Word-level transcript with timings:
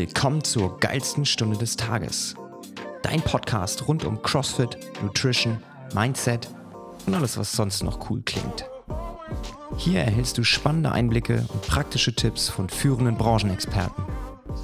willkommen 0.00 0.42
zur 0.42 0.80
geilsten 0.80 1.26
Stunde 1.26 1.58
des 1.58 1.76
Tages. 1.76 2.34
Dein 3.02 3.20
Podcast 3.20 3.86
rund 3.86 4.02
um 4.06 4.22
CrossFit, 4.22 4.78
Nutrition, 5.02 5.62
Mindset 5.94 6.48
und 7.06 7.12
alles, 7.12 7.36
was 7.36 7.52
sonst 7.52 7.82
noch 7.82 8.08
cool 8.08 8.22
klingt. 8.22 8.64
Hier 9.76 10.00
erhältst 10.00 10.38
du 10.38 10.42
spannende 10.42 10.90
Einblicke 10.90 11.44
und 11.52 11.60
praktische 11.66 12.14
Tipps 12.14 12.48
von 12.48 12.70
führenden 12.70 13.18
Branchenexperten. 13.18 14.02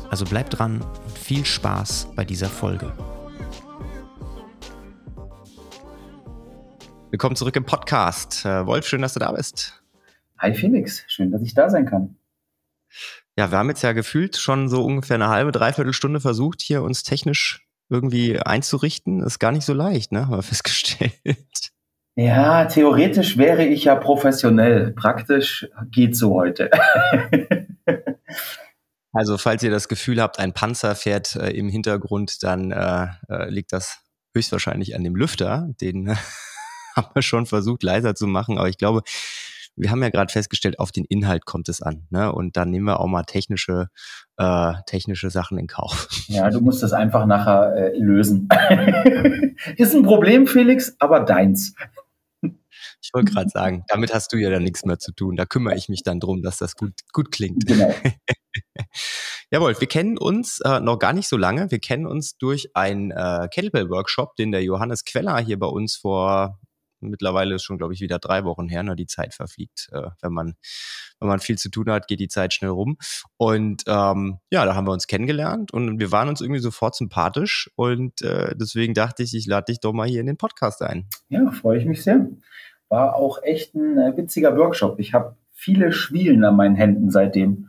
Also 0.09 0.25
bleib 0.25 0.49
dran 0.49 0.81
und 0.81 1.19
viel 1.19 1.45
Spaß 1.45 2.13
bei 2.17 2.25
dieser 2.25 2.49
Folge. 2.49 2.91
Willkommen 7.11 7.37
zurück 7.37 7.57
im 7.57 7.67
Podcast. 7.67 8.47
Äh, 8.47 8.65
Wolf, 8.65 8.89
schön, 8.89 9.03
dass 9.03 9.13
du 9.13 9.21
da 9.21 9.33
bist. 9.33 9.85
Hi 10.39 10.55
Felix, 10.55 11.05
schön, 11.09 11.31
dass 11.31 11.43
ich 11.43 11.53
da 11.53 11.69
sein 11.69 11.85
kann. 11.85 12.17
Ja, 13.39 13.51
wir 13.51 13.59
haben 13.59 13.69
jetzt 13.69 13.83
ja 13.83 13.93
gefühlt 13.93 14.37
schon 14.37 14.69
so 14.69 14.83
ungefähr 14.83 15.17
eine 15.17 15.29
halbe, 15.29 15.53
dreiviertel 15.53 15.93
Stunde 15.93 16.21
versucht, 16.21 16.63
hier 16.63 16.83
uns 16.83 17.03
technisch 17.03 17.67
irgendwie 17.91 18.41
einzurichten. 18.41 19.23
Ist 19.23 19.39
gar 19.39 19.53
nicht 19.53 19.67
so 19.67 19.75
leicht, 19.75 20.11
ne? 20.11 20.27
Haben 20.27 20.37
wir 20.37 20.43
festgestellt. 20.43 21.13
Ja, 22.19 22.65
theoretisch 22.65 23.37
wäre 23.37 23.67
ich 23.67 23.85
ja 23.85 23.95
professionell. 23.95 24.93
Praktisch 24.93 25.69
geht 25.91 26.17
so 26.17 26.35
heute. 26.35 26.71
also, 29.13 29.37
falls 29.37 29.63
ihr 29.63 29.71
das 29.71 29.89
Gefühl 29.89 30.23
habt, 30.23 30.39
ein 30.39 30.55
Panzer 30.55 30.95
fährt 30.95 31.37
äh, 31.37 31.51
im 31.51 31.69
Hintergrund, 31.69 32.43
dann 32.43 32.71
äh, 32.71 33.09
äh, 33.29 33.51
liegt 33.51 33.75
das 33.75 33.99
höchstwahrscheinlich 34.35 34.97
an 34.97 35.05
dem 35.05 35.15
Lüfter. 35.15 35.69
Den 35.83 36.17
haben 36.97 37.09
wir 37.13 37.21
schon 37.21 37.45
versucht, 37.45 37.83
leiser 37.83 38.15
zu 38.15 38.27
machen, 38.27 38.57
aber 38.57 38.71
ich 38.71 38.79
glaube, 38.79 39.03
wir 39.77 39.91
haben 39.91 40.03
ja 40.03 40.09
gerade 40.09 40.33
festgestellt, 40.33 40.79
auf 40.79 40.91
den 40.91 41.05
Inhalt 41.05 41.45
kommt 41.45 41.69
es 41.69 41.83
an. 41.83 42.07
Ne? 42.11 42.33
Und 42.33 42.57
dann 42.57 42.71
nehmen 42.71 42.87
wir 42.87 43.01
auch 43.01 43.07
mal 43.07 43.25
technische, 43.25 43.89
äh, 44.39 44.73
technische 44.87 45.31
Sachen 45.31 45.59
in 45.59 45.67
Kauf. 45.67 46.09
Ja, 46.29 46.51
du 46.51 46.61
musst 46.61 46.83
das 46.83 46.93
einfach 46.93 47.27
nachher 47.27 47.75
äh, 47.77 47.99
lösen. 47.99 48.49
Ist 49.77 49.95
ein 49.95 50.03
Problem, 50.03 50.47
Felix, 50.47 50.97
aber 50.99 51.21
deins. 51.21 51.75
Ich 53.03 53.11
wollte 53.13 53.33
gerade 53.33 53.51
sagen, 53.51 53.85
damit 53.89 54.13
hast 54.13 54.33
du 54.33 54.37
ja 54.37 54.51
dann 54.51 54.63
nichts 54.63 54.85
mehr 54.85 54.99
zu 54.99 55.13
tun. 55.13 55.37
Da 55.37 55.45
kümmere 55.45 55.77
ich 55.77 55.89
mich 55.89 56.03
dann 56.03 56.21
drum, 56.21 56.43
dass 56.43 56.59
das 56.59 56.75
gut, 56.75 56.93
gut 57.13 57.31
klingt. 57.31 57.67
Genau. 57.67 57.95
Jawohl, 59.51 59.79
wir 59.79 59.87
kennen 59.87 60.19
uns 60.19 60.61
äh, 60.65 60.81
noch 60.81 60.99
gar 60.99 61.13
nicht 61.13 61.29
so 61.29 61.37
lange. 61.37 61.71
Wir 61.71 61.79
kennen 61.79 62.07
uns 62.07 62.37
durch 62.37 62.71
einen 62.75 63.11
äh, 63.13 63.49
Kettlebell-Workshop, 63.51 64.37
den 64.37 64.51
der 64.51 64.63
Johannes 64.63 65.05
Queller 65.05 65.39
hier 65.39 65.59
bei 65.59 65.69
uns 65.69 65.97
vor 65.97 66.59
Mittlerweile 67.11 67.55
ist 67.55 67.65
schon, 67.65 67.79
glaube 67.79 67.95
ich, 67.95 68.01
wieder 68.01 68.19
drei 68.19 68.45
Wochen 68.45 68.69
her. 68.69 68.83
Ne? 68.83 68.97
Die 68.97 69.07
Zeit 69.07 69.35
verfliegt. 69.35 69.89
Äh, 69.93 70.09
wenn, 70.23 70.33
man, 70.33 70.55
wenn 71.21 71.29
man 71.29 71.41
viel 71.41 71.59
zu 71.59 71.71
tun 71.71 71.91
hat, 71.91 72.09
geht 72.09 72.21
die 72.21 72.29
Zeit 72.29 72.55
schnell 72.55 72.71
rum. 72.71 72.97
Und 73.37 73.85
ähm, 73.87 74.39
ja, 74.51 74.65
da 74.65 74.75
haben 74.75 74.87
wir 74.87 74.93
uns 74.93 75.07
kennengelernt 75.07 75.73
und 75.73 75.99
wir 75.99 76.13
waren 76.13 76.29
uns 76.29 76.41
irgendwie 76.41 76.61
sofort 76.61 76.95
sympathisch. 76.95 77.71
Und 77.77 78.23
äh, 78.23 78.55
deswegen 78.57 78.95
dachte 78.95 79.23
ich, 79.23 79.35
ich 79.35 79.47
lade 79.47 79.67
dich 79.67 79.81
doch 79.81 79.93
mal 79.93 80.09
hier 80.09 80.21
in 80.21 80.27
den 80.27 80.37
Podcast 80.37 80.83
ein. 80.83 81.09
Ja, 81.29 81.51
freue 81.51 81.79
ich 81.79 81.87
mich 81.87 82.03
sehr. 82.03 82.29
War 82.89 83.17
auch 83.17 83.43
echt 83.43 83.75
ein 83.75 83.99
äh, 83.99 84.17
witziger 84.17 84.57
Workshop. 84.57 85.01
Ich 85.01 85.13
habe 85.13 85.37
viele 85.53 85.93
Schwielen 85.93 86.45
an 86.45 86.57
meinen 86.57 86.77
Händen 86.77 87.11
seitdem. 87.11 87.69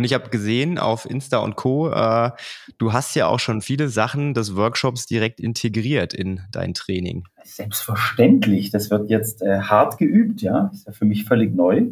Und 0.00 0.04
ich 0.04 0.14
habe 0.14 0.30
gesehen 0.30 0.78
auf 0.78 1.04
Insta 1.04 1.40
und 1.40 1.56
Co., 1.56 1.90
äh, 1.90 2.30
du 2.78 2.94
hast 2.94 3.14
ja 3.16 3.26
auch 3.26 3.38
schon 3.38 3.60
viele 3.60 3.90
Sachen 3.90 4.32
des 4.32 4.56
Workshops 4.56 5.04
direkt 5.04 5.40
integriert 5.40 6.14
in 6.14 6.40
dein 6.52 6.72
Training. 6.72 7.24
Selbstverständlich. 7.44 8.70
Das 8.70 8.88
wird 8.88 9.10
jetzt 9.10 9.42
äh, 9.42 9.60
hart 9.60 9.98
geübt, 9.98 10.40
ja. 10.40 10.70
Ist 10.72 10.86
ja 10.86 10.92
für 10.92 11.04
mich 11.04 11.26
völlig 11.26 11.54
neu. 11.54 11.88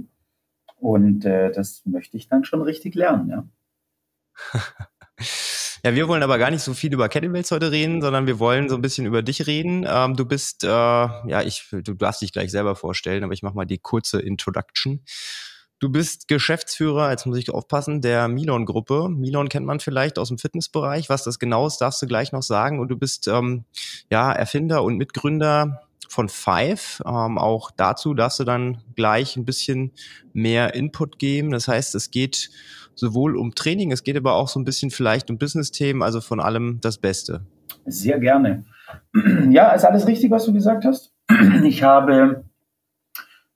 Und 0.76 1.26
äh, 1.26 1.52
das 1.52 1.82
möchte 1.84 2.16
ich 2.16 2.28
dann 2.28 2.44
schon 2.44 2.62
richtig 2.62 2.94
lernen, 2.94 3.28
ja. 3.28 3.44
Ja, 5.84 5.94
wir 5.94 6.08
wollen 6.08 6.24
aber 6.24 6.38
gar 6.38 6.50
nicht 6.50 6.62
so 6.62 6.74
viel 6.74 6.92
über 6.92 7.08
Kettlebells 7.08 7.52
heute 7.52 7.70
reden, 7.70 8.00
sondern 8.02 8.26
wir 8.26 8.40
wollen 8.40 8.68
so 8.68 8.74
ein 8.74 8.82
bisschen 8.82 9.06
über 9.06 9.22
dich 9.22 9.46
reden. 9.46 9.86
Ähm, 9.88 10.16
du 10.16 10.24
bist, 10.24 10.64
äh, 10.64 10.66
ja, 10.66 11.42
ich, 11.42 11.68
du 11.70 11.94
darfst 11.94 12.20
dich 12.20 12.32
gleich 12.32 12.50
selber 12.50 12.74
vorstellen, 12.74 13.22
aber 13.22 13.32
ich 13.32 13.42
mache 13.42 13.54
mal 13.54 13.64
die 13.64 13.78
kurze 13.78 14.18
Introduction. 14.18 15.04
Du 15.80 15.90
bist 15.90 16.26
Geschäftsführer, 16.26 17.10
jetzt 17.10 17.26
muss 17.26 17.38
ich 17.38 17.50
aufpassen, 17.50 18.00
der 18.00 18.26
Milon-Gruppe. 18.26 19.08
Milon 19.08 19.48
kennt 19.48 19.64
man 19.64 19.78
vielleicht 19.78 20.18
aus 20.18 20.28
dem 20.28 20.38
Fitnessbereich. 20.38 21.08
Was 21.08 21.22
das 21.22 21.38
genau 21.38 21.68
ist, 21.68 21.78
darfst 21.78 22.02
du 22.02 22.06
gleich 22.06 22.32
noch 22.32 22.42
sagen. 22.42 22.80
Und 22.80 22.88
du 22.88 22.96
bist 22.96 23.28
ähm, 23.28 23.64
ja 24.10 24.32
Erfinder 24.32 24.82
und 24.82 24.96
Mitgründer 24.96 25.82
von 26.08 26.28
Five. 26.28 27.00
Ähm, 27.06 27.38
auch 27.38 27.70
dazu 27.70 28.14
darfst 28.14 28.40
du 28.40 28.44
dann 28.44 28.78
gleich 28.96 29.36
ein 29.36 29.44
bisschen 29.44 29.92
mehr 30.32 30.74
Input 30.74 31.20
geben. 31.20 31.52
Das 31.52 31.68
heißt, 31.68 31.94
es 31.94 32.10
geht 32.10 32.50
sowohl 32.96 33.36
um 33.36 33.54
Training, 33.54 33.92
es 33.92 34.02
geht 34.02 34.16
aber 34.16 34.34
auch 34.34 34.48
so 34.48 34.58
ein 34.58 34.64
bisschen 34.64 34.90
vielleicht 34.90 35.30
um 35.30 35.38
Business-Themen, 35.38 36.02
also 36.02 36.20
von 36.20 36.40
allem 36.40 36.80
das 36.80 36.98
Beste. 36.98 37.42
Sehr 37.86 38.18
gerne. 38.18 38.64
Ja, 39.50 39.72
ist 39.72 39.84
alles 39.84 40.06
richtig, 40.06 40.30
was 40.30 40.46
du 40.46 40.52
gesagt 40.52 40.84
hast. 40.84 41.12
Ich 41.62 41.82
habe 41.82 42.44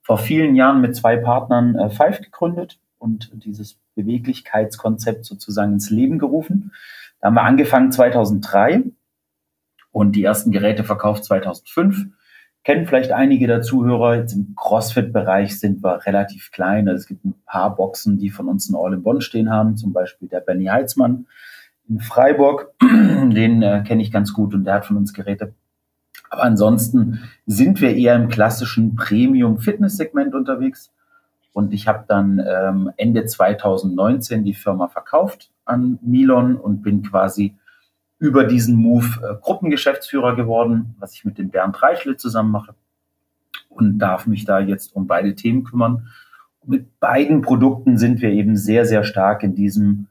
vor 0.03 0.19
vielen 0.19 0.55
Jahren 0.55 0.81
mit 0.81 0.97
zwei 0.97 1.17
Partnern 1.17 1.77
äh, 1.79 1.91
Five 1.91 2.21
gegründet 2.21 2.79
und 2.99 3.31
dieses 3.45 3.79
Beweglichkeitskonzept 3.95 5.25
sozusagen 5.25 5.75
ins 5.75 5.91
Leben 5.91 6.19
gerufen. 6.19 6.73
Da 7.21 7.29
haben 7.29 7.35
wir 7.35 7.43
angefangen 7.43 7.93
2003 7.93 8.85
und 9.93 10.17
die 10.17 10.25
ersten 10.25 10.51
Geräte 10.51 10.85
verkauft 10.85 11.25
2005. 11.25 12.07
Kennen 12.65 12.87
vielleicht 12.87 13.11
einige 13.11 13.47
der 13.47 13.63
Zuhörer. 13.63 14.17
Jetzt 14.17 14.35
im 14.35 14.55
CrossFit-Bereich 14.57 15.59
sind 15.59 15.83
wir 15.83 16.07
relativ 16.07 16.53
klein. 16.53 16.89
Also 16.89 17.01
es 17.01 17.07
gibt 17.07 17.25
ein 17.25 17.35
paar 17.45 17.75
Boxen, 17.75 18.19
die 18.19 18.31
von 18.31 18.49
uns 18.49 18.71
ein 18.71 18.77
All-in-Bonn 18.77 19.21
stehen 19.21 19.51
haben. 19.51 19.77
Zum 19.77 19.93
Beispiel 19.93 20.29
der 20.29 20.41
Benny 20.41 20.67
Heitzmann 20.67 21.27
in 21.89 22.01
Freiburg. 22.01 22.73
Den 22.81 23.63
äh, 23.63 23.83
kenne 23.87 24.03
ich 24.03 24.13
ganz 24.13 24.33
gut 24.33 24.55
und 24.55 24.65
der 24.65 24.75
hat 24.75 24.87
von 24.87 24.97
uns 24.97 25.13
Geräte 25.13 25.55
aber 26.33 26.45
ansonsten 26.45 27.21
sind 27.47 27.83
wir 27.83 27.95
eher 27.95 28.17
im 28.17 28.29
klassischen 28.31 28.97
Premium-Fitness-Segment 28.97 30.35
unterwegs. 30.35 30.91
Und 31.53 31.75
ich 31.75 31.87
habe 31.87 32.05
dann 32.09 32.43
ähm, 32.43 32.91
Ende 32.97 33.27
2019 33.27 34.43
die 34.43 34.55
Firma 34.55 34.89
verkauft 34.89 35.51
an 35.67 35.99
Milon 36.01 36.57
und 36.57 36.83
bin 36.83 37.03
quasi 37.03 37.55
über 38.19 38.45
diesen 38.45 38.77
Move 38.77 39.21
äh, 39.23 39.35
Gruppengeschäftsführer 39.43 40.35
geworden, 40.35 40.95
was 40.99 41.13
ich 41.13 41.27
mit 41.27 41.37
dem 41.37 41.51
Bernd 41.51 41.83
Reichle 41.83 42.17
zusammen 42.17 42.51
mache 42.51 42.75
und 43.69 43.99
darf 43.99 44.27
mich 44.27 44.47
da 44.47 44.59
jetzt 44.59 44.97
um 44.97 45.07
beide 45.07 45.35
Themen 45.35 45.65
kümmern. 45.65 46.09
Mit 46.65 46.99
beiden 46.99 47.43
Produkten 47.43 47.99
sind 47.99 48.23
wir 48.23 48.31
eben 48.31 48.57
sehr, 48.57 48.87
sehr 48.87 49.05
stark 49.05 49.43
in 49.43 49.55
diesem 49.55 50.07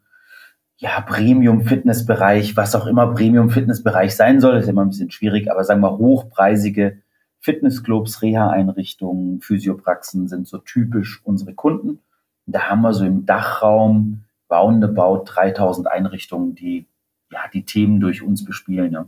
ja, 0.82 1.00
Premium-Fitnessbereich, 1.00 2.58
was 2.58 2.74
auch 2.74 2.88
immer 2.88 3.14
Premium-Fitnessbereich 3.14 4.16
sein 4.16 4.42
soll, 4.42 4.58
ist 4.58 4.68
immer 4.68 4.82
ein 4.82 4.90
bisschen 4.90 5.12
schwierig, 5.12 5.52
aber 5.52 5.64
sagen 5.64 5.82
wir 5.82 6.00
hochpreisige 6.00 6.98
Fitnessclubs, 7.40 8.24
Reha-Einrichtungen, 8.24 9.42
Physiopraxen 9.42 10.28
sind 10.28 10.48
so 10.48 10.58
typisch 10.58 11.22
unsere 11.24 11.54
Kunden. 11.54 12.00
Da 12.48 12.64
haben 12.64 12.82
wir 12.82 12.94
so 12.94 13.06
im 13.06 13.28
Dachraum 13.28 14.24
roundabout 14.50 15.26
3000 15.28 15.88
Einrichtungen, 15.88 16.56
die 16.56 16.88
ja 17.32 17.42
die 17.54 17.64
Themen 17.64 18.00
durch 18.00 18.24
uns 18.24 18.44
bespielen. 18.44 18.92
Ja. 18.92 19.06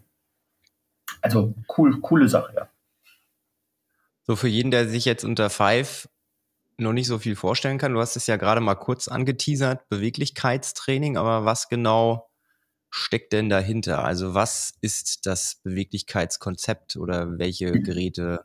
Also 1.22 1.56
cool, 1.76 2.00
coole 2.02 2.30
Sache, 2.30 2.54
ja. 2.56 2.68
So 4.22 4.36
für 4.36 4.48
jeden, 4.48 4.70
der 4.70 4.88
sich 4.88 5.06
jetzt 5.06 5.26
unter 5.26 5.50
Five 5.50 6.08
noch 6.78 6.94
nicht 6.94 7.08
so 7.08 7.20
viel 7.20 7.36
vorstellen 7.36 7.78
kann. 7.78 7.94
Du 7.94 8.00
hast 8.00 8.16
es 8.16 8.28
ja 8.28 8.38
gerade 8.38 8.62
mal 8.62 8.76
kurz 8.76 9.08
angeteasert, 9.08 9.88
Beweglichkeitstraining, 9.90 11.18
aber 11.18 11.46
was 11.46 11.70
genau 11.70 12.30
steckt 12.90 13.34
denn 13.34 13.50
dahinter? 13.50 14.04
Also 14.04 14.34
was 14.34 14.74
ist 14.82 15.26
das 15.26 15.62
Beweglichkeitskonzept 15.64 16.96
oder 16.98 17.38
welche 17.38 17.74
hm. 17.74 17.84
Geräte 17.84 18.42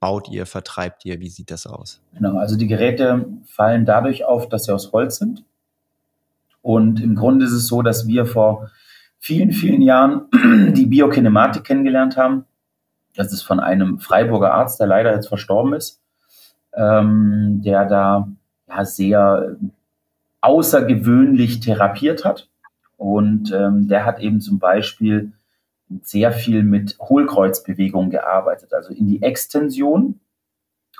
baut 0.00 0.28
ihr, 0.28 0.46
vertreibt 0.46 1.04
ihr? 1.04 1.20
Wie 1.20 1.28
sieht 1.28 1.50
das 1.50 1.66
aus? 1.66 2.00
Genau, 2.14 2.38
also 2.38 2.56
die 2.56 2.66
Geräte 2.66 3.26
fallen 3.44 3.86
dadurch 3.86 4.24
auf, 4.24 4.48
dass 4.48 4.64
sie 4.64 4.74
aus 4.74 4.92
Holz 4.92 5.16
sind. 5.16 5.44
Und 6.60 7.00
im 7.00 7.16
Grunde 7.16 7.44
ist 7.46 7.52
es 7.52 7.66
so, 7.66 7.82
dass 7.82 8.06
wir 8.06 8.26
vor 8.26 8.70
vielen, 9.18 9.52
vielen 9.52 9.82
Jahren 9.82 10.28
die 10.74 10.86
Biokinematik 10.86 11.64
kennengelernt 11.64 12.16
haben. 12.16 12.44
Das 13.14 13.32
ist 13.32 13.42
von 13.42 13.60
einem 13.60 13.98
Freiburger 13.98 14.54
Arzt, 14.54 14.80
der 14.80 14.86
leider 14.86 15.14
jetzt 15.14 15.28
verstorben 15.28 15.74
ist 15.74 16.01
ähm, 16.74 17.62
der 17.64 17.84
da 17.86 18.28
ja, 18.68 18.84
sehr 18.84 19.56
außergewöhnlich 20.40 21.60
therapiert 21.60 22.24
hat. 22.24 22.48
Und 22.96 23.52
ähm, 23.52 23.88
der 23.88 24.04
hat 24.04 24.20
eben 24.20 24.40
zum 24.40 24.58
Beispiel 24.58 25.32
sehr 26.02 26.32
viel 26.32 26.62
mit 26.62 26.98
Hohlkreuzbewegungen 26.98 28.10
gearbeitet, 28.10 28.72
also 28.72 28.92
in 28.92 29.06
die 29.06 29.22
Extension. 29.22 30.20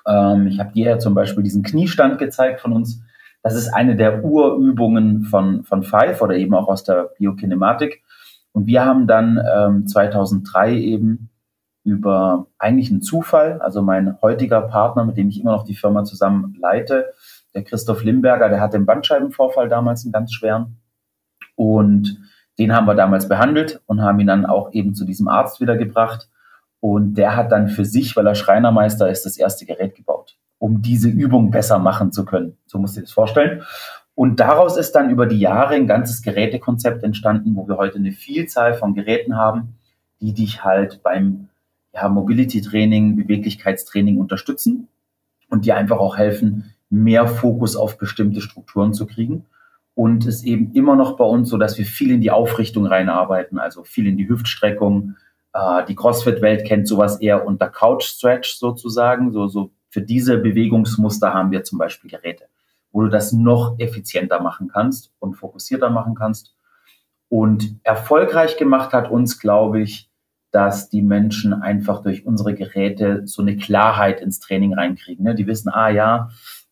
Ähm, 0.06 0.46
ich 0.48 0.58
habe 0.58 0.72
dir 0.72 0.90
ja 0.90 0.98
zum 0.98 1.14
Beispiel 1.14 1.42
diesen 1.42 1.62
Kniestand 1.62 2.18
gezeigt 2.18 2.60
von 2.60 2.72
uns. 2.72 3.00
Das 3.42 3.54
ist 3.54 3.68
eine 3.68 3.96
der 3.96 4.24
Urübungen 4.24 5.22
von, 5.24 5.64
von 5.64 5.82
Five 5.82 6.20
oder 6.22 6.36
eben 6.36 6.54
auch 6.54 6.68
aus 6.68 6.84
der 6.84 7.10
Biokinematik. 7.18 8.02
Und 8.52 8.66
wir 8.66 8.84
haben 8.84 9.06
dann 9.06 9.40
ähm, 9.54 9.86
2003 9.86 10.74
eben 10.76 11.30
über 11.84 12.46
eigentlich 12.58 12.90
einen 12.90 13.02
Zufall. 13.02 13.60
Also 13.60 13.82
mein 13.82 14.20
heutiger 14.22 14.62
Partner, 14.62 15.04
mit 15.04 15.16
dem 15.16 15.28
ich 15.28 15.40
immer 15.40 15.52
noch 15.52 15.64
die 15.64 15.74
Firma 15.74 16.04
zusammen 16.04 16.56
leite, 16.60 17.06
der 17.54 17.64
Christoph 17.64 18.02
Limberger, 18.02 18.48
der 18.48 18.60
hatte 18.60 18.76
einen 18.76 18.86
Bandscheibenvorfall 18.86 19.68
damals, 19.68 20.04
einen 20.04 20.12
ganz 20.12 20.32
schweren. 20.32 20.78
Und 21.54 22.18
den 22.58 22.74
haben 22.74 22.86
wir 22.86 22.94
damals 22.94 23.28
behandelt 23.28 23.80
und 23.86 24.02
haben 24.02 24.20
ihn 24.20 24.26
dann 24.26 24.46
auch 24.46 24.72
eben 24.72 24.94
zu 24.94 25.04
diesem 25.04 25.28
Arzt 25.28 25.60
wieder 25.60 25.76
gebracht. 25.76 26.28
Und 26.80 27.14
der 27.14 27.36
hat 27.36 27.52
dann 27.52 27.68
für 27.68 27.84
sich, 27.84 28.16
weil 28.16 28.26
er 28.26 28.34
Schreinermeister 28.34 29.08
ist, 29.08 29.24
das 29.26 29.36
erste 29.36 29.66
Gerät 29.66 29.94
gebaut, 29.94 30.36
um 30.58 30.82
diese 30.82 31.08
Übung 31.08 31.50
besser 31.50 31.78
machen 31.78 32.12
zu 32.12 32.24
können. 32.24 32.56
So 32.66 32.78
musst 32.78 32.96
du 32.96 33.00
dir 33.00 33.04
das 33.04 33.12
vorstellen. 33.12 33.62
Und 34.14 34.40
daraus 34.40 34.76
ist 34.76 34.92
dann 34.92 35.10
über 35.10 35.26
die 35.26 35.38
Jahre 35.38 35.74
ein 35.74 35.86
ganzes 35.86 36.22
Gerätekonzept 36.22 37.02
entstanden, 37.02 37.56
wo 37.56 37.66
wir 37.68 37.76
heute 37.76 37.96
eine 37.96 38.12
Vielzahl 38.12 38.74
von 38.74 38.94
Geräten 38.94 39.36
haben, 39.36 39.76
die 40.20 40.34
dich 40.34 40.64
halt 40.64 41.02
beim 41.02 41.48
ja, 41.94 42.08
Mobility-Training, 42.08 43.16
Beweglichkeitstraining 43.16 44.18
unterstützen 44.18 44.88
und 45.48 45.64
dir 45.66 45.76
einfach 45.76 45.98
auch 45.98 46.16
helfen, 46.16 46.74
mehr 46.90 47.26
Fokus 47.26 47.76
auf 47.76 47.98
bestimmte 47.98 48.40
Strukturen 48.40 48.94
zu 48.94 49.06
kriegen. 49.06 49.46
Und 49.94 50.26
es 50.26 50.42
eben 50.42 50.72
immer 50.72 50.96
noch 50.96 51.16
bei 51.16 51.24
uns 51.24 51.50
so, 51.50 51.58
dass 51.58 51.76
wir 51.76 51.84
viel 51.84 52.10
in 52.10 52.22
die 52.22 52.30
Aufrichtung 52.30 52.86
reinarbeiten, 52.86 53.58
also 53.58 53.84
viel 53.84 54.06
in 54.06 54.16
die 54.16 54.28
Hüftstreckung. 54.28 55.16
Äh, 55.52 55.84
die 55.86 55.94
CrossFit-Welt 55.94 56.66
kennt 56.66 56.88
sowas 56.88 57.20
eher 57.20 57.46
unter 57.46 57.68
Couch-Stretch 57.68 58.54
sozusagen. 58.54 59.32
So, 59.32 59.48
so 59.48 59.70
für 59.90 60.00
diese 60.00 60.38
Bewegungsmuster 60.38 61.34
haben 61.34 61.50
wir 61.50 61.62
zum 61.64 61.78
Beispiel 61.78 62.10
Geräte 62.10 62.46
wo 62.92 63.02
du 63.02 63.08
das 63.08 63.32
noch 63.32 63.78
effizienter 63.78 64.40
machen 64.40 64.68
kannst 64.68 65.12
und 65.18 65.34
fokussierter 65.34 65.90
machen 65.90 66.14
kannst. 66.14 66.54
Und 67.28 67.78
erfolgreich 67.82 68.58
gemacht 68.58 68.92
hat 68.92 69.10
uns, 69.10 69.40
glaube 69.40 69.80
ich, 69.80 70.10
dass 70.52 70.90
die 70.90 71.02
Menschen 71.02 71.54
einfach 71.54 72.02
durch 72.02 72.26
unsere 72.26 72.54
Geräte 72.54 73.22
so 73.26 73.42
eine 73.42 73.56
Klarheit 73.56 74.20
ins 74.20 74.38
Training 74.38 74.74
reinkriegen. 74.74 75.24
Ne? 75.24 75.34
Die 75.34 75.46
wissen, 75.46 75.70
ah 75.70 75.88
ja, 75.88 76.28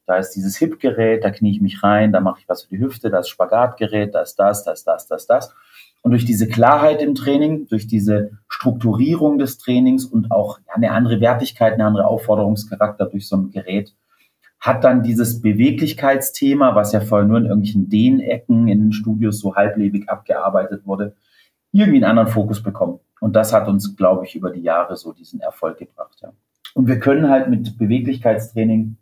da 0.06 0.17
ist 0.17 0.32
dieses 0.32 0.56
Hip-Gerät, 0.56 1.25
da 1.25 1.31
knie 1.31 1.50
ich 1.53 1.61
mich 1.61 1.82
rein, 1.82 2.12
da 2.12 2.21
mache 2.21 2.41
ich 2.41 2.49
was 2.49 2.65
für 2.65 2.77
die 2.77 2.81
Hüfte, 2.81 3.11
da 3.11 3.21
ist 3.21 3.29
Spagatgerät, 3.31 4.15
da 4.15 4.21
ist 4.21 4.37
das, 4.37 4.65
das, 4.65 4.85
da 4.85 4.94
ist 4.94 5.27
das. 5.27 5.55
Und 6.03 6.12
durch 6.12 6.25
diese 6.25 6.49
Klarheit 6.49 7.03
im 7.03 7.15
Training, 7.15 7.67
durch 7.69 7.87
diese 7.87 8.32
Strukturierung 8.49 9.38
des 9.38 9.59
Trainings 9.59 10.05
und 10.05 10.31
auch 10.31 10.59
eine 10.67 10.93
andere 10.93 11.21
Wertigkeit, 11.21 11.75
eine 11.75 11.85
andere 11.85 12.06
Aufforderungscharakter 12.06 13.06
durch 13.06 13.29
so 13.29 13.37
ein 13.37 13.50
Gerät, 13.50 13.94
hat 14.61 14.85
dann 14.85 15.03
dieses 15.03 15.41
Beweglichkeitsthema, 15.41 16.75
was 16.75 16.93
ja 16.93 17.00
vorher 17.00 17.26
nur 17.26 17.38
in 17.38 17.47
irgendwelchen 17.47 17.88
Dehnecken 17.88 18.69
in 18.69 18.81
den 18.81 18.93
Studios 18.93 19.41
so 19.41 19.55
halblebig 19.55 20.09
abgearbeitet 20.09 20.87
wurde, 20.87 21.15
irgendwie 21.73 21.99
einen 21.99 22.11
anderen 22.11 22.29
Fokus 22.29 22.63
bekommen. 22.63 23.01
Und 23.21 23.35
das 23.37 23.53
hat 23.53 23.69
uns, 23.69 23.97
glaube 23.97 24.25
ich, 24.25 24.35
über 24.35 24.51
die 24.51 24.63
Jahre 24.63 24.97
so 24.97 25.13
diesen 25.13 25.41
Erfolg 25.41 25.79
gebracht. 25.79 26.19
Ja. 26.23 26.33
Und 26.75 26.89
wir 26.89 26.99
können 26.99 27.29
halt 27.29 27.49
mit 27.49 27.79
Beweglichkeitstraining, 27.79 28.97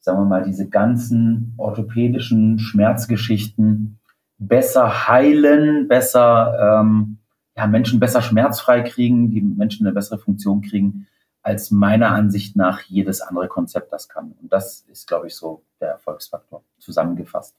sagen 0.00 0.18
wir 0.18 0.26
mal, 0.26 0.42
diese 0.44 0.68
ganzen 0.68 1.54
orthopädischen 1.56 2.58
Schmerzgeschichten 2.58 3.98
besser 4.38 5.08
heilen, 5.08 5.88
besser 5.88 6.80
ähm, 6.80 7.18
ja, 7.56 7.66
Menschen 7.66 8.00
besser 8.00 8.22
schmerzfrei 8.22 8.82
kriegen, 8.82 9.30
die 9.30 9.42
Menschen 9.42 9.86
eine 9.86 9.94
bessere 9.94 10.18
Funktion 10.18 10.62
kriegen, 10.62 11.06
als 11.42 11.70
meiner 11.70 12.10
Ansicht 12.10 12.56
nach 12.56 12.80
jedes 12.82 13.20
andere 13.20 13.48
Konzept 13.48 13.92
das 13.92 14.08
kann. 14.08 14.32
Und 14.40 14.52
das 14.52 14.82
ist, 14.88 15.06
glaube 15.06 15.26
ich, 15.26 15.34
so 15.34 15.62
der 15.80 15.90
Erfolgsfaktor 15.90 16.62
zusammengefasst. 16.78 17.56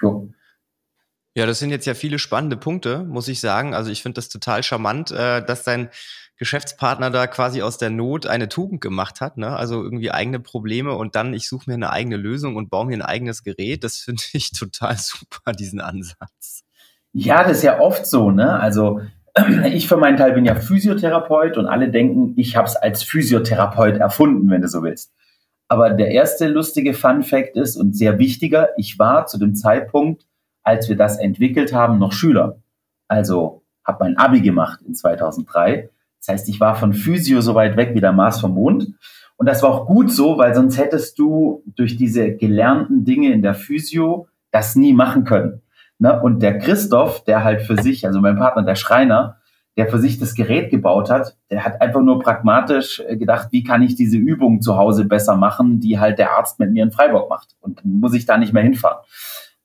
Jo. 0.00 0.28
Ja, 1.38 1.46
das 1.46 1.60
sind 1.60 1.70
jetzt 1.70 1.86
ja 1.86 1.94
viele 1.94 2.18
spannende 2.18 2.56
Punkte, 2.56 3.04
muss 3.04 3.28
ich 3.28 3.38
sagen. 3.38 3.72
Also 3.72 3.92
ich 3.92 4.02
finde 4.02 4.16
das 4.16 4.28
total 4.28 4.64
charmant, 4.64 5.12
äh, 5.12 5.40
dass 5.40 5.62
dein 5.62 5.88
Geschäftspartner 6.36 7.10
da 7.10 7.28
quasi 7.28 7.62
aus 7.62 7.78
der 7.78 7.90
Not 7.90 8.26
eine 8.26 8.48
Tugend 8.48 8.80
gemacht 8.80 9.20
hat. 9.20 9.36
Ne? 9.36 9.56
Also 9.56 9.80
irgendwie 9.80 10.10
eigene 10.10 10.40
Probleme 10.40 10.94
und 10.94 11.14
dann 11.14 11.34
ich 11.34 11.48
suche 11.48 11.70
mir 11.70 11.74
eine 11.74 11.90
eigene 11.90 12.16
Lösung 12.16 12.56
und 12.56 12.70
baue 12.70 12.86
mir 12.86 12.96
ein 12.96 13.02
eigenes 13.02 13.44
Gerät. 13.44 13.84
Das 13.84 13.98
finde 13.98 14.20
ich 14.32 14.50
total 14.50 14.96
super, 14.98 15.52
diesen 15.52 15.80
Ansatz. 15.80 16.64
Ja, 17.12 17.44
das 17.44 17.58
ist 17.58 17.62
ja 17.62 17.78
oft 17.78 18.04
so. 18.04 18.32
Ne? 18.32 18.58
Also 18.58 19.02
ich 19.64 19.86
für 19.86 19.96
meinen 19.96 20.16
Teil 20.16 20.32
bin 20.32 20.44
ja 20.44 20.56
Physiotherapeut 20.56 21.56
und 21.56 21.66
alle 21.68 21.88
denken, 21.88 22.34
ich 22.36 22.56
habe 22.56 22.66
es 22.66 22.74
als 22.74 23.04
Physiotherapeut 23.04 23.98
erfunden, 23.98 24.50
wenn 24.50 24.62
du 24.62 24.66
so 24.66 24.82
willst. 24.82 25.12
Aber 25.68 25.90
der 25.90 26.10
erste 26.10 26.48
lustige 26.48 26.94
Fun 26.94 27.22
Fact 27.22 27.56
ist 27.56 27.76
und 27.76 27.96
sehr 27.96 28.18
wichtiger, 28.18 28.70
ich 28.76 28.98
war 28.98 29.26
zu 29.26 29.38
dem 29.38 29.54
Zeitpunkt, 29.54 30.24
als 30.68 30.88
wir 30.88 30.96
das 30.96 31.18
entwickelt 31.18 31.72
haben, 31.72 31.98
noch 31.98 32.12
Schüler. 32.12 32.58
Also 33.08 33.62
habe 33.84 34.04
mein 34.04 34.18
Abi 34.18 34.42
gemacht 34.42 34.80
in 34.86 34.94
2003. 34.94 35.88
Das 36.20 36.28
heißt, 36.28 36.48
ich 36.50 36.60
war 36.60 36.74
von 36.74 36.92
Physio 36.92 37.40
so 37.40 37.54
weit 37.54 37.78
weg 37.78 37.94
wie 37.94 38.00
der 38.00 38.12
Mars 38.12 38.40
vom 38.40 38.52
Mond. 38.52 38.88
Und 39.38 39.46
das 39.46 39.62
war 39.62 39.70
auch 39.70 39.86
gut 39.86 40.12
so, 40.12 40.36
weil 40.36 40.54
sonst 40.54 40.76
hättest 40.76 41.18
du 41.18 41.62
durch 41.74 41.96
diese 41.96 42.32
gelernten 42.32 43.06
Dinge 43.06 43.32
in 43.32 43.40
der 43.40 43.54
Physio 43.54 44.28
das 44.50 44.76
nie 44.76 44.92
machen 44.92 45.24
können. 45.24 45.62
Ne? 45.98 46.20
Und 46.20 46.42
der 46.42 46.58
Christoph, 46.58 47.24
der 47.24 47.44
halt 47.44 47.62
für 47.62 47.80
sich, 47.80 48.06
also 48.06 48.20
mein 48.20 48.36
Partner, 48.36 48.62
der 48.62 48.74
Schreiner, 48.74 49.38
der 49.78 49.86
für 49.86 49.98
sich 49.98 50.18
das 50.18 50.34
Gerät 50.34 50.70
gebaut 50.70 51.08
hat, 51.08 51.38
der 51.50 51.64
hat 51.64 51.80
einfach 51.80 52.02
nur 52.02 52.20
pragmatisch 52.20 53.00
äh, 53.06 53.16
gedacht, 53.16 53.48
wie 53.52 53.62
kann 53.62 53.80
ich 53.80 53.94
diese 53.94 54.18
Übung 54.18 54.60
zu 54.60 54.76
Hause 54.76 55.06
besser 55.06 55.36
machen, 55.36 55.80
die 55.80 55.98
halt 55.98 56.18
der 56.18 56.32
Arzt 56.32 56.58
mit 56.58 56.72
mir 56.72 56.82
in 56.82 56.90
Freiburg 56.90 57.30
macht. 57.30 57.56
Und 57.60 57.84
muss 57.84 58.12
ich 58.12 58.26
da 58.26 58.36
nicht 58.36 58.52
mehr 58.52 58.64
hinfahren. 58.64 58.98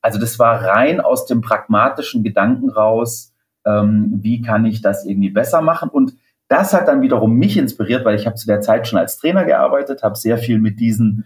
Also 0.03 0.19
das 0.19 0.38
war 0.38 0.61
rein 0.63 1.00
aus 1.00 1.25
dem 1.25 1.41
pragmatischen 1.41 2.23
Gedanken 2.23 2.69
raus, 2.69 3.33
ähm, 3.65 4.19
wie 4.21 4.41
kann 4.41 4.65
ich 4.65 4.81
das 4.81 5.05
irgendwie 5.05 5.29
besser 5.29 5.61
machen. 5.61 5.89
Und 5.89 6.13
das 6.50 6.73
hat 6.73 6.89
dann 6.89 7.01
wiederum 7.01 7.35
mich 7.35 7.57
inspiriert, 7.57 8.03
weil 8.03 8.15
ich 8.15 8.27
habe 8.27 8.35
zu 8.35 8.45
der 8.45 8.59
Zeit 8.59 8.88
schon 8.88 9.00
als 9.00 9.17
Trainer 9.17 9.45
gearbeitet, 9.45 10.03
habe 10.03 10.15
sehr 10.15 10.38
viel 10.38 10.59
mit 10.59 10.79
diesen 10.79 11.25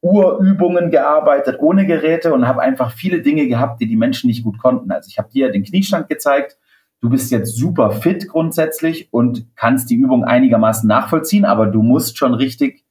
Urübungen 0.00 0.90
gearbeitet 0.90 1.58
ohne 1.60 1.86
Geräte 1.86 2.32
und 2.32 2.48
habe 2.48 2.62
einfach 2.62 2.90
viele 2.92 3.20
Dinge 3.20 3.48
gehabt, 3.48 3.80
die 3.82 3.86
die 3.86 3.96
Menschen 3.96 4.28
nicht 4.28 4.44
gut 4.44 4.58
konnten. 4.58 4.90
Also 4.90 5.08
ich 5.08 5.18
habe 5.18 5.28
dir 5.30 5.50
den 5.50 5.64
Kniestand 5.64 6.08
gezeigt. 6.08 6.58
Du 7.02 7.10
bist 7.10 7.30
jetzt 7.30 7.54
super 7.54 7.90
fit 7.90 8.28
grundsätzlich 8.28 9.12
und 9.12 9.46
kannst 9.56 9.90
die 9.90 9.96
Übung 9.96 10.24
einigermaßen 10.24 10.88
nachvollziehen, 10.88 11.44
aber 11.44 11.66
du 11.66 11.82
musst 11.82 12.16
schon 12.16 12.32
richtig 12.32 12.82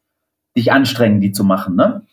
dich 0.56 0.72
anstrengen, 0.72 1.20
die 1.20 1.32
zu 1.32 1.44
machen. 1.44 1.76
Ne? 1.76 2.04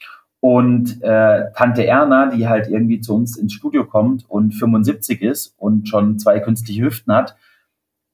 Und 0.44 1.00
äh, 1.02 1.52
Tante 1.54 1.86
Erna, 1.86 2.26
die 2.26 2.48
halt 2.48 2.66
irgendwie 2.66 2.98
zu 2.98 3.14
uns 3.14 3.36
ins 3.36 3.52
Studio 3.52 3.84
kommt 3.84 4.28
und 4.28 4.50
75 4.50 5.22
ist 5.22 5.54
und 5.56 5.88
schon 5.88 6.18
zwei 6.18 6.40
künstliche 6.40 6.82
Hüften 6.82 7.14
hat, 7.14 7.36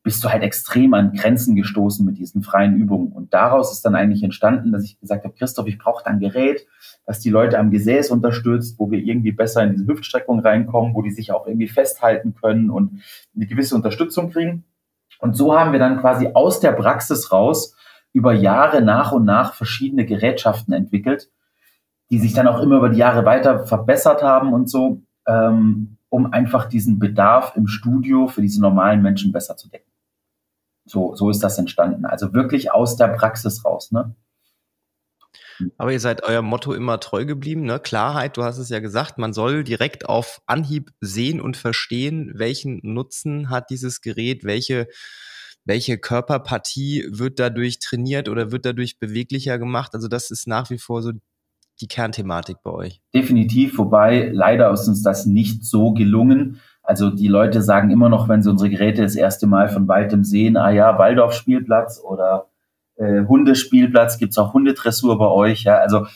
bist 0.03 0.23
du 0.23 0.29
halt 0.29 0.43
extrem 0.43 0.93
an 0.93 1.15
Grenzen 1.15 1.57
gestoßen 1.57 2.05
mit 2.05 2.19
diesen 2.19 2.43
freien 2.43 2.77
Übungen. 2.77 3.13
Und 3.13 3.33
daraus 3.33 3.73
ist 3.73 3.83
dann 3.87 3.95
eigentlich 3.95 4.23
entstanden, 4.23 4.73
dass 4.73 4.85
ich 4.85 5.01
gesagt 5.01 5.25
habe, 5.25 5.35
Christoph, 5.39 5.67
ich 5.69 5.79
brauche 5.79 6.05
da 6.05 6.11
ein 6.11 6.21
Gerät, 6.21 6.67
das 7.07 7.21
die 7.21 7.31
Leute 7.31 7.59
am 7.59 7.71
Gesäß 7.71 8.11
unterstützt, 8.11 8.79
wo 8.79 8.91
wir 8.91 8.99
irgendwie 8.99 9.33
besser 9.33 9.63
in 9.65 9.73
diese 9.73 9.87
Hüftstreckung 9.87 10.41
reinkommen, 10.41 10.95
wo 10.95 11.01
die 11.01 11.13
sich 11.13 11.33
auch 11.33 11.47
irgendwie 11.47 11.69
festhalten 11.69 12.35
können 12.35 12.69
und 12.69 13.01
eine 13.35 13.47
gewisse 13.47 13.75
Unterstützung 13.75 14.31
kriegen. 14.31 14.65
Und 15.19 15.35
so 15.35 15.59
haben 15.59 15.73
wir 15.73 15.79
dann 15.79 15.99
quasi 15.99 16.29
aus 16.35 16.61
der 16.61 16.73
Praxis 16.73 17.33
raus 17.33 17.75
über 18.13 18.35
Jahre 18.35 18.83
nach 18.83 19.13
und 19.13 19.25
nach 19.25 19.55
verschiedene 19.55 20.05
Gerätschaften 20.05 20.75
entwickelt, 20.75 21.31
die 22.11 22.19
sich 22.19 22.33
dann 22.33 22.49
auch 22.49 22.61
immer 22.61 22.77
über 22.77 22.89
die 22.89 22.99
Jahre 22.99 23.25
weiter 23.25 23.67
verbessert 23.67 24.23
haben 24.23 24.53
und 24.53 24.71
so, 24.71 25.03
ähm, 25.27 25.99
um 26.09 26.33
einfach 26.33 26.67
diesen 26.67 26.99
Bedarf 26.99 27.53
im 27.55 27.67
Studio 27.67 28.29
für 28.29 28.41
diese 28.41 28.61
normalen 28.61 29.03
Menschen 29.03 29.33
besser 29.33 29.57
zu 29.57 29.69
decken. 29.69 29.91
So, 30.87 31.15
so 31.15 31.29
ist 31.29 31.41
das 31.41 31.59
entstanden. 31.59 32.07
Also 32.07 32.33
wirklich 32.33 32.73
aus 32.73 32.97
der 32.97 33.09
Praxis 33.09 33.65
raus, 33.65 33.93
ne? 33.93 34.15
Aber 35.77 35.93
ihr 35.93 36.01
seid 36.01 36.23
eurem 36.23 36.47
Motto 36.47 36.73
immer 36.73 37.01
treu 37.01 37.25
geblieben, 37.27 37.63
ne? 37.63 37.81
Klarheit, 37.81 38.37
du 38.37 38.45
hast 38.45 38.59
es 38.59 38.69
ja 38.69 38.79
gesagt, 38.79 39.19
man 39.19 39.33
soll 39.33 39.65
direkt 39.65 40.09
auf 40.09 40.41
Anhieb 40.47 40.93
sehen 41.01 41.41
und 41.41 41.57
verstehen, 41.57 42.33
welchen 42.37 42.81
Nutzen 42.83 43.51
hat 43.51 43.69
dieses 43.69 44.01
Gerät, 44.01 44.45
welche, 44.45 44.87
welche 45.65 45.99
Körperpartie 45.99 47.09
wird 47.11 47.39
dadurch 47.39 47.81
trainiert 47.81 48.29
oder 48.29 48.53
wird 48.53 48.65
dadurch 48.65 48.99
beweglicher 48.99 49.59
gemacht. 49.59 49.95
Also 49.95 50.09
das 50.09 50.31
ist 50.31 50.47
nach 50.47 50.71
wie 50.71 50.79
vor 50.79 51.03
so 51.03 51.13
die 51.81 51.89
Kernthematik 51.89 52.59
bei 52.63 52.71
euch. 52.71 53.01
Definitiv, 53.15 53.79
wobei 53.79 54.31
leider 54.33 54.71
ist 54.71 54.89
uns 54.89 55.03
das 55.03 55.27
nicht 55.27 55.65
so 55.65 55.93
gelungen. 55.93 56.61
Also 56.83 57.11
die 57.11 57.29
Leute 57.29 57.63
sagen 57.63 57.91
immer 57.91 58.09
noch, 58.09 58.29
wenn 58.29 58.43
sie 58.43 58.51
unsere 58.51 58.71
Geräte 58.71 59.03
das 59.03 59.15
erste 59.15 59.47
Mal 59.47 59.69
von 59.69 59.89
weitem 59.89 60.25
sehen, 60.25 60.57
ah 60.57 60.71
ja, 60.71 60.99
Waldorf-Spielplatz 60.99 62.01
oder 62.03 62.49
äh, 62.97 63.25
Hundespielplatz, 63.27 64.19
gibt's 64.19 64.39
auch 64.39 64.55
Hundedressur 64.55 65.19
bei 65.19 65.29
euch. 65.29 65.65
Ja? 65.65 65.77
Also 65.77 66.07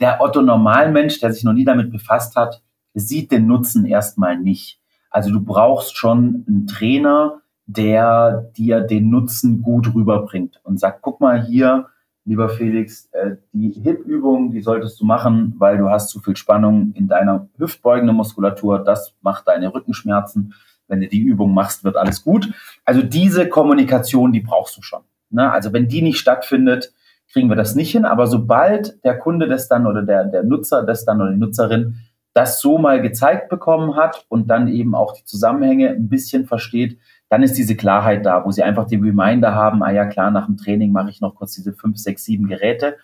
der 0.00 0.20
Otto 0.20 0.40
Normalmensch, 0.40 1.20
der 1.20 1.32
sich 1.32 1.44
noch 1.44 1.52
nie 1.52 1.64
damit 1.64 1.90
befasst 1.90 2.36
hat, 2.36 2.62
sieht 2.94 3.30
den 3.30 3.46
Nutzen 3.46 3.84
erstmal 3.84 4.38
nicht. 4.38 4.80
Also 5.10 5.30
du 5.30 5.40
brauchst 5.40 5.96
schon 5.96 6.44
einen 6.48 6.66
Trainer, 6.66 7.40
der 7.66 8.50
dir 8.56 8.80
den 8.80 9.10
Nutzen 9.10 9.62
gut 9.62 9.94
rüberbringt 9.94 10.60
und 10.64 10.80
sagt, 10.80 11.02
guck 11.02 11.20
mal 11.20 11.44
hier, 11.44 11.86
lieber 12.30 12.48
Felix, 12.48 13.08
äh, 13.10 13.32
die 13.52 13.72
Hip-Übung, 13.82 14.52
die 14.52 14.60
solltest 14.60 15.00
du 15.00 15.04
machen, 15.04 15.56
weil 15.58 15.78
du 15.78 15.88
hast 15.90 16.10
zu 16.10 16.20
viel 16.20 16.36
Spannung 16.36 16.92
in 16.94 17.08
deiner 17.08 17.48
hüftbeugenden 17.58 18.14
Muskulatur. 18.14 18.84
Das 18.84 19.16
macht 19.20 19.48
deine 19.48 19.74
Rückenschmerzen. 19.74 20.54
Wenn 20.86 21.00
du 21.00 21.08
die 21.08 21.18
Übung 21.18 21.52
machst, 21.52 21.82
wird 21.82 21.96
alles 21.96 22.22
gut. 22.22 22.52
Also 22.84 23.02
diese 23.02 23.48
Kommunikation, 23.48 24.32
die 24.32 24.38
brauchst 24.38 24.76
du 24.76 24.82
schon. 24.82 25.00
Ne? 25.30 25.50
Also 25.50 25.72
wenn 25.72 25.88
die 25.88 26.02
nicht 26.02 26.20
stattfindet, 26.20 26.92
kriegen 27.32 27.48
wir 27.48 27.56
das 27.56 27.74
nicht 27.74 27.90
hin. 27.90 28.04
Aber 28.04 28.28
sobald 28.28 29.04
der 29.04 29.18
Kunde 29.18 29.48
das 29.48 29.66
dann 29.66 29.88
oder 29.88 30.02
der, 30.02 30.24
der 30.24 30.44
Nutzer 30.44 30.84
das 30.84 31.04
dann 31.04 31.20
oder 31.20 31.32
die 31.32 31.38
Nutzerin 31.38 31.96
das 32.32 32.60
so 32.60 32.78
mal 32.78 33.02
gezeigt 33.02 33.48
bekommen 33.48 33.96
hat 33.96 34.24
und 34.28 34.48
dann 34.48 34.68
eben 34.68 34.94
auch 34.94 35.14
die 35.14 35.24
Zusammenhänge 35.24 35.88
ein 35.88 36.08
bisschen 36.08 36.46
versteht, 36.46 36.96
dann 37.30 37.44
ist 37.44 37.56
diese 37.56 37.76
Klarheit 37.76 38.26
da, 38.26 38.44
wo 38.44 38.50
sie 38.50 38.64
einfach 38.64 38.86
den 38.86 39.02
Reminder 39.02 39.54
haben, 39.54 39.82
ah 39.82 39.92
ja 39.92 40.04
klar, 40.04 40.32
nach 40.32 40.46
dem 40.46 40.56
Training 40.56 40.90
mache 40.90 41.10
ich 41.10 41.20
noch 41.20 41.36
kurz 41.36 41.54
diese 41.54 41.72
fünf, 41.72 41.96
sechs, 41.96 42.24
sieben 42.24 42.48
Geräte. 42.48 42.96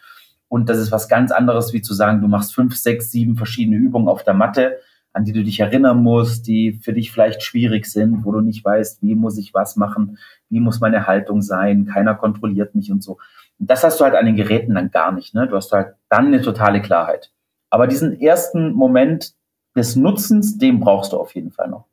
Und 0.49 0.69
das 0.69 0.79
ist 0.79 0.91
was 0.93 1.09
ganz 1.09 1.31
anderes, 1.31 1.73
wie 1.73 1.81
zu 1.81 1.95
sagen, 1.95 2.21
du 2.21 2.29
machst 2.29 2.53
fünf, 2.53 2.77
sechs, 2.77 3.13
sieben 3.13 3.37
verschiedene 3.37 3.77
Übungen 3.77 4.09
auf 4.09 4.25
der 4.25 4.35
Matte, 4.35 4.79
an 5.13 5.25
die 5.25 5.33
du 5.33 5.45
dich 5.45 5.61
erinnern 5.61 6.03
musst, 6.03 6.49
die 6.49 6.73
für 6.73 6.93
dich 6.93 7.13
vielleicht 7.13 7.43
schwierig 7.43 7.87
sind, 7.87 8.25
wo 8.25 8.33
du 8.33 8.41
nicht 8.41 8.65
weißt, 8.65 9.01
wie 9.03 9.15
muss 9.15 9.39
ich 9.39 9.55
was 9.55 9.77
machen, 9.77 10.19
wie 10.51 10.61
muss 10.61 10.81
meine 10.81 11.07
Haltung 11.07 11.41
sein, 11.41 11.87
keiner 11.87 12.17
kontrolliert 12.17 12.75
mich 12.75 12.91
und 12.91 13.05
so. 13.05 13.19
Und 13.59 13.71
das 13.71 13.85
hast 13.85 14.01
du 14.01 14.05
halt 14.05 14.17
an 14.17 14.27
den 14.27 14.37
Geräten 14.37 14.75
dann 14.75 14.91
gar 14.91 15.13
nicht. 15.13 15.35
Ne? 15.35 15.47
Du 15.47 15.55
hast 15.55 15.73
halt 15.73 15.95
dann 16.09 16.27
eine 16.27 16.43
totale 16.43 16.83
Klarheit. 16.83 17.31
Aber 17.71 17.87
diesen 17.87 18.21
ersten 18.21 18.73
Moment 18.73 19.35
des 19.77 19.95
Nutzens, 19.95 20.59
den 20.59 20.81
brauchst 20.81 21.13
du 21.13 21.17
auf 21.17 21.35
jeden 21.35 21.53
Fall 21.53 21.69
noch. 21.69 21.87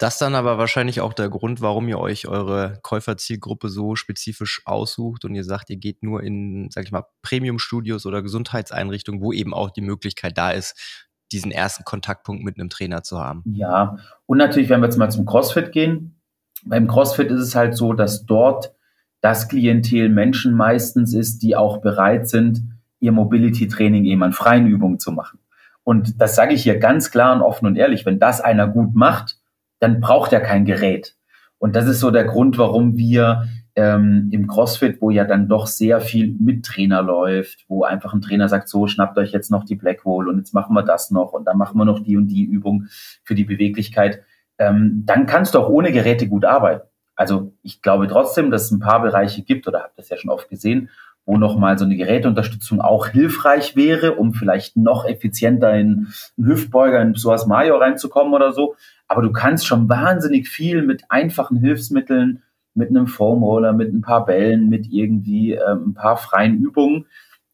Das 0.00 0.16
dann 0.16 0.34
aber 0.34 0.56
wahrscheinlich 0.56 1.02
auch 1.02 1.12
der 1.12 1.28
Grund, 1.28 1.60
warum 1.60 1.86
ihr 1.86 1.98
euch 1.98 2.26
eure 2.26 2.78
Käuferzielgruppe 2.82 3.68
so 3.68 3.96
spezifisch 3.96 4.62
aussucht 4.64 5.26
und 5.26 5.34
ihr 5.34 5.44
sagt, 5.44 5.68
ihr 5.68 5.76
geht 5.76 6.02
nur 6.02 6.22
in, 6.22 6.70
sag 6.70 6.84
ich 6.84 6.90
mal, 6.90 7.04
Premium-Studios 7.20 8.06
oder 8.06 8.22
Gesundheitseinrichtungen, 8.22 9.20
wo 9.20 9.30
eben 9.34 9.52
auch 9.52 9.68
die 9.68 9.82
Möglichkeit 9.82 10.38
da 10.38 10.52
ist, 10.52 11.04
diesen 11.32 11.50
ersten 11.50 11.84
Kontaktpunkt 11.84 12.42
mit 12.42 12.58
einem 12.58 12.70
Trainer 12.70 13.02
zu 13.02 13.18
haben. 13.18 13.42
Ja, 13.44 13.98
und 14.24 14.38
natürlich, 14.38 14.70
wenn 14.70 14.80
wir 14.80 14.86
jetzt 14.86 14.96
mal 14.96 15.10
zum 15.10 15.26
CrossFit 15.26 15.70
gehen, 15.70 16.18
beim 16.64 16.88
CrossFit 16.88 17.30
ist 17.30 17.42
es 17.42 17.54
halt 17.54 17.76
so, 17.76 17.92
dass 17.92 18.24
dort 18.24 18.74
das 19.20 19.50
Klientel 19.50 20.08
Menschen 20.08 20.54
meistens 20.54 21.12
ist, 21.12 21.42
die 21.42 21.56
auch 21.56 21.82
bereit 21.82 22.26
sind, 22.26 22.62
ihr 23.00 23.12
Mobility-Training 23.12 24.06
eben 24.06 24.22
an 24.22 24.32
freien 24.32 24.66
Übungen 24.66 24.98
zu 24.98 25.12
machen. 25.12 25.40
Und 25.84 26.18
das 26.22 26.36
sage 26.36 26.54
ich 26.54 26.62
hier 26.62 26.78
ganz 26.78 27.10
klar 27.10 27.34
und 27.34 27.42
offen 27.42 27.66
und 27.66 27.76
ehrlich, 27.76 28.06
wenn 28.06 28.18
das 28.18 28.40
einer 28.40 28.66
gut 28.66 28.94
macht, 28.94 29.39
dann 29.80 30.00
braucht 30.00 30.32
er 30.32 30.40
kein 30.40 30.64
Gerät. 30.64 31.16
Und 31.58 31.76
das 31.76 31.86
ist 31.86 32.00
so 32.00 32.10
der 32.10 32.24
Grund, 32.24 32.56
warum 32.56 32.96
wir 32.96 33.48
ähm, 33.74 34.28
im 34.32 34.46
CrossFit, 34.46 35.00
wo 35.00 35.10
ja 35.10 35.24
dann 35.24 35.48
doch 35.48 35.66
sehr 35.66 36.00
viel 36.00 36.36
mit 36.38 36.64
Trainer 36.64 37.02
läuft, 37.02 37.64
wo 37.68 37.84
einfach 37.84 38.14
ein 38.14 38.20
Trainer 38.20 38.48
sagt, 38.48 38.68
so 38.68 38.86
schnappt 38.86 39.18
euch 39.18 39.32
jetzt 39.32 39.50
noch 39.50 39.64
die 39.64 39.76
Blackwall 39.76 40.28
und 40.28 40.38
jetzt 40.38 40.54
machen 40.54 40.74
wir 40.74 40.82
das 40.82 41.10
noch 41.10 41.32
und 41.32 41.46
dann 41.46 41.58
machen 41.58 41.78
wir 41.78 41.84
noch 41.84 42.00
die 42.00 42.16
und 42.16 42.28
die 42.28 42.44
Übung 42.44 42.86
für 43.24 43.34
die 43.34 43.44
Beweglichkeit, 43.44 44.22
ähm, 44.58 45.02
dann 45.06 45.26
kannst 45.26 45.54
du 45.54 45.58
auch 45.58 45.68
ohne 45.68 45.92
Geräte 45.92 46.28
gut 46.28 46.44
arbeiten. 46.44 46.86
Also 47.14 47.52
ich 47.62 47.82
glaube 47.82 48.08
trotzdem, 48.08 48.50
dass 48.50 48.64
es 48.64 48.70
ein 48.70 48.80
paar 48.80 49.02
Bereiche 49.02 49.42
gibt, 49.42 49.68
oder 49.68 49.82
habt 49.82 49.98
das 49.98 50.08
ja 50.08 50.16
schon 50.16 50.30
oft 50.30 50.48
gesehen, 50.48 50.88
wo 51.26 51.36
nochmal 51.36 51.78
so 51.78 51.84
eine 51.84 51.96
Geräteunterstützung 51.96 52.80
auch 52.80 53.08
hilfreich 53.08 53.76
wäre, 53.76 54.14
um 54.14 54.32
vielleicht 54.32 54.76
noch 54.76 55.04
effizienter 55.04 55.72
in 55.74 56.08
einen 56.36 56.46
Hüftbeuger, 56.48 57.00
in 57.02 57.14
sowas 57.14 57.46
Mayo 57.46 57.76
reinzukommen 57.76 58.32
oder 58.32 58.52
so. 58.52 58.74
Aber 59.10 59.22
du 59.22 59.32
kannst 59.32 59.66
schon 59.66 59.88
wahnsinnig 59.88 60.48
viel 60.48 60.82
mit 60.82 61.02
einfachen 61.08 61.56
Hilfsmitteln, 61.56 62.44
mit 62.74 62.90
einem 62.90 63.08
Foam 63.08 63.42
Roller, 63.42 63.72
mit 63.72 63.92
ein 63.92 64.02
paar 64.02 64.24
Bällen, 64.24 64.68
mit 64.68 64.86
irgendwie 64.88 65.54
äh, 65.54 65.72
ein 65.72 65.94
paar 65.94 66.16
freien 66.16 66.58
Übungen, 66.58 67.06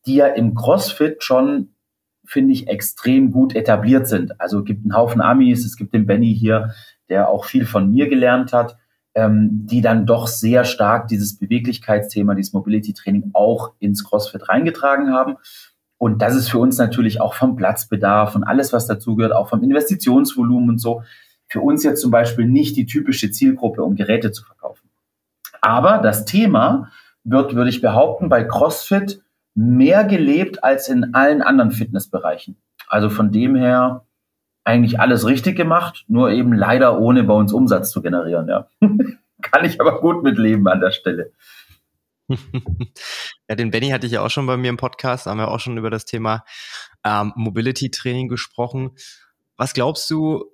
die 0.04 0.16
ja 0.16 0.26
im 0.26 0.54
CrossFit 0.54 1.22
schon, 1.22 1.70
finde 2.26 2.52
ich, 2.52 2.68
extrem 2.68 3.32
gut 3.32 3.56
etabliert 3.56 4.06
sind. 4.06 4.38
Also 4.38 4.58
es 4.58 4.64
gibt 4.66 4.84
einen 4.84 4.94
Haufen 4.94 5.22
Amis, 5.22 5.64
es 5.64 5.78
gibt 5.78 5.94
den 5.94 6.04
Benny 6.04 6.36
hier, 6.36 6.74
der 7.08 7.30
auch 7.30 7.46
viel 7.46 7.64
von 7.64 7.90
mir 7.90 8.10
gelernt 8.10 8.52
hat, 8.52 8.76
ähm, 9.14 9.48
die 9.64 9.80
dann 9.80 10.04
doch 10.04 10.26
sehr 10.26 10.64
stark 10.64 11.08
dieses 11.08 11.38
Beweglichkeitsthema, 11.38 12.34
dieses 12.34 12.52
Mobility 12.52 12.92
Training 12.92 13.30
auch 13.32 13.72
ins 13.78 14.04
CrossFit 14.04 14.46
reingetragen 14.50 15.10
haben. 15.10 15.36
Und 15.96 16.20
das 16.20 16.36
ist 16.36 16.50
für 16.50 16.58
uns 16.58 16.76
natürlich 16.76 17.22
auch 17.22 17.32
vom 17.32 17.56
Platzbedarf 17.56 18.36
und 18.36 18.44
alles, 18.44 18.74
was 18.74 18.86
dazugehört, 18.86 19.32
auch 19.32 19.48
vom 19.48 19.62
Investitionsvolumen 19.62 20.68
und 20.68 20.78
so, 20.82 21.00
für 21.48 21.60
uns 21.60 21.84
jetzt 21.84 22.00
zum 22.00 22.10
Beispiel 22.10 22.46
nicht 22.46 22.76
die 22.76 22.86
typische 22.86 23.30
Zielgruppe, 23.30 23.82
um 23.82 23.96
Geräte 23.96 24.32
zu 24.32 24.44
verkaufen. 24.44 24.88
Aber 25.60 25.98
das 25.98 26.24
Thema 26.24 26.90
wird, 27.24 27.54
würde 27.54 27.70
ich 27.70 27.80
behaupten, 27.80 28.28
bei 28.28 28.44
CrossFit 28.44 29.22
mehr 29.54 30.04
gelebt 30.04 30.62
als 30.62 30.88
in 30.88 31.14
allen 31.14 31.42
anderen 31.42 31.70
Fitnessbereichen. 31.70 32.56
Also 32.88 33.10
von 33.10 33.32
dem 33.32 33.56
her 33.56 34.04
eigentlich 34.64 35.00
alles 35.00 35.26
richtig 35.26 35.56
gemacht, 35.56 36.04
nur 36.08 36.30
eben 36.30 36.52
leider 36.52 36.98
ohne 36.98 37.24
bei 37.24 37.34
uns 37.34 37.52
Umsatz 37.52 37.90
zu 37.90 38.02
generieren. 38.02 38.48
Ja. 38.48 38.68
Kann 39.42 39.64
ich 39.64 39.80
aber 39.80 40.00
gut 40.00 40.22
mitleben 40.22 40.66
an 40.68 40.80
der 40.80 40.90
Stelle. 40.90 41.32
ja, 43.48 43.54
den 43.54 43.70
Benny 43.70 43.90
hatte 43.90 44.06
ich 44.06 44.12
ja 44.12 44.22
auch 44.22 44.30
schon 44.30 44.46
bei 44.46 44.56
mir 44.56 44.68
im 44.68 44.76
Podcast, 44.76 45.26
haben 45.26 45.38
wir 45.38 45.48
auch 45.48 45.60
schon 45.60 45.76
über 45.76 45.90
das 45.90 46.04
Thema 46.04 46.44
ähm, 47.04 47.32
Mobility 47.36 47.90
Training 47.90 48.28
gesprochen. 48.28 48.90
Was 49.56 49.74
glaubst 49.74 50.10
du, 50.10 50.44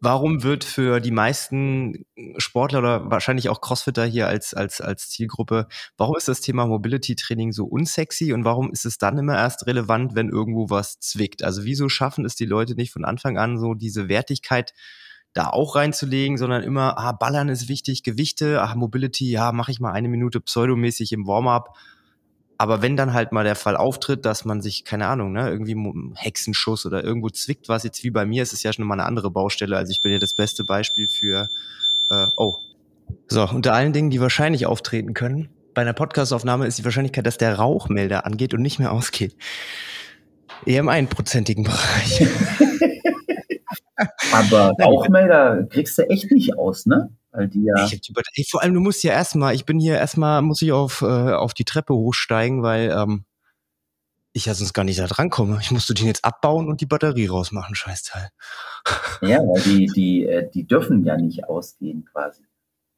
warum 0.00 0.42
wird 0.42 0.64
für 0.64 1.00
die 1.00 1.10
meisten 1.10 2.04
Sportler 2.38 2.78
oder 2.78 3.10
wahrscheinlich 3.10 3.48
auch 3.48 3.60
Crossfitter 3.60 4.04
hier 4.04 4.28
als, 4.28 4.54
als, 4.54 4.80
als 4.80 5.10
Zielgruppe, 5.10 5.68
warum 5.96 6.16
ist 6.16 6.28
das 6.28 6.40
Thema 6.40 6.66
Mobility 6.66 7.16
Training 7.16 7.52
so 7.52 7.66
unsexy 7.66 8.32
und 8.32 8.44
warum 8.44 8.70
ist 8.70 8.86
es 8.86 8.98
dann 8.98 9.18
immer 9.18 9.36
erst 9.36 9.66
relevant, 9.66 10.14
wenn 10.14 10.30
irgendwo 10.30 10.70
was 10.70 10.98
zwickt? 11.00 11.42
Also 11.42 11.64
wieso 11.64 11.88
schaffen 11.88 12.24
es 12.24 12.34
die 12.34 12.46
Leute 12.46 12.74
nicht 12.74 12.92
von 12.92 13.04
Anfang 13.04 13.36
an 13.36 13.58
so 13.58 13.74
diese 13.74 14.08
Wertigkeit 14.08 14.72
da 15.34 15.48
auch 15.48 15.76
reinzulegen, 15.76 16.38
sondern 16.38 16.62
immer, 16.62 16.98
ah, 16.98 17.12
Ballern 17.12 17.48
ist 17.48 17.68
wichtig, 17.68 18.02
Gewichte, 18.02 18.62
ah, 18.62 18.74
Mobility, 18.74 19.30
ja, 19.30 19.52
mache 19.52 19.70
ich 19.70 19.80
mal 19.80 19.92
eine 19.92 20.08
Minute 20.08 20.40
pseudomäßig 20.40 21.12
im 21.12 21.26
Warm-up 21.26 21.76
aber 22.58 22.82
wenn 22.82 22.96
dann 22.96 23.14
halt 23.14 23.30
mal 23.30 23.44
der 23.44 23.54
Fall 23.54 23.76
auftritt, 23.76 24.26
dass 24.26 24.44
man 24.44 24.60
sich, 24.60 24.84
keine 24.84 25.06
Ahnung, 25.06 25.32
ne, 25.32 25.48
irgendwie 25.48 25.76
Hexenschuss 26.16 26.84
oder 26.86 27.04
irgendwo 27.04 27.30
zwickt, 27.30 27.68
was 27.68 27.84
jetzt 27.84 28.02
wie 28.02 28.10
bei 28.10 28.26
mir 28.26 28.42
ist, 28.42 28.52
ist 28.52 28.64
ja 28.64 28.72
schon 28.72 28.84
mal 28.84 28.94
eine 28.94 29.04
andere 29.04 29.30
Baustelle. 29.30 29.76
Also 29.76 29.92
ich 29.92 30.00
bin 30.00 30.10
ja 30.10 30.18
das 30.18 30.34
beste 30.34 30.64
Beispiel 30.64 31.08
für, 31.08 31.48
äh, 32.10 32.26
oh. 32.36 32.56
So, 33.28 33.48
unter 33.48 33.72
allen 33.72 33.92
Dingen, 33.92 34.10
die 34.10 34.20
wahrscheinlich 34.20 34.66
auftreten 34.66 35.14
können, 35.14 35.48
bei 35.72 35.82
einer 35.82 35.92
Podcastaufnahme 35.92 36.66
ist 36.66 36.78
die 36.78 36.84
Wahrscheinlichkeit, 36.84 37.24
dass 37.24 37.38
der 37.38 37.54
Rauchmelder 37.54 38.26
angeht 38.26 38.52
und 38.52 38.60
nicht 38.60 38.80
mehr 38.80 38.92
ausgeht. 38.92 39.36
Eher 40.66 40.80
im 40.80 40.88
einprozentigen 40.88 41.62
Bereich. 41.62 42.26
Aber 44.32 44.72
Rauchmelder 44.82 45.66
kriegst 45.70 45.96
du 45.98 46.02
echt 46.08 46.30
nicht 46.32 46.56
aus, 46.58 46.86
ne? 46.86 47.10
Weil 47.30 47.48
die 47.48 47.64
ja. 47.64 47.74
Ey, 48.34 48.44
vor 48.50 48.62
allem, 48.62 48.74
du 48.74 48.80
musst 48.80 49.02
ja 49.02 49.12
erstmal, 49.12 49.54
ich 49.54 49.66
bin 49.66 49.78
hier 49.78 49.96
erstmal, 49.96 50.40
muss 50.42 50.62
ich 50.62 50.72
auf, 50.72 51.02
äh, 51.02 51.04
auf 51.04 51.54
die 51.54 51.64
Treppe 51.64 51.94
hochsteigen, 51.94 52.62
weil 52.62 52.90
ähm, 52.90 53.24
ich 54.32 54.46
ja 54.46 54.54
sonst 54.54 54.72
gar 54.72 54.84
nicht 54.84 54.98
da 54.98 55.06
drankomme. 55.06 55.58
Ich 55.60 55.70
musste 55.70 55.94
den 55.94 56.06
jetzt 56.06 56.24
abbauen 56.24 56.68
und 56.68 56.80
die 56.80 56.86
Batterie 56.86 57.26
rausmachen, 57.26 57.74
Scheißteil. 57.74 58.30
Ja, 59.20 59.38
weil 59.40 59.60
die, 59.62 59.86
die, 59.86 60.26
äh, 60.26 60.48
die 60.50 60.66
dürfen 60.66 61.04
ja 61.04 61.16
nicht 61.16 61.44
ausgehen 61.44 62.06
quasi. 62.10 62.42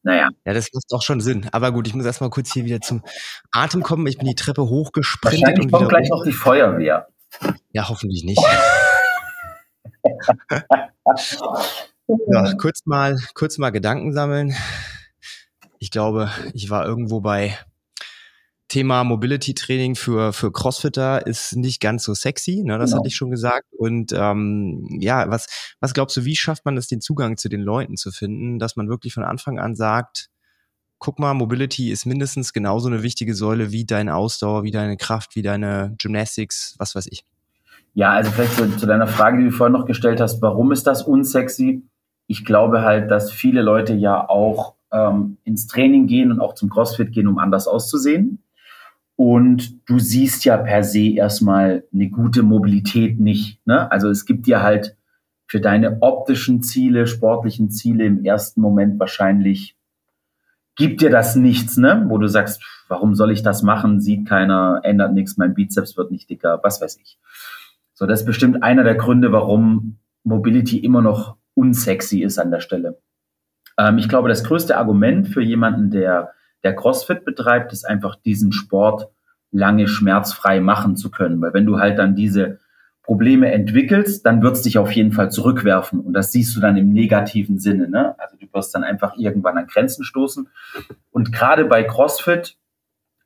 Naja. 0.03 0.29
Ja, 0.47 0.55
das 0.55 0.69
macht 0.73 0.85
auch 0.93 1.03
schon 1.03 1.21
Sinn. 1.21 1.49
Aber 1.53 1.73
gut, 1.73 1.87
ich 1.87 1.95
muss 1.95 2.07
erstmal 2.07 2.31
kurz 2.31 2.53
hier 2.53 2.65
wieder 2.65 2.81
zum 2.81 3.03
Atem 3.53 3.83
kommen. 3.83 4.07
Ich 4.07 4.17
bin 4.17 4.27
die 4.27 4.35
Treppe 4.35 4.63
hochgesprintet. 4.63 5.43
Wahrscheinlich 5.43 5.65
und 5.65 5.73
kommt 5.73 5.89
gleich 5.91 6.09
noch 6.09 6.25
die 6.25 6.33
Feuerwehr. 6.33 7.09
Ja, 7.73 7.89
hoffentlich 7.89 8.25
nicht. 8.25 8.41
Ja, 12.33 12.55
kurz 12.55 12.87
mal, 12.87 13.19
kurz 13.35 13.59
mal 13.59 13.71
Gedanken 13.71 14.13
sammeln. 14.13 14.55
Ich 15.79 15.91
glaube, 15.91 16.31
ich 16.53 16.71
war 16.71 16.87
irgendwo 16.87 17.21
bei 17.21 17.57
Thema 18.69 19.03
Mobility 19.03 19.55
Training 19.55 19.97
für, 19.97 20.33
für 20.33 20.53
Crossfitter 20.53 21.27
ist 21.27 21.57
nicht 21.57 21.81
ganz 21.81 22.05
so 22.05 22.15
sexy, 22.15 22.63
ne, 22.65 22.79
das 22.79 22.91
genau. 22.91 23.01
hatte 23.01 23.09
ich 23.09 23.17
schon 23.17 23.31
gesagt. 23.31 23.67
Und 23.77 24.13
ähm, 24.13 24.99
ja, 25.01 25.29
was, 25.29 25.75
was 25.81 25.93
glaubst 25.93 26.17
du, 26.17 26.25
wie 26.25 26.37
schafft 26.37 26.65
man 26.65 26.77
es, 26.77 26.87
den 26.87 27.01
Zugang 27.01 27.37
zu 27.37 27.49
den 27.49 27.61
Leuten 27.61 27.97
zu 27.97 28.13
finden, 28.13 28.61
dass 28.61 28.77
man 28.77 28.89
wirklich 28.89 29.13
von 29.13 29.25
Anfang 29.25 29.59
an 29.59 29.75
sagt, 29.75 30.31
guck 31.01 31.19
mal, 31.19 31.35
Mobility 31.35 31.91
ist 31.91 32.07
mindestens 32.07 32.53
genauso 32.53 32.89
eine 32.89 33.03
wichtige 33.03 33.35
Säule 33.35 33.73
wie 33.73 33.87
deine 33.87 34.15
Ausdauer, 34.15 34.63
wie 34.63 34.71
deine 34.71 34.97
Kraft, 34.97 35.35
wie 35.35 35.43
deine 35.43 35.97
Gymnastics, 35.99 36.77
was 36.79 36.95
weiß 36.95 37.09
ich. 37.11 37.25
Ja, 37.95 38.13
also 38.13 38.31
vielleicht 38.31 38.55
zu, 38.55 38.77
zu 38.77 38.87
deiner 38.87 39.09
Frage, 39.09 39.39
die 39.39 39.45
du 39.45 39.51
vorhin 39.51 39.73
noch 39.73 39.87
gestellt 39.87 40.21
hast, 40.21 40.41
warum 40.43 40.71
ist 40.71 40.87
das 40.87 41.03
unsexy? 41.03 41.83
Ich 42.31 42.45
glaube 42.45 42.83
halt, 42.83 43.11
dass 43.11 43.33
viele 43.33 43.61
Leute 43.61 43.93
ja 43.93 44.29
auch 44.29 44.77
ähm, 44.93 45.39
ins 45.43 45.67
Training 45.67 46.07
gehen 46.07 46.31
und 46.31 46.39
auch 46.39 46.55
zum 46.55 46.71
CrossFit 46.71 47.11
gehen, 47.11 47.27
um 47.27 47.39
anders 47.39 47.67
auszusehen. 47.67 48.39
Und 49.17 49.89
du 49.89 49.99
siehst 49.99 50.45
ja 50.45 50.57
per 50.57 50.85
se 50.85 51.09
erstmal 51.09 51.83
eine 51.93 52.09
gute 52.09 52.45
Mobilität 52.45 53.19
nicht. 53.19 53.67
Ne? 53.67 53.91
Also 53.91 54.11
es 54.11 54.27
gibt 54.27 54.47
dir 54.47 54.63
halt 54.63 54.97
für 55.49 55.61
deine 55.61 56.03
optischen 56.03 56.63
Ziele, 56.63 57.09
sportlichen 57.09 57.69
Ziele 57.73 58.05
im 58.05 58.25
ersten 58.25 58.61
Moment 58.61 59.01
wahrscheinlich, 59.01 59.77
gibt 60.77 61.01
dir 61.01 61.11
das 61.11 61.35
nichts, 61.35 61.79
ne? 61.79 62.05
wo 62.07 62.17
du 62.17 62.29
sagst, 62.29 62.63
warum 62.87 63.17
soll 63.17 63.33
ich 63.33 63.43
das 63.43 63.65
machen? 63.65 64.01
Sieht 64.01 64.29
keiner, 64.29 64.83
ändert 64.85 65.15
nichts, 65.15 65.37
mein 65.37 65.55
Bizeps 65.55 65.97
wird 65.97 66.13
nicht 66.13 66.31
dicker, 66.31 66.61
was 66.63 66.81
weiß 66.81 66.97
ich. 67.03 67.19
So, 67.93 68.07
das 68.07 68.21
ist 68.21 68.27
bestimmt 68.27 68.63
einer 68.63 68.85
der 68.85 68.95
Gründe, 68.95 69.33
warum 69.33 69.99
Mobility 70.23 70.79
immer 70.79 71.03
noch 71.03 71.40
unsexy 71.55 72.23
ist 72.23 72.39
an 72.39 72.51
der 72.51 72.61
Stelle. 72.61 72.99
Ähm, 73.79 73.99
ich 73.99 74.09
glaube, 74.09 74.29
das 74.29 74.45
größte 74.45 74.77
Argument 74.77 75.29
für 75.29 75.43
jemanden, 75.43 75.91
der, 75.91 76.33
der 76.65 76.75
CrossFit 76.75 77.25
betreibt, 77.25 77.73
ist 77.73 77.85
einfach 77.85 78.17
diesen 78.17 78.53
Sport 78.53 79.09
lange 79.53 79.89
schmerzfrei 79.89 80.61
machen 80.61 80.97
zu 80.97 81.11
können. 81.11 81.41
Weil 81.41 81.55
wenn 81.55 81.67
du 81.67 81.79
halt 81.79 81.99
dann 81.99 82.15
diese 82.15 82.59
Probleme 83.03 83.51
entwickelst, 83.51 84.25
dann 84.25 84.43
wird 84.43 84.55
es 84.55 84.63
dich 84.63 84.79
auf 84.79 84.93
jeden 84.93 85.13
Fall 85.13 85.31
zurückwerfen. 85.31 86.01
Und 86.01 86.13
das 86.13 86.31
siehst 86.31 86.55
du 86.55 86.61
dann 86.61 86.77
im 86.77 86.93
negativen 86.93 87.59
Sinne. 87.59 87.89
Ne? 87.89 88.15
Also 88.19 88.37
du 88.37 88.47
wirst 88.53 88.75
dann 88.75 88.85
einfach 88.85 89.17
irgendwann 89.17 89.59
an 89.59 89.67
Grenzen 89.67 90.05
stoßen. 90.05 90.49
Und 91.11 91.33
gerade 91.33 91.65
bei 91.65 91.83
CrossFit, 91.83 92.57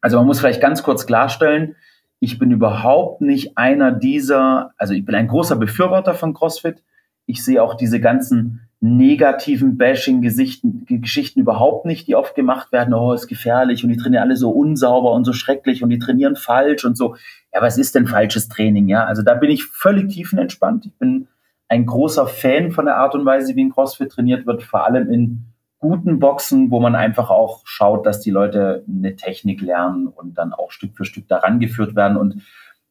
also 0.00 0.16
man 0.16 0.26
muss 0.26 0.40
vielleicht 0.40 0.62
ganz 0.62 0.83
kurz 0.83 1.07
klarstellen, 1.07 1.76
ich 2.21 2.38
bin 2.38 2.50
überhaupt 2.50 3.21
nicht 3.21 3.59
einer 3.59 3.93
dieser, 3.93 4.73
also 4.78 4.95
ich 4.95 5.04
bin 5.04 5.14
ein 5.14 5.28
großer 5.28 5.57
Befürworter 5.57 6.14
von 6.14 6.33
CrossFit. 6.33 6.83
Ich 7.26 7.45
sehe 7.45 7.62
auch 7.62 7.75
diese 7.75 8.00
ganzen 8.00 8.69
negativen 8.81 9.78
Bashing-Geschichten 9.78 11.40
überhaupt 11.40 11.87
nicht, 11.87 12.07
die 12.07 12.16
oft 12.16 12.35
gemacht 12.35 12.71
werden, 12.71 12.93
oh, 12.93 13.14
ist 13.14 13.28
gefährlich 13.28 13.83
und 13.83 13.88
die 13.88 13.97
trainieren 13.97 14.25
alle 14.25 14.37
so 14.37 14.50
unsauber 14.50 15.12
und 15.12 15.25
so 15.25 15.33
schrecklich 15.33 15.83
und 15.83 15.88
die 15.88 15.99
trainieren 15.99 16.37
falsch 16.37 16.85
und 16.85 16.95
so. 16.97 17.16
Ja, 17.54 17.62
was 17.62 17.78
ist 17.78 17.95
denn 17.95 18.07
falsches 18.07 18.49
Training? 18.49 18.88
Ja, 18.88 19.04
also 19.04 19.23
da 19.23 19.35
bin 19.35 19.50
ich 19.50 19.64
völlig 19.64 20.12
tiefenentspannt. 20.12 20.85
Ich 20.85 20.99
bin 20.99 21.28
ein 21.69 21.87
großer 21.87 22.26
Fan 22.26 22.73
von 22.73 22.85
der 22.85 22.97
Art 22.97 23.14
und 23.14 23.25
Weise, 23.25 23.57
wie 23.57 23.64
ein 23.64 23.73
CrossFit 23.73 24.11
trainiert 24.11 24.47
wird, 24.47 24.62
vor 24.62 24.85
allem 24.85 25.11
in 25.11 25.47
guten 25.78 26.19
Boxen, 26.19 26.71
wo 26.71 26.78
man 26.78 26.95
einfach 26.95 27.31
auch 27.31 27.62
schaut, 27.64 28.04
dass 28.04 28.21
die 28.21 28.31
Leute 28.31 28.85
eine 28.87 29.16
Technik 29.16 29.62
lernen 29.62 30.09
und 30.09 30.37
dann 30.37 30.52
auch 30.52 30.71
Stück 30.71 30.97
für 30.97 31.07
Stück 31.07 31.26
daran 31.28 31.59
geführt 31.59 31.97
werden. 31.97 32.19
Und 32.19 32.43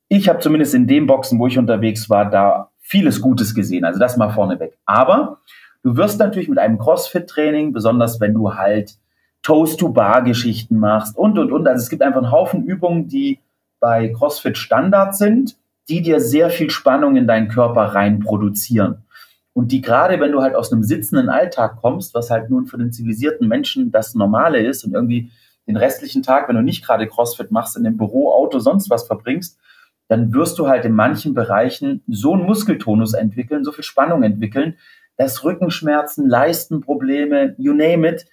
ich 0.10 0.28
habe 0.28 0.40
zumindest 0.40 0.74
in 0.74 0.88
den 0.88 1.06
Boxen, 1.06 1.38
wo 1.40 1.46
ich 1.46 1.60
unterwegs 1.60 2.10
war, 2.10 2.30
da 2.30 2.72
vieles 2.94 3.22
Gutes 3.22 3.56
gesehen. 3.56 3.86
Also 3.86 4.00
das 4.00 4.18
mal 4.18 4.30
vorneweg. 4.30 4.78
Aber 4.86 5.40
Du 5.84 5.98
wirst 5.98 6.18
natürlich 6.18 6.48
mit 6.48 6.60
einem 6.60 6.80
CrossFit-Training, 6.80 7.74
besonders 7.74 8.22
wenn 8.22 8.34
du 8.34 8.56
halt 8.56 8.96
Toast-to-Bar-Geschichten 9.42 10.78
machst 10.78 11.18
und, 11.18 11.38
und, 11.38 11.52
und. 11.52 11.68
Also 11.68 11.84
es 11.84 11.90
gibt 11.90 12.02
einfach 12.02 12.24
einen 12.24 12.32
Haufen 12.32 12.64
Übungen, 12.64 13.10
die 13.10 13.40
bei 13.82 14.08
CrossFit 14.08 14.58
Standard 14.58 15.16
sind, 15.16 15.58
die 15.90 16.02
dir 16.02 16.22
sehr 16.22 16.50
viel 16.50 16.70
Spannung 16.70 17.18
in 17.18 17.28
deinen 17.28 17.50
Körper 17.50 17.82
rein 17.82 18.22
produzieren. 18.22 19.04
Und 19.52 19.74
die 19.74 19.82
gerade, 19.82 20.22
wenn 20.22 20.32
du 20.32 20.42
halt 20.42 20.56
aus 20.56 20.72
einem 20.72 20.84
sitzenden 20.84 21.28
Alltag 21.28 21.76
kommst, 21.82 22.16
was 22.16 22.30
halt 22.30 22.50
nun 22.50 22.66
für 22.66 22.78
den 22.78 22.94
zivilisierten 22.94 23.50
Menschen 23.50 23.92
das 23.92 24.16
Normale 24.16 24.60
ist 24.60 24.86
und 24.86 24.94
irgendwie 24.94 25.32
den 25.68 25.76
restlichen 25.76 26.24
Tag, 26.24 26.48
wenn 26.48 26.56
du 26.56 26.64
nicht 26.64 26.86
gerade 26.86 27.08
CrossFit 27.08 27.52
machst, 27.52 27.76
in 27.76 27.84
dem 27.84 27.98
Büro, 27.98 28.32
Auto, 28.32 28.60
sonst 28.60 28.90
was 28.90 29.06
verbringst, 29.06 29.60
dann 30.08 30.34
wirst 30.34 30.60
du 30.60 30.68
halt 30.68 30.86
in 30.86 30.94
manchen 30.94 31.34
Bereichen 31.34 32.04
so 32.08 32.34
einen 32.34 32.44
Muskeltonus 32.44 33.14
entwickeln, 33.14 33.64
so 33.64 33.72
viel 33.72 33.84
Spannung 33.84 34.24
entwickeln, 34.24 34.78
dass 35.18 35.44
Rückenschmerzen, 35.44 36.28
Leistenprobleme, 36.28 37.56
you 37.58 37.74
name 37.74 38.08
it, 38.08 38.26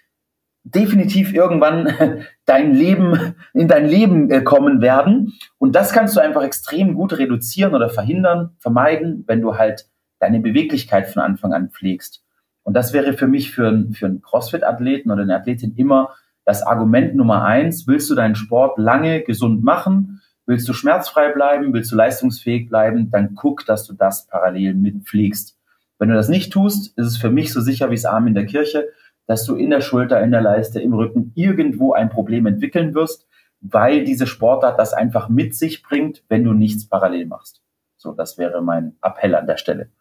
definitiv 0.65 1.33
irgendwann 1.33 2.25
dein 2.45 2.75
Leben, 2.75 3.35
in 3.55 3.69
dein 3.69 3.87
Leben 3.87 4.31
äh, 4.31 4.43
kommen 4.43 4.81
werden. 4.81 5.33
Und 5.59 5.75
das 5.75 5.93
kannst 5.93 6.17
du 6.17 6.21
einfach 6.21 6.43
extrem 6.43 6.95
gut 6.95 7.17
reduzieren 7.19 7.75
oder 7.75 7.89
verhindern, 7.89 8.57
vermeiden, 8.59 9.25
wenn 9.27 9.41
du 9.41 9.57
halt 9.57 9.87
deine 10.19 10.41
Beweglichkeit 10.41 11.09
von 11.09 11.23
Anfang 11.23 11.53
an 11.53 11.71
pflegst. 11.71 12.23
Und 12.63 12.75
das 12.75 12.93
wäre 12.93 13.15
für 13.15 13.27
mich 13.27 13.51
für, 13.53 13.87
für 13.93 14.07
einen 14.07 14.21
CrossFit-Athleten 14.21 15.11
oder 15.11 15.23
eine 15.23 15.37
Athletin 15.37 15.75
immer 15.77 16.15
das 16.45 16.63
Argument 16.63 17.15
Nummer 17.15 17.45
eins. 17.45 17.87
Willst 17.87 18.11
du 18.11 18.15
deinen 18.15 18.35
Sport 18.35 18.79
lange 18.79 19.23
gesund 19.23 19.65
machen? 19.65 20.21
Willst 20.51 20.69
du 20.69 20.73
schmerzfrei 20.73 21.31
bleiben? 21.31 21.73
Willst 21.73 21.93
du 21.93 21.97
leistungsfähig 21.97 22.69
bleiben? 22.69 23.09
Dann 23.13 23.37
guck, 23.37 23.65
dass 23.67 23.87
du 23.87 23.93
das 23.93 24.27
parallel 24.27 24.75
mitpflegst. 24.75 25.57
Wenn 26.01 26.09
du 26.09 26.17
das 26.17 26.29
nicht 26.29 26.53
tust, 26.53 26.99
ist 26.99 27.07
es 27.07 27.17
für 27.19 27.31
mich 27.31 27.53
so 27.53 27.61
sicher 27.61 27.89
wie 27.89 27.95
das 27.95 28.05
Arm 28.05 28.27
in 28.27 28.35
der 28.35 28.47
Kirche, 28.47 28.89
dass 29.29 29.45
du 29.45 29.55
in 29.55 29.71
der 29.71 29.81
Schulter, 29.81 30.21
in 30.21 30.33
der 30.33 30.41
Leiste, 30.41 30.81
im 30.81 30.93
Rücken 30.93 31.31
irgendwo 31.37 31.93
ein 31.93 32.11
Problem 32.11 32.47
entwickeln 32.47 32.95
wirst, 32.95 33.29
weil 33.61 34.03
diese 34.03 34.27
Sportart 34.27 34.77
das 34.77 34.93
einfach 34.93 35.29
mit 35.29 35.55
sich 35.55 35.85
bringt, 35.85 36.25
wenn 36.29 36.43
du 36.43 36.53
nichts 36.53 36.89
parallel 36.89 37.27
machst. 37.27 37.63
So, 37.97 38.13
das 38.13 38.37
wäre 38.37 38.61
mein 38.61 38.97
Appell 39.03 39.37
an 39.37 39.47
der 39.47 39.57
Stelle. 39.57 39.93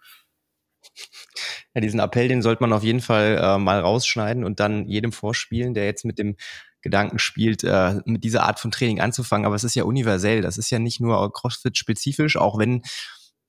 Ja, 1.76 1.82
diesen 1.82 2.00
Appell, 2.00 2.28
den 2.28 2.42
sollte 2.42 2.64
man 2.64 2.74
auf 2.74 2.82
jeden 2.82 3.02
Fall 3.02 3.38
äh, 3.40 3.60
mal 3.60 3.80
rausschneiden 3.80 4.44
und 4.44 4.60
dann 4.60 4.88
jedem 4.88 5.12
vorspielen, 5.12 5.76
der 5.76 5.86
jetzt 5.86 6.06
mit 6.06 6.18
dem 6.18 6.38
Gedanken 6.82 7.20
spielt, 7.20 7.64
äh, 7.64 8.02
mit 8.06 8.24
dieser 8.24 8.44
Art 8.44 8.60
von 8.60 8.72
Training 8.72 9.02
anzufangen. 9.02 9.46
Aber 9.46 9.56
es 9.56 9.64
ist 9.64 9.76
ja 9.76 9.84
universell. 9.84 10.42
Das 10.42 10.58
ist 10.58 10.70
ja 10.70 10.80
nicht 10.80 11.00
nur 11.00 11.32
CrossFit-spezifisch, 11.32 12.38
auch 12.38 12.58
wenn 12.58 12.84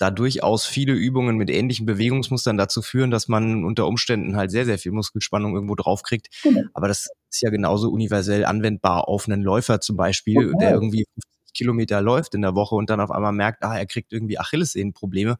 da 0.00 0.10
durchaus 0.10 0.64
viele 0.64 0.94
Übungen 0.94 1.36
mit 1.36 1.50
ähnlichen 1.50 1.84
Bewegungsmustern 1.84 2.56
dazu 2.56 2.80
führen, 2.80 3.10
dass 3.10 3.28
man 3.28 3.64
unter 3.64 3.86
Umständen 3.86 4.34
halt 4.34 4.50
sehr, 4.50 4.64
sehr 4.64 4.78
viel 4.78 4.92
Muskelspannung 4.92 5.54
irgendwo 5.54 5.74
drauf 5.74 6.02
kriegt. 6.02 6.28
Genau. 6.42 6.62
Aber 6.72 6.88
das 6.88 7.10
ist 7.30 7.42
ja 7.42 7.50
genauso 7.50 7.90
universell 7.90 8.46
anwendbar 8.46 9.08
auf 9.08 9.28
einen 9.28 9.42
Läufer 9.42 9.82
zum 9.82 9.96
Beispiel, 9.98 10.38
okay. 10.38 10.56
der 10.58 10.70
irgendwie 10.72 11.04
50 11.04 11.52
Kilometer 11.52 12.00
läuft 12.00 12.34
in 12.34 12.40
der 12.40 12.54
Woche 12.54 12.76
und 12.76 12.88
dann 12.88 12.98
auf 12.98 13.10
einmal 13.10 13.32
merkt, 13.32 13.62
ah, 13.62 13.76
er 13.76 13.84
kriegt 13.84 14.14
irgendwie 14.14 14.38
Achillessehnenprobleme. 14.38 15.36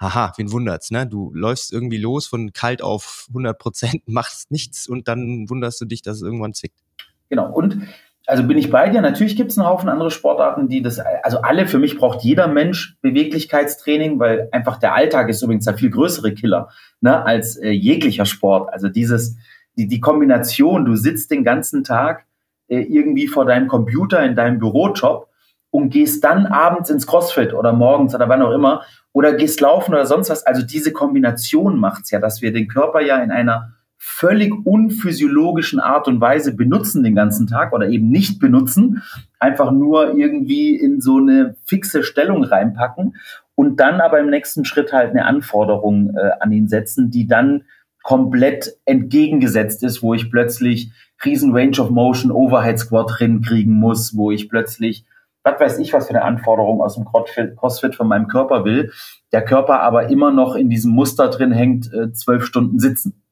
Haha, 0.00 0.32
wen 0.38 0.52
wundert's, 0.52 0.90
ne? 0.90 1.06
Du 1.06 1.30
läufst 1.34 1.70
irgendwie 1.70 1.98
los 1.98 2.26
von 2.26 2.54
kalt 2.54 2.80
auf 2.80 3.26
100 3.28 3.58
Prozent, 3.58 4.02
machst 4.08 4.50
nichts 4.50 4.88
und 4.88 5.06
dann 5.06 5.50
wunderst 5.50 5.82
du 5.82 5.84
dich, 5.84 6.00
dass 6.00 6.16
es 6.16 6.22
irgendwann 6.22 6.54
zwickt. 6.54 6.78
Genau. 7.28 7.50
Und 7.50 7.82
also 8.28 8.42
bin 8.42 8.58
ich 8.58 8.70
bei 8.70 8.90
dir. 8.90 9.00
Natürlich 9.00 9.36
gibt 9.36 9.50
es 9.50 9.58
einen 9.58 9.66
Haufen 9.66 9.88
andere 9.88 10.10
Sportarten, 10.10 10.68
die 10.68 10.82
das, 10.82 11.00
also 11.22 11.38
alle, 11.40 11.66
für 11.66 11.78
mich 11.78 11.96
braucht 11.96 12.22
jeder 12.22 12.46
Mensch 12.46 12.98
Beweglichkeitstraining, 13.00 14.18
weil 14.18 14.48
einfach 14.52 14.76
der 14.76 14.94
Alltag 14.94 15.30
ist 15.30 15.42
übrigens 15.42 15.64
der 15.64 15.78
viel 15.78 15.90
größere 15.90 16.34
Killer 16.34 16.68
ne, 17.00 17.24
als 17.24 17.56
äh, 17.56 17.70
jeglicher 17.70 18.26
Sport. 18.26 18.70
Also 18.70 18.88
dieses, 18.88 19.36
die, 19.78 19.88
die 19.88 20.00
Kombination, 20.00 20.84
du 20.84 20.94
sitzt 20.94 21.30
den 21.30 21.42
ganzen 21.42 21.84
Tag 21.84 22.26
äh, 22.68 22.80
irgendwie 22.80 23.28
vor 23.28 23.46
deinem 23.46 23.66
Computer 23.66 24.22
in 24.22 24.36
deinem 24.36 24.58
Bürojob 24.58 25.28
und 25.70 25.88
gehst 25.90 26.22
dann 26.22 26.46
abends 26.46 26.90
ins 26.90 27.06
Crossfit 27.06 27.54
oder 27.54 27.72
morgens 27.72 28.14
oder 28.14 28.28
wann 28.28 28.42
auch 28.42 28.52
immer 28.52 28.82
oder 29.12 29.32
gehst 29.32 29.60
laufen 29.62 29.94
oder 29.94 30.04
sonst 30.04 30.28
was. 30.28 30.46
Also 30.46 30.62
diese 30.62 30.92
Kombination 30.92 31.78
macht's 31.78 32.10
ja, 32.10 32.18
dass 32.18 32.42
wir 32.42 32.52
den 32.52 32.68
Körper 32.68 33.00
ja 33.00 33.16
in 33.22 33.30
einer 33.30 33.72
völlig 33.98 34.54
unphysiologischen 34.64 35.80
Art 35.80 36.06
und 36.06 36.20
Weise 36.20 36.54
benutzen 36.54 37.02
den 37.02 37.16
ganzen 37.16 37.48
Tag 37.48 37.72
oder 37.72 37.88
eben 37.88 38.08
nicht 38.10 38.38
benutzen, 38.38 39.02
einfach 39.40 39.72
nur 39.72 40.14
irgendwie 40.14 40.76
in 40.76 41.00
so 41.00 41.18
eine 41.18 41.56
fixe 41.64 42.04
Stellung 42.04 42.44
reinpacken 42.44 43.16
und 43.56 43.80
dann 43.80 44.00
aber 44.00 44.20
im 44.20 44.30
nächsten 44.30 44.64
Schritt 44.64 44.92
halt 44.92 45.10
eine 45.10 45.24
Anforderung 45.24 46.14
äh, 46.16 46.30
an 46.40 46.52
ihn 46.52 46.68
setzen, 46.68 47.10
die 47.10 47.26
dann 47.26 47.64
komplett 48.04 48.76
entgegengesetzt 48.84 49.82
ist, 49.82 50.00
wo 50.00 50.14
ich 50.14 50.30
plötzlich 50.30 50.92
riesen 51.24 51.52
Range 51.52 51.78
of 51.80 51.90
Motion 51.90 52.30
Overhead 52.30 52.78
Squat 52.78 53.18
drin 53.18 53.42
kriegen 53.42 53.72
muss, 53.72 54.16
wo 54.16 54.30
ich 54.30 54.48
plötzlich 54.48 55.04
was 55.44 55.60
weiß 55.60 55.78
ich, 55.78 55.92
was 55.92 56.08
für 56.08 56.14
eine 56.14 56.24
Anforderung 56.24 56.82
aus 56.82 56.96
dem 56.96 57.06
CrossFit 57.06 57.94
von 57.94 58.06
meinem 58.06 58.28
Körper 58.28 58.64
will, 58.64 58.92
der 59.32 59.44
Körper 59.44 59.80
aber 59.80 60.10
immer 60.10 60.30
noch 60.30 60.54
in 60.54 60.68
diesem 60.68 60.92
Muster 60.92 61.28
drin 61.28 61.52
hängt, 61.52 61.92
äh, 61.92 62.12
zwölf 62.12 62.44
Stunden 62.44 62.78
sitzen 62.78 63.22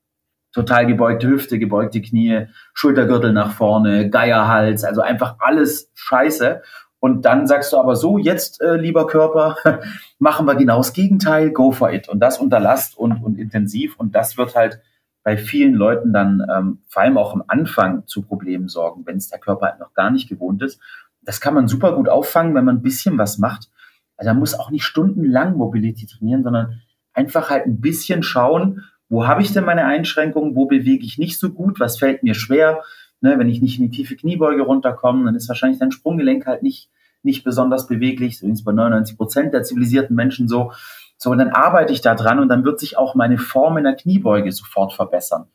total 0.57 0.87
gebeugte 0.87 1.29
Hüfte, 1.29 1.59
gebeugte 1.59 2.01
Knie, 2.01 2.47
Schultergürtel 2.73 3.35
nach 3.35 3.53
vorne, 3.53 4.09
Geierhals, 4.09 4.85
also 4.85 5.03
einfach 5.03 5.37
alles 5.39 5.91
scheiße. 5.95 6.63
Und 6.99 7.27
dann 7.27 7.47
sagst 7.47 7.75
du 7.75 7.77
aber 7.77 7.95
so, 7.95 8.17
jetzt, 8.17 8.63
äh, 8.63 8.77
lieber 8.77 9.07
Körper, 9.07 9.57
machen 10.19 10.47
wir 10.47 10.55
genau 10.55 10.79
das 10.79 10.95
Gegenteil, 10.95 11.51
go 11.51 11.73
for 11.73 11.93
it. 11.93 12.09
Und 12.09 12.21
das 12.21 12.39
unter 12.39 12.59
Last 12.59 12.97
und, 12.97 13.23
und 13.23 13.39
intensiv. 13.39 13.97
Und 13.99 14.15
das 14.15 14.39
wird 14.39 14.57
halt 14.57 14.81
bei 15.23 15.37
vielen 15.37 15.75
Leuten 15.75 16.15
dann 16.15 16.43
ähm, 16.51 16.79
vor 16.89 17.03
allem 17.03 17.19
auch 17.19 17.35
am 17.35 17.45
Anfang 17.47 18.07
zu 18.07 18.23
Problemen 18.23 18.69
sorgen, 18.69 19.03
wenn 19.05 19.19
es 19.19 19.29
der 19.29 19.39
Körper 19.39 19.67
halt 19.67 19.79
noch 19.79 19.93
gar 19.93 20.11
nicht 20.11 20.27
gewohnt 20.27 20.63
ist. 20.63 20.81
Das 21.21 21.43
kann 21.43 21.53
man 21.53 21.69
super 21.69 21.95
gut 21.95 22.09
auffangen, 22.09 22.55
wenn 22.55 22.65
man 22.65 22.77
ein 22.77 22.83
bisschen 22.83 23.19
was 23.19 23.37
macht. 23.37 23.69
Also 24.17 24.31
man 24.31 24.39
muss 24.39 24.59
auch 24.59 24.71
nicht 24.71 24.85
stundenlang 24.85 25.55
Mobility 25.55 26.07
trainieren, 26.07 26.45
sondern 26.45 26.81
einfach 27.13 27.51
halt 27.51 27.67
ein 27.67 27.83
bisschen 27.83 28.23
schauen, 28.23 28.85
wo 29.09 29.27
habe 29.27 29.43
ich 29.43 29.53
denn 29.53 29.65
meine 29.65 29.85
Einschränkungen, 29.85 30.57
wo 30.57 30.67
bewege 30.67 31.05
ich 31.05 31.19
nicht 31.19 31.39
so 31.39 31.51
gut, 31.51 31.81
was 31.81 31.99
fällt 31.99 32.23
mir 32.23 32.35
schwer. 32.35 32.83
Ne, 33.21 33.39
wenn 33.39 33.49
ich 33.49 33.63
nicht 33.63 33.79
in 33.79 33.91
die 33.91 33.97
tiefe 33.97 34.15
Kniebeuge 34.17 34.63
runterkomme, 34.63 35.25
dann 35.25 35.35
ist 35.35 35.49
wahrscheinlich 35.49 35.79
dein 35.79 35.91
Sprunggelenk 35.91 36.47
halt 36.47 36.63
nicht, 36.63 36.91
nicht 37.23 37.45
besonders 37.45 37.87
beweglich, 37.87 38.39
übrigens 38.39 38.63
bei 38.63 38.73
99 38.73 39.17
Prozent 39.17 39.55
der 39.55 39.63
zivilisierten 39.63 40.15
Menschen 40.15 40.49
so. 40.49 40.73
So, 41.17 41.31
und 41.31 41.39
dann 41.39 41.49
arbeite 41.49 41.95
ich 41.95 42.03
da 42.03 42.15
dran 42.15 42.39
und 42.39 42.49
dann 42.49 42.65
wird 42.65 42.79
sich 42.79 42.99
auch 42.99 43.15
meine 43.15 43.39
Form 43.39 43.79
in 43.79 43.85
der 43.85 43.97
Kniebeuge 43.97 44.53
sofort 44.53 44.93
verbessern. 44.93 45.47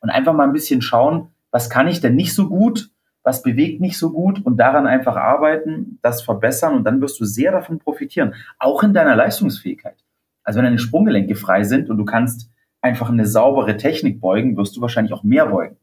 Und 0.00 0.10
einfach 0.10 0.32
mal 0.32 0.44
ein 0.44 0.52
bisschen 0.52 0.80
schauen, 0.80 1.30
was 1.50 1.70
kann 1.70 1.88
ich 1.88 2.00
denn 2.00 2.14
nicht 2.14 2.34
so 2.34 2.48
gut, 2.48 2.90
was 3.24 3.42
bewegt 3.42 3.80
nicht 3.80 3.98
so 3.98 4.12
gut 4.12 4.44
und 4.46 4.58
daran 4.58 4.86
einfach 4.86 5.16
arbeiten, 5.16 5.98
das 6.02 6.22
verbessern 6.22 6.74
und 6.74 6.84
dann 6.84 7.00
wirst 7.00 7.18
du 7.18 7.24
sehr 7.24 7.50
davon 7.50 7.80
profitieren, 7.80 8.34
auch 8.58 8.84
in 8.84 8.94
deiner 8.94 9.16
Leistungsfähigkeit. 9.16 9.96
Also 10.44 10.58
wenn 10.58 10.66
deine 10.66 10.78
Sprunggelenke 10.78 11.34
frei 11.34 11.64
sind 11.64 11.90
und 11.90 11.98
du 11.98 12.04
kannst 12.04 12.48
einfach 12.80 13.10
eine 13.10 13.26
saubere 13.26 13.76
Technik 13.76 14.20
beugen, 14.20 14.56
wirst 14.56 14.76
du 14.76 14.80
wahrscheinlich 14.80 15.12
auch 15.12 15.22
mehr 15.22 15.46
beugen. 15.46 15.76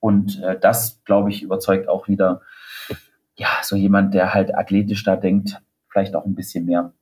Und 0.00 0.42
äh, 0.42 0.58
das, 0.58 1.00
glaube 1.04 1.30
ich, 1.30 1.42
überzeugt 1.42 1.88
auch 1.88 2.08
wieder, 2.08 2.42
ja, 3.36 3.48
so 3.62 3.76
jemand, 3.76 4.14
der 4.14 4.34
halt 4.34 4.54
athletisch 4.54 5.04
da 5.04 5.16
denkt, 5.16 5.60
vielleicht 5.88 6.14
auch 6.14 6.24
ein 6.24 6.34
bisschen 6.34 6.66
mehr. 6.66 6.92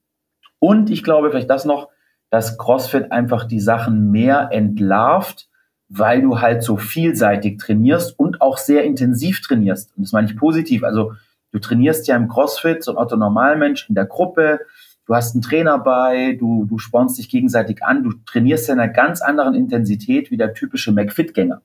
Und 0.59 0.91
ich 0.91 1.03
glaube, 1.03 1.31
vielleicht 1.31 1.51
das 1.51 1.65
noch, 1.65 1.89
dass 2.31 2.59
CrossFit 2.59 3.13
einfach 3.13 3.45
die 3.45 3.61
Sachen 3.61 4.11
mehr 4.11 4.49
entlarvt, 4.53 5.49
weil 5.89 6.23
du 6.23 6.41
halt 6.41 6.63
so 6.63 6.77
vielseitig 6.77 7.59
trainierst 7.59 8.19
und 8.19 8.41
auch 8.41 8.59
sehr 8.59 8.85
intensiv 8.85 9.41
trainierst. 9.41 9.97
Und 9.97 10.05
das 10.05 10.13
meine 10.13 10.29
ich 10.29 10.37
positiv. 10.37 10.83
Also 10.83 11.13
du 11.53 11.59
trainierst 11.59 12.09
ja 12.09 12.17
im 12.17 12.29
CrossFit, 12.29 12.83
so 12.83 12.93
ein 12.93 12.97
Otto 12.97 13.17
Normalmensch 13.17 13.89
in 13.89 13.95
der 13.95 14.07
Gruppe, 14.07 14.61
du 15.07 15.15
hast 15.15 15.35
einen 15.35 15.43
Trainer 15.43 15.79
bei, 15.79 16.37
du, 16.39 16.65
du 16.65 16.79
spornst 16.79 17.19
dich 17.19 17.29
gegenseitig 17.29 17.83
an, 17.83 18.03
du 18.03 18.13
trainierst 18.27 18.69
in 18.69 18.79
einer 18.79 18.93
ganz 18.93 19.23
anderen 19.23 19.55
Intensität 19.55 20.31
wie 20.31 20.37
der 20.37 20.53
typische 20.53 20.93
McFit-Gänger. 20.93 21.63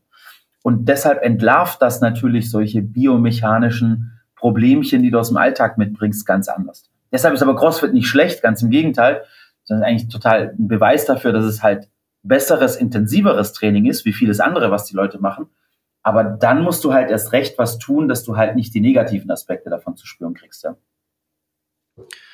Und 0.64 0.88
deshalb 0.88 1.24
entlarvt 1.24 1.82
das 1.82 2.02
natürlich 2.02 2.52
solche 2.52 2.82
biomechanischen 2.82 4.20
Problemchen, 4.36 5.02
die 5.02 5.10
du 5.10 5.20
aus 5.20 5.30
dem 5.30 5.38
Alltag 5.38 5.78
mitbringst, 5.78 6.26
ganz 6.26 6.48
anders. 6.48 6.90
Deshalb 7.12 7.34
ist 7.34 7.42
aber 7.42 7.56
CrossFit 7.56 7.94
nicht 7.94 8.08
schlecht, 8.08 8.42
ganz 8.42 8.62
im 8.62 8.70
Gegenteil, 8.70 9.24
sondern 9.64 9.88
eigentlich 9.88 10.10
total 10.10 10.56
ein 10.58 10.68
Beweis 10.68 11.06
dafür, 11.06 11.34
dass 11.34 11.46
es 11.46 11.64
halt 11.64 11.90
besseres, 12.24 12.76
intensiveres 12.76 13.54
Training 13.54 13.86
ist, 13.86 14.06
wie 14.06 14.14
vieles 14.14 14.40
andere, 14.40 14.72
was 14.72 14.86
die 14.86 14.96
Leute 14.96 15.20
machen. 15.20 15.48
Aber 16.04 16.24
dann 16.24 16.64
musst 16.64 16.84
du 16.84 16.94
halt 16.94 17.10
erst 17.10 17.32
recht 17.32 17.58
was 17.58 17.78
tun, 17.78 18.08
dass 18.08 18.24
du 18.24 18.38
halt 18.38 18.56
nicht 18.56 18.74
die 18.74 18.82
negativen 18.82 19.30
Aspekte 19.30 19.70
davon 19.70 19.98
zu 19.98 20.06
spüren 20.06 20.34
kriegst. 20.34 20.64
Ja. 20.64 20.76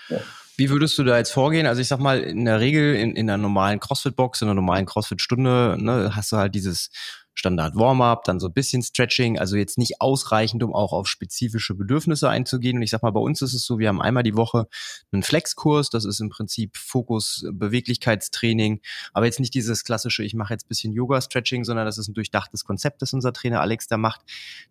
ja. 0.09 0.17
Wie 0.57 0.69
würdest 0.69 0.97
du 0.97 1.03
da 1.03 1.17
jetzt 1.17 1.31
vorgehen? 1.31 1.67
Also 1.67 1.81
ich 1.81 1.87
sag 1.87 1.99
mal, 1.99 2.19
in 2.19 2.45
der 2.45 2.59
Regel 2.59 2.95
in, 2.95 3.15
in 3.15 3.29
einer 3.29 3.37
normalen 3.37 3.79
CrossFit-Box, 3.79 4.41
in 4.41 4.47
einer 4.47 4.55
normalen 4.55 4.87
CrossFit-Stunde, 4.87 5.77
ne, 5.79 6.15
hast 6.15 6.31
du 6.31 6.37
halt 6.37 6.55
dieses 6.55 6.89
Standard 7.37 7.75
Warm-up, 7.75 8.23
dann 8.23 8.39
so 8.39 8.47
ein 8.47 8.53
bisschen 8.53 8.81
Stretching, 8.81 9.37
also 9.37 9.55
jetzt 9.55 9.77
nicht 9.77 10.01
ausreichend, 10.01 10.63
um 10.63 10.73
auch 10.73 10.91
auf 10.91 11.07
spezifische 11.07 11.75
Bedürfnisse 11.75 12.29
einzugehen. 12.29 12.77
Und 12.77 12.83
ich 12.83 12.89
sag 12.89 13.03
mal, 13.03 13.11
bei 13.11 13.19
uns 13.19 13.43
ist 13.43 13.53
es 13.53 13.63
so, 13.63 13.77
wir 13.77 13.89
haben 13.89 14.01
einmal 14.01 14.23
die 14.23 14.35
Woche 14.35 14.67
einen 15.11 15.21
Flexkurs, 15.21 15.91
das 15.91 16.03
ist 16.03 16.19
im 16.19 16.29
Prinzip 16.29 16.75
Fokus 16.75 17.45
Beweglichkeitstraining, 17.51 18.81
aber 19.13 19.25
jetzt 19.25 19.39
nicht 19.39 19.53
dieses 19.53 19.83
klassische, 19.83 20.23
ich 20.23 20.33
mache 20.33 20.53
jetzt 20.53 20.65
ein 20.65 20.69
bisschen 20.69 20.93
Yoga-Stretching, 20.93 21.63
sondern 21.63 21.85
das 21.85 21.99
ist 21.99 22.07
ein 22.07 22.15
durchdachtes 22.15 22.65
Konzept, 22.65 23.03
das 23.03 23.13
unser 23.13 23.33
Trainer 23.33 23.61
Alex 23.61 23.87
da 23.87 23.97
macht. 23.97 24.21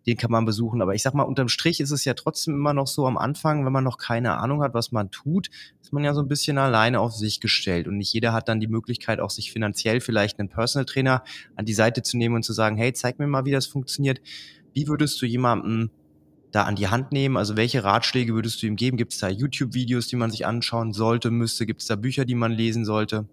Den 0.05 0.17
kann 0.17 0.31
man 0.31 0.45
besuchen. 0.45 0.81
Aber 0.81 0.93
ich 0.93 1.03
sag 1.03 1.13
mal, 1.13 1.23
unterm 1.23 1.47
Strich 1.47 1.79
ist 1.79 1.91
es 1.91 2.03
ja 2.03 2.15
trotzdem 2.15 2.53
immer 2.53 2.73
noch 2.73 2.87
so 2.87 3.07
am 3.07 3.17
Anfang, 3.17 3.65
wenn 3.65 3.73
man 3.73 3.85
noch 3.85 3.97
keine 3.97 4.37
Ahnung 4.37 4.61
hat, 4.61 4.73
was 4.73 4.91
man 4.91 5.09
tut, 5.09 5.47
ist 5.81 5.93
man 5.93 6.03
ja 6.03 6.13
so 6.13 6.21
ein 6.21 6.27
bisschen 6.27 6.57
alleine 6.57 6.99
auf 6.99 7.13
sich 7.13 7.39
gestellt. 7.39 7.87
Und 7.87 7.97
nicht 7.97 8.13
jeder 8.13 8.33
hat 8.33 8.49
dann 8.49 8.59
die 8.59 8.67
Möglichkeit, 8.67 9.21
auch 9.21 9.29
sich 9.29 9.53
finanziell 9.53 10.01
vielleicht 10.01 10.37
einen 10.37 10.49
Personal 10.49 10.85
Trainer 10.85 11.23
an 11.55 11.65
die 11.65 11.73
Seite 11.73 12.03
zu 12.03 12.17
nehmen 12.17 12.35
und 12.35 12.43
zu 12.43 12.56
sagen, 12.57 12.77
hey, 12.77 12.91
zeig 12.93 13.19
mir 13.19 13.27
mal, 13.27 13.45
wie 13.45 13.51
das 13.51 13.65
funktioniert. 13.65 14.19
Wie 14.73 14.87
würdest 14.87 15.21
du 15.21 15.25
jemanden 15.25 15.91
da 16.51 16.63
an 16.63 16.75
die 16.75 16.87
Hand 16.87 17.11
nehmen? 17.11 17.37
Also 17.37 17.55
welche 17.55 17.83
Ratschläge 17.83 18.33
würdest 18.33 18.61
du 18.61 18.67
ihm 18.67 18.75
geben? 18.75 18.97
Gibt 18.97 19.13
es 19.13 19.19
da 19.19 19.29
YouTube-Videos, 19.29 20.07
die 20.07 20.15
man 20.15 20.31
sich 20.31 20.45
anschauen 20.45 20.93
sollte, 20.93 21.31
müsste? 21.31 21.65
Gibt 21.65 21.81
es 21.81 21.87
da 21.87 21.95
Bücher, 21.95 22.25
die 22.25 22.35
man 22.35 22.51
lesen 22.51 22.85
sollte? 22.85 23.25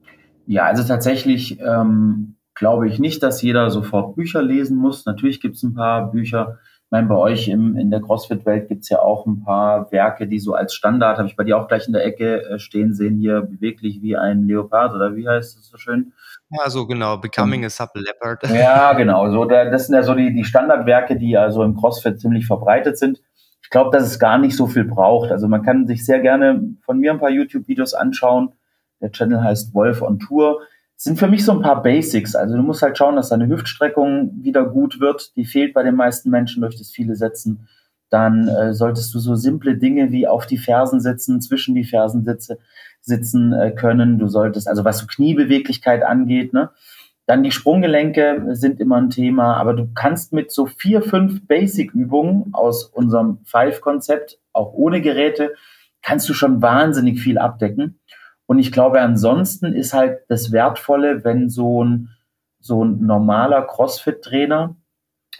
Ja, 0.47 0.65
also 0.65 0.85
tatsächlich 0.85 1.59
ähm, 1.61 2.37
glaube 2.55 2.89
ich 2.89 2.99
nicht, 2.99 3.23
dass 3.23 3.43
jeder 3.43 3.71
sofort 3.71 4.17
Bücher 4.17 4.43
lesen 4.43 4.77
muss. 4.77 5.07
Natürlich 5.07 5.41
gibt 5.41 5.57
es 5.57 5.63
ein 5.63 5.75
paar 5.75 6.11
Bücher, 6.11 6.59
meine, 6.94 7.09
bei 7.09 7.16
euch 7.16 7.48
im, 7.48 7.76
in 7.76 7.90
der 7.90 8.00
CrossFit-Welt 8.00 8.68
gibt 8.68 8.85
es 8.85 8.88
ja 8.88 9.00
auch 9.00 9.26
ein 9.26 9.42
paar 9.42 9.90
Werke, 9.90 10.28
die 10.28 10.38
so 10.38 10.54
als 10.54 10.74
Standard, 10.74 11.18
habe 11.18 11.26
ich 11.26 11.35
bei 11.35 11.42
dir 11.42 11.59
auch 11.59 11.66
gleich 11.66 11.88
in 11.88 11.92
der 11.92 12.04
Ecke 12.04 12.44
äh, 12.44 12.59
stehen 12.61 12.94
sehen, 12.94 13.18
hier 13.18 13.40
beweglich 13.40 14.00
wie 14.00 14.16
ein 14.16 14.46
Leopard 14.46 14.94
oder 14.94 15.16
wie 15.16 15.28
heißt 15.28 15.59
das 15.59 15.66
so 15.66 15.76
schön? 15.76 16.12
Ja, 16.50 16.70
so 16.70 16.87
genau, 16.87 17.16
Becoming 17.16 17.64
a 17.64 17.68
Supple 17.68 18.02
Leopard. 18.02 18.48
Ja, 18.54 18.92
genau, 18.92 19.28
so, 19.33 19.44
das 19.44 19.88
sind 19.88 19.96
ja 19.96 20.04
so 20.04 20.14
die, 20.14 20.33
die 20.33 20.44
Standardwerke, 20.44 21.16
die 21.16 21.37
also 21.37 21.64
im 21.64 21.74
CrossFit 21.74 22.20
ziemlich 22.20 22.46
verbreitet 22.46 22.96
sind. 22.96 23.20
Ich 23.61 23.70
glaube, 23.70 23.90
dass 23.90 24.04
es 24.04 24.20
gar 24.20 24.38
nicht 24.38 24.54
so 24.54 24.68
viel 24.68 24.85
braucht. 24.85 25.33
Also 25.33 25.48
man 25.48 25.64
kann 25.64 25.88
sich 25.88 26.07
sehr 26.07 26.20
gerne 26.20 26.76
von 26.85 27.00
mir 27.00 27.11
ein 27.11 27.18
paar 27.18 27.30
YouTube-Videos 27.30 27.94
anschauen. 27.94 28.52
Der 29.00 29.11
Channel 29.11 29.42
heißt 29.42 29.74
Wolf 29.74 30.00
on 30.00 30.20
Tour 30.20 30.61
sind 31.05 31.19
für 31.19 31.29
mich 31.29 31.45
so 31.45 31.53
ein 31.53 31.61
paar 31.61 31.83
Basics. 31.83 32.35
Also 32.35 32.57
du 32.57 32.62
musst 32.62 32.81
halt 32.81 32.97
schauen, 32.97 33.17
dass 33.17 33.29
deine 33.29 33.47
Hüftstreckung 33.47 34.43
wieder 34.43 34.64
gut 34.64 35.01
wird. 35.01 35.37
Die 35.37 35.45
fehlt 35.45 35.75
bei 35.75 35.83
den 35.83 35.97
meisten 35.97 36.31
Menschen 36.31 36.62
durch 36.62 36.79
das 36.79 36.90
viele 36.90 37.14
Setzen. 37.14 37.69
Dann 38.09 38.49
äh, 38.49 38.73
solltest 38.73 39.12
du 39.14 39.19
so 39.19 39.35
simple 39.35 39.77
Dinge 39.77 40.12
wie 40.12 40.27
auf 40.27 40.47
die 40.47 40.57
Fersen 40.57 41.01
sitzen, 41.01 41.43
zwischen 41.43 41.75
die 41.75 41.85
Fersen 41.85 42.25
sitze, 42.25 42.59
sitzen 43.03 43.53
äh, 43.53 43.73
können. 43.73 44.19
Du 44.19 44.29
solltest, 44.29 44.67
also 44.67 44.83
was 44.87 44.99
so 44.99 45.07
Kniebeweglichkeit 45.07 46.03
angeht, 46.03 46.55
ne? 46.55 46.71
Dann 47.27 47.43
die 47.43 47.53
Sprunggelenke 47.53 48.49
sind 48.51 48.81
immer 48.81 48.97
ein 48.97 49.09
Thema, 49.09 49.57
aber 49.57 49.75
du 49.75 49.88
kannst 49.95 50.33
mit 50.33 50.53
so 50.53 50.67
vier, 50.67 51.03
fünf 51.03 51.47
Basic-Übungen 51.47 52.53
aus 52.53 52.85
unserem 52.85 53.38
Five-Konzept, 53.45 54.38
auch 54.53 54.73
ohne 54.73 55.01
Geräte, 55.01 55.53
kannst 56.03 56.29
du 56.29 56.35
schon 56.35 56.61
wahnsinnig 56.61 57.21
viel 57.21 57.38
abdecken. 57.38 57.99
Und 58.46 58.59
ich 58.59 58.72
glaube, 58.72 59.00
ansonsten 59.00 59.72
ist 59.72 59.94
halt 59.94 60.20
das 60.28 60.52
Wertvolle, 60.52 61.24
wenn 61.24 61.48
so 61.48 61.85
ein, 61.85 62.11
so 62.61 62.85
ein 62.85 63.04
normaler 63.07 63.62
CrossFit-Trainer, 63.62 64.76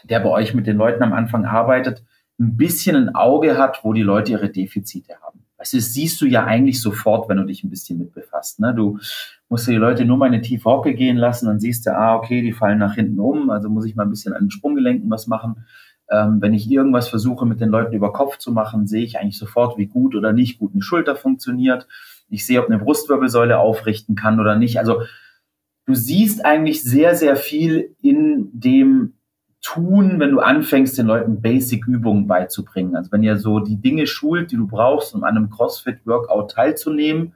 der 0.03 0.19
bei 0.19 0.29
euch 0.29 0.53
mit 0.53 0.67
den 0.67 0.77
Leuten 0.77 1.03
am 1.03 1.13
Anfang 1.13 1.45
arbeitet, 1.45 2.03
ein 2.39 2.57
bisschen 2.57 2.95
ein 2.95 3.15
Auge 3.15 3.57
hat, 3.57 3.83
wo 3.83 3.93
die 3.93 4.01
Leute 4.01 4.33
ihre 4.33 4.49
Defizite 4.49 5.15
haben. 5.21 5.45
Du, 5.57 5.77
das 5.77 5.93
siehst 5.93 6.21
du 6.21 6.25
ja 6.25 6.43
eigentlich 6.43 6.81
sofort, 6.81 7.29
wenn 7.29 7.37
du 7.37 7.45
dich 7.45 7.63
ein 7.63 7.69
bisschen 7.69 7.97
mit 7.97 8.13
befasst. 8.13 8.59
Ne? 8.59 8.73
Du 8.73 8.99
musst 9.49 9.67
die 9.67 9.75
Leute 9.75 10.05
nur 10.05 10.17
mal 10.17 10.27
in 10.27 10.33
eine 10.33 10.41
tiefe 10.41 10.69
Hocke 10.69 10.93
gehen 10.93 11.17
lassen, 11.17 11.47
dann 11.47 11.59
siehst 11.59 11.85
du, 11.85 11.95
ah, 11.95 12.15
okay, 12.15 12.41
die 12.41 12.53
fallen 12.53 12.79
nach 12.79 12.95
hinten 12.95 13.19
um, 13.19 13.49
also 13.49 13.69
muss 13.69 13.85
ich 13.85 13.95
mal 13.95 14.03
ein 14.03 14.09
bisschen 14.09 14.33
an 14.33 14.45
den 14.45 14.51
Sprunggelenken 14.51 15.09
was 15.09 15.27
machen. 15.27 15.65
Ähm, 16.09 16.39
wenn 16.39 16.53
ich 16.53 16.69
irgendwas 16.69 17.07
versuche, 17.07 17.45
mit 17.45 17.61
den 17.61 17.69
Leuten 17.69 17.93
über 17.93 18.13
Kopf 18.13 18.37
zu 18.37 18.51
machen, 18.51 18.85
sehe 18.85 19.03
ich 19.03 19.17
eigentlich 19.17 19.39
sofort, 19.39 19.77
wie 19.77 19.87
gut 19.87 20.15
oder 20.15 20.33
nicht 20.33 20.59
gut 20.59 20.73
eine 20.73 20.83
Schulter 20.83 21.15
funktioniert. 21.15 21.87
Ich 22.29 22.45
sehe, 22.45 22.61
ob 22.61 22.69
eine 22.69 22.79
Brustwirbelsäule 22.79 23.57
aufrichten 23.57 24.15
kann 24.15 24.39
oder 24.39 24.55
nicht. 24.55 24.79
Also 24.79 25.01
du 25.85 25.93
siehst 25.93 26.45
eigentlich 26.45 26.83
sehr, 26.83 27.15
sehr 27.15 27.35
viel 27.35 27.95
in 28.01 28.49
dem 28.53 29.13
Tun, 29.61 30.19
wenn 30.19 30.31
du 30.31 30.39
anfängst, 30.39 30.97
den 30.97 31.07
Leuten 31.07 31.41
Basic-Übungen 31.41 32.27
beizubringen. 32.27 32.95
Also 32.95 33.11
wenn 33.11 33.23
ihr 33.23 33.37
so 33.37 33.59
die 33.59 33.77
Dinge 33.77 34.05
schult, 34.05 34.51
die 34.51 34.57
du 34.57 34.67
brauchst, 34.67 35.15
um 35.15 35.23
an 35.23 35.37
einem 35.37 35.49
CrossFit-Workout 35.49 36.51
teilzunehmen, 36.51 37.33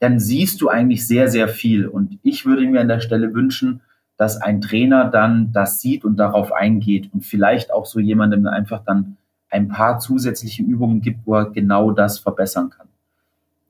dann 0.00 0.18
siehst 0.18 0.60
du 0.60 0.68
eigentlich 0.68 1.06
sehr, 1.06 1.28
sehr 1.28 1.46
viel. 1.46 1.86
Und 1.86 2.18
ich 2.22 2.44
würde 2.44 2.66
mir 2.66 2.80
an 2.80 2.88
der 2.88 3.00
Stelle 3.00 3.34
wünschen, 3.34 3.82
dass 4.16 4.36
ein 4.36 4.60
Trainer 4.60 5.04
dann 5.04 5.52
das 5.52 5.80
sieht 5.80 6.04
und 6.04 6.16
darauf 6.16 6.52
eingeht 6.52 7.08
und 7.12 7.24
vielleicht 7.24 7.72
auch 7.72 7.86
so 7.86 8.00
jemandem 8.00 8.46
einfach 8.46 8.84
dann 8.84 9.16
ein 9.48 9.68
paar 9.68 9.98
zusätzliche 9.98 10.62
Übungen 10.62 11.00
gibt, 11.00 11.26
wo 11.26 11.36
er 11.36 11.50
genau 11.50 11.92
das 11.92 12.18
verbessern 12.18 12.70
kann. 12.70 12.88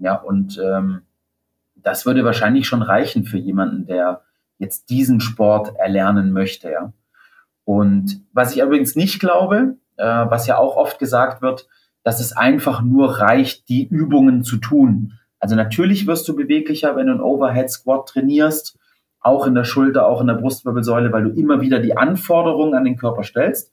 Ja, 0.00 0.16
und 0.16 0.58
ähm, 0.58 1.02
das 1.76 2.06
würde 2.06 2.24
wahrscheinlich 2.24 2.66
schon 2.66 2.82
reichen 2.82 3.24
für 3.24 3.38
jemanden, 3.38 3.86
der 3.86 4.22
jetzt 4.58 4.90
diesen 4.90 5.20
Sport 5.20 5.76
erlernen 5.76 6.32
möchte. 6.32 6.70
Ja. 6.70 6.92
Und 7.64 8.22
was 8.32 8.54
ich 8.54 8.62
übrigens 8.62 8.96
nicht 8.96 9.20
glaube, 9.20 9.76
äh, 9.96 10.04
was 10.04 10.46
ja 10.46 10.58
auch 10.58 10.76
oft 10.76 10.98
gesagt 10.98 11.42
wird, 11.42 11.68
dass 12.02 12.20
es 12.20 12.32
einfach 12.36 12.82
nur 12.82 13.18
reicht, 13.18 13.68
die 13.68 13.86
Übungen 13.86 14.42
zu 14.42 14.56
tun. 14.56 15.12
Also 15.38 15.54
natürlich 15.54 16.06
wirst 16.06 16.26
du 16.28 16.36
beweglicher, 16.36 16.96
wenn 16.96 17.06
du 17.06 17.12
einen 17.12 17.20
Overhead 17.20 17.70
Squat 17.70 18.08
trainierst, 18.08 18.78
auch 19.20 19.46
in 19.46 19.54
der 19.54 19.64
Schulter, 19.64 20.06
auch 20.06 20.20
in 20.20 20.26
der 20.26 20.34
Brustwirbelsäule, 20.34 21.12
weil 21.12 21.24
du 21.24 21.30
immer 21.30 21.60
wieder 21.60 21.78
die 21.78 21.96
Anforderungen 21.96 22.74
an 22.74 22.84
den 22.84 22.96
Körper 22.96 23.22
stellst. 23.22 23.72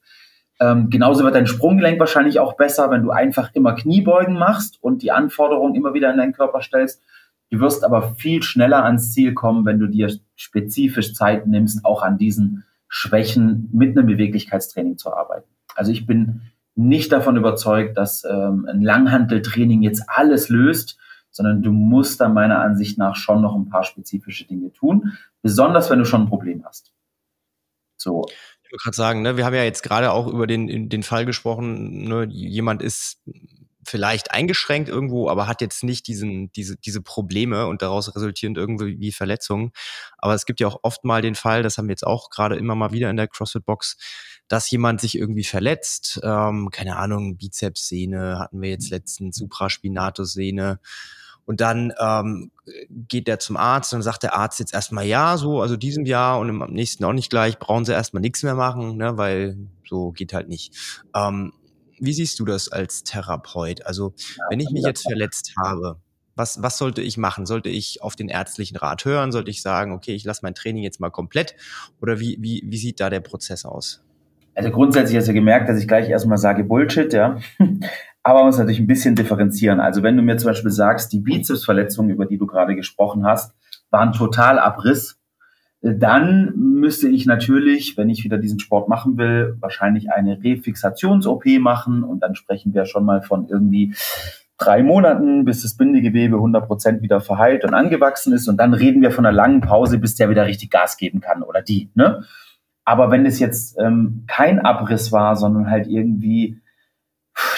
Ähm, 0.60 0.89
genauso 0.89 1.24
wird 1.24 1.36
dein 1.36 1.48
Sprunggelenk 1.48 2.00
wahrscheinlich 2.00 2.39
auch 2.39 2.58
besser, 2.58 2.89
wenn 2.89 3.04
du 3.04 3.12
einfach 3.12 3.52
immer 3.54 3.76
Kniebeugen 3.76 4.38
machst 4.38 4.82
und 4.82 5.02
die 5.02 5.12
Anforderungen 5.12 5.76
immer 5.76 5.93
wieder 5.93 6.12
in 6.12 6.17
deinen 6.17 6.34
Körper 6.34 6.62
stellst. 6.62 7.02
Du 7.50 7.60
wirst 7.60 7.84
aber 7.84 8.15
viel 8.15 8.43
schneller 8.43 8.84
ans 8.84 9.13
Ziel 9.13 9.34
kommen, 9.34 9.65
wenn 9.65 9.80
du 9.80 9.88
dir 9.88 10.12
spezifisch 10.36 11.13
Zeit 11.13 11.48
nimmst, 11.48 11.86
auch 11.86 12.02
an 12.02 12.17
diesen 12.17 12.65
Schwächen 12.89 13.70
mit 13.72 13.98
einem 13.98 14.08
Beweglichkeitstraining 14.08 14.98
zu 14.98 15.13
arbeiten. 15.13 15.50
Also 15.76 15.91
ich 15.91 16.06
bin 16.06 16.41
nicht 16.76 17.12
davon 17.12 17.38
überzeugt, 17.38 17.98
dass 17.98 18.24
ähm, 18.24 18.67
ein 18.70 18.82
Langhanteltraining 18.82 19.82
jetzt 19.82 20.04
alles 20.08 20.50
löst, 20.50 20.98
sondern 21.32 21.62
du 21.62 21.72
musst 21.72 22.20
da 22.20 22.30
meiner 22.30 22.60
Ansicht 22.60 22.98
nach 22.98 23.15
schon 23.15 23.41
noch 23.41 23.56
ein 23.56 23.70
paar 23.70 23.84
spezifische 23.84 24.46
Dinge 24.46 24.74
tun, 24.74 25.13
besonders 25.41 25.89
wenn 25.89 26.00
du 26.00 26.06
schon 26.06 26.24
ein 26.24 26.30
Problem 26.30 26.65
hast. 26.65 26.91
So. 27.96 28.26
Wollte 28.78 28.84
gerade 28.84 28.96
sagen, 28.96 29.22
ne, 29.24 29.38
wir 29.38 29.46
haben 29.46 29.56
ja 29.56 29.63
jetzt 29.63 29.82
gerade 29.82 30.12
auch 30.12 30.28
über 30.28 30.46
den, 30.46 30.88
den 30.88 31.04
Fall 31.04 31.26
gesprochen, 31.26 32.04
ne, 32.04 32.28
jemand 32.30 32.84
ist 32.84 33.18
vielleicht 33.84 34.32
eingeschränkt 34.32 34.90
irgendwo, 34.90 35.30
aber 35.30 35.48
hat 35.48 35.62
jetzt 35.62 35.84
nicht 35.84 36.08
diesen, 36.08 36.52
diese, 36.52 36.78
diese 36.78 37.02
Probleme 37.02 37.68
und 37.68 37.82
daraus 37.82 38.13
resultierend 38.16 38.58
irgendwie 38.58 39.12
Verletzungen. 39.12 39.72
Aber 40.18 40.36
es 40.36 40.46
gibt 40.46 40.60
ja 40.60 40.68
auch 40.68 40.80
oft 40.84 41.06
mal 41.06 41.22
den 41.22 41.36
Fall, 41.36 41.63
das 41.63 41.78
haben 41.78 41.88
wir 41.88 41.94
jetzt 41.94 42.06
auch 42.06 42.30
gerade 42.30 42.58
immer 42.58 42.76
mal 42.76 42.92
wieder 42.92 43.10
in 43.10 43.18
der 43.18 43.28
CrossFit-Box, 43.28 43.98
dass 44.48 44.70
jemand 44.70 45.02
sich 45.02 45.18
irgendwie 45.18 45.44
verletzt. 45.44 46.20
Ähm, 46.24 46.70
keine 46.72 46.98
Ahnung, 46.98 47.38
Bizepssehne 47.38 48.38
hatten 48.40 48.62
wir 48.62 48.70
jetzt 48.70 48.90
letztens, 48.90 49.38
Supraspinatus-Sehne. 49.38 50.80
Und 51.48 51.62
dann 51.62 51.94
ähm, 51.98 52.52
geht 52.90 53.28
der 53.28 53.40
zum 53.40 53.56
Arzt 53.56 53.94
und 53.94 54.02
sagt 54.02 54.22
der 54.24 54.36
Arzt 54.36 54.60
jetzt 54.60 54.74
erstmal 54.74 55.06
ja, 55.06 55.38
so, 55.38 55.62
also 55.62 55.78
diesem 55.78 56.06
Jahr 56.06 56.40
und 56.40 56.50
im 56.50 56.60
nächsten 56.70 57.06
auch 57.06 57.14
nicht 57.14 57.30
gleich, 57.30 57.58
brauchen 57.58 57.86
sie 57.86 57.94
erstmal 57.94 58.20
nichts 58.20 58.44
mehr 58.44 58.54
machen, 58.54 58.98
ne, 58.98 59.18
weil 59.18 59.58
so 59.88 60.12
geht 60.12 60.34
halt 60.34 60.50
nicht. 60.50 60.76
Ähm, 61.16 61.54
wie 62.00 62.12
siehst 62.12 62.40
du 62.40 62.46
das 62.46 62.70
als 62.70 63.04
Therapeut? 63.04 63.86
Also, 63.86 64.14
wenn 64.50 64.60
ich 64.60 64.70
mich 64.72 64.84
jetzt 64.84 65.04
verletzt 65.04 65.54
habe, 65.64 65.98
was, 66.36 66.62
was 66.62 66.78
sollte 66.78 67.02
ich 67.02 67.18
machen? 67.18 67.46
Sollte 67.46 67.70
ich 67.70 68.04
auf 68.04 68.16
den 68.16 68.28
ärztlichen 68.28 68.76
Rat 68.78 69.06
hören? 69.06 69.32
Sollte 69.32 69.50
ich 69.50 69.62
sagen, 69.62 69.94
okay, 69.94 70.14
ich 70.14 70.26
lasse 70.26 70.42
mein 70.44 70.54
Training 70.54 70.84
jetzt 70.84 71.00
mal 71.00 71.10
komplett? 71.10 71.56
Oder 72.02 72.20
wie, 72.20 72.38
wie, 72.42 72.62
wie 72.66 72.78
sieht 72.78 73.00
da 73.00 73.10
der 73.10 73.22
Prozess 73.22 73.66
aus? 73.66 74.04
Also 74.54 74.70
grundsätzlich 74.70 75.18
hast 75.18 75.28
du 75.28 75.34
gemerkt, 75.34 75.70
dass 75.70 75.80
ich 75.80 75.88
gleich 75.88 76.10
erstmal 76.10 76.38
sage 76.38 76.64
Bullshit, 76.64 77.12
ja. 77.14 77.40
Aber 78.28 78.40
man 78.40 78.48
muss 78.48 78.58
natürlich 78.58 78.82
ein 78.82 78.88
bisschen 78.88 79.16
differenzieren. 79.16 79.80
Also 79.80 80.04
wenn 80.04 80.18
du 80.18 80.22
mir 80.22 80.36
zum 80.36 80.50
Beispiel 80.50 80.70
sagst, 80.70 81.13
die 81.13 81.22
Bizepsverletzungen, 81.22 82.12
über 82.12 82.26
die 82.26 82.38
du 82.38 82.46
gerade 82.46 82.76
gesprochen 82.76 83.26
hast, 83.26 83.56
waren 83.90 84.12
total 84.12 84.60
Abriss, 84.60 85.18
dann 85.80 86.52
müsste 86.58 87.08
ich 87.08 87.26
natürlich, 87.26 87.96
wenn 87.96 88.10
ich 88.10 88.26
wieder 88.26 88.38
diesen 88.38 88.60
Sport 88.60 88.90
machen 88.90 89.18
will, 89.18 89.56
wahrscheinlich 89.62 90.12
eine 90.12 90.44
Refixations-OP 90.44 91.46
machen 91.62 92.04
und 92.04 92.22
dann 92.22 92.36
sprechen 92.36 92.74
wir 92.74 92.84
schon 92.84 93.06
mal 93.06 93.22
von 93.22 93.48
irgendwie 93.48 93.96
drei 94.58 94.84
Monaten, 94.84 95.46
bis 95.46 95.62
das 95.62 95.78
Bindegewebe 95.78 96.36
100% 96.36 97.02
wieder 97.02 97.22
verheilt 97.22 97.63
und 97.63 97.74
angewachsen 97.74 98.34
ist 98.34 98.50
und 98.50 98.58
dann 98.58 98.74
reden 98.74 99.02
wir 99.02 99.12
von 99.12 99.26
einer 99.26 99.34
langen 99.34 99.62
Pause, 99.62 100.00
bis 100.00 100.16
der 100.16 100.30
wieder 100.30 100.46
richtig 100.46 100.70
Gas 100.70 100.98
geben 100.98 101.22
kann 101.22 101.44
oder 101.44 101.62
die. 101.62 101.92
Ne? 101.96 102.26
Aber 102.84 103.10
wenn 103.10 103.26
es 103.26 103.40
jetzt 103.40 103.78
ähm, 103.80 104.26
kein 104.28 104.60
Abriss 104.60 105.13
war, 105.13 105.38
sondern 105.38 105.72
halt 105.72 105.88
irgendwie 105.88 106.60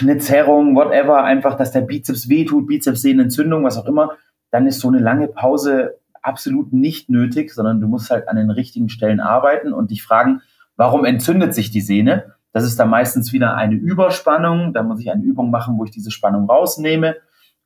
eine 0.01 0.17
Zerrung, 0.17 0.75
whatever, 0.75 1.23
einfach, 1.23 1.55
dass 1.55 1.71
der 1.71 1.81
Bizeps 1.81 2.29
wehtut, 2.29 2.67
Bizepssehnenentzündung, 2.67 3.63
was 3.63 3.77
auch 3.77 3.85
immer, 3.85 4.11
dann 4.51 4.67
ist 4.67 4.79
so 4.79 4.87
eine 4.87 4.99
lange 4.99 5.27
Pause 5.27 5.95
absolut 6.21 6.73
nicht 6.73 7.09
nötig, 7.09 7.53
sondern 7.53 7.79
du 7.79 7.87
musst 7.87 8.09
halt 8.09 8.27
an 8.27 8.35
den 8.35 8.49
richtigen 8.49 8.89
Stellen 8.89 9.19
arbeiten 9.19 9.73
und 9.73 9.91
dich 9.91 10.03
fragen, 10.03 10.41
warum 10.75 11.05
entzündet 11.05 11.53
sich 11.53 11.71
die 11.71 11.81
Sehne? 11.81 12.35
Das 12.51 12.63
ist 12.63 12.79
dann 12.79 12.89
meistens 12.89 13.31
wieder 13.31 13.55
eine 13.55 13.75
Überspannung. 13.75 14.73
Da 14.73 14.83
muss 14.83 14.99
ich 14.99 15.11
eine 15.11 15.23
Übung 15.23 15.51
machen, 15.51 15.77
wo 15.77 15.85
ich 15.85 15.91
diese 15.91 16.11
Spannung 16.11 16.49
rausnehme 16.49 17.15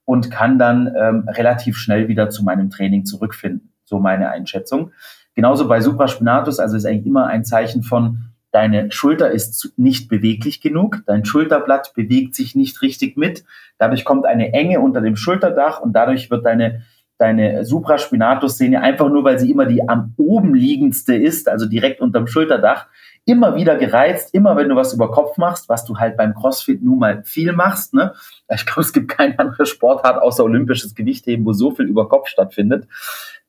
und 0.05 0.29
kann 0.29 0.59
dann 0.59 0.93
ähm, 0.95 1.27
relativ 1.29 1.77
schnell 1.77 2.09
wieder 2.09 2.29
zu 2.29 2.43
meinem 2.43 2.69
Training 2.69 3.05
zurückfinden. 3.05 3.73
So 3.85 3.99
meine 3.99 4.29
Einschätzung. 4.29 4.91
Genauso 5.35 5.67
bei 5.67 5.79
Supraspinatus, 5.79 6.59
also 6.59 6.75
ist 6.75 6.85
eigentlich 6.85 7.07
immer 7.07 7.27
ein 7.27 7.45
Zeichen 7.45 7.83
von, 7.83 8.32
deine 8.53 8.91
Schulter 8.91 9.31
ist 9.31 9.73
nicht 9.77 10.07
beweglich 10.07 10.61
genug, 10.61 11.01
dein 11.05 11.25
Schulterblatt 11.25 11.93
bewegt 11.95 12.35
sich 12.35 12.55
nicht 12.55 12.81
richtig 12.81 13.17
mit, 13.17 13.43
dadurch 13.77 14.05
kommt 14.05 14.25
eine 14.25 14.53
Enge 14.53 14.79
unter 14.79 15.01
dem 15.01 15.17
Schulterdach 15.17 15.81
und 15.81 15.93
dadurch 15.93 16.31
wird 16.31 16.45
deine 16.45 16.83
deine 17.19 17.63
Supraspinatus-Szene 17.63 18.81
einfach 18.81 19.07
nur, 19.07 19.23
weil 19.23 19.39
sie 19.39 19.49
immer 19.49 19.65
die 19.65 19.87
am 19.87 20.13
oben 20.17 20.55
liegendste 20.55 21.15
ist, 21.15 21.47
also 21.47 21.67
direkt 21.67 22.01
unterm 22.01 22.27
Schulterdach, 22.27 22.87
immer 23.25 23.55
wieder 23.55 23.77
gereizt, 23.77 24.33
immer 24.33 24.57
wenn 24.57 24.67
du 24.67 24.75
was 24.75 24.93
über 24.93 25.09
Kopf 25.11 25.37
machst, 25.37 25.69
was 25.69 25.85
du 25.85 25.97
halt 25.97 26.17
beim 26.17 26.33
CrossFit 26.33 26.83
nun 26.83 26.99
mal 26.99 27.23
viel 27.23 27.53
machst. 27.53 27.93
Ne? 27.93 28.13
Ich 28.53 28.65
glaube, 28.65 28.81
es 28.81 28.91
gibt 28.91 29.09
keine 29.09 29.37
andere 29.39 29.65
Sportart 29.65 30.21
außer 30.21 30.43
olympisches 30.43 30.95
Gewichtheben, 30.95 31.45
wo 31.45 31.53
so 31.53 31.71
viel 31.71 31.85
über 31.85 32.09
Kopf 32.09 32.27
stattfindet 32.27 32.87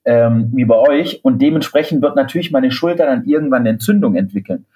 ähm, 0.05 0.51
wie 0.55 0.65
bei 0.65 0.77
euch. 0.77 1.25
Und 1.25 1.43
dementsprechend 1.43 2.03
wird 2.03 2.15
natürlich 2.15 2.53
meine 2.53 2.71
Schulter 2.71 3.07
dann 3.07 3.25
irgendwann 3.25 3.61
eine 3.61 3.71
Entzündung 3.71 4.15
entwickeln. 4.15 4.67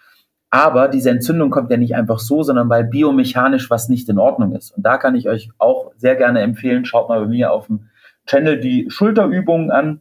Aber 0.50 0.88
diese 0.88 1.10
Entzündung 1.10 1.50
kommt 1.50 1.70
ja 1.70 1.76
nicht 1.76 1.94
einfach 1.94 2.18
so, 2.18 2.42
sondern 2.42 2.68
weil 2.70 2.84
biomechanisch 2.84 3.68
was 3.70 3.88
nicht 3.88 4.08
in 4.08 4.18
Ordnung 4.18 4.54
ist. 4.54 4.70
Und 4.70 4.84
da 4.84 4.96
kann 4.96 5.14
ich 5.14 5.28
euch 5.28 5.50
auch 5.58 5.92
sehr 5.96 6.16
gerne 6.16 6.40
empfehlen, 6.40 6.84
schaut 6.84 7.08
mal 7.08 7.20
bei 7.20 7.26
mir 7.26 7.52
auf 7.52 7.66
dem 7.66 7.88
Channel 8.26 8.58
die 8.58 8.86
Schulterübungen 8.90 9.70
an. 9.70 10.00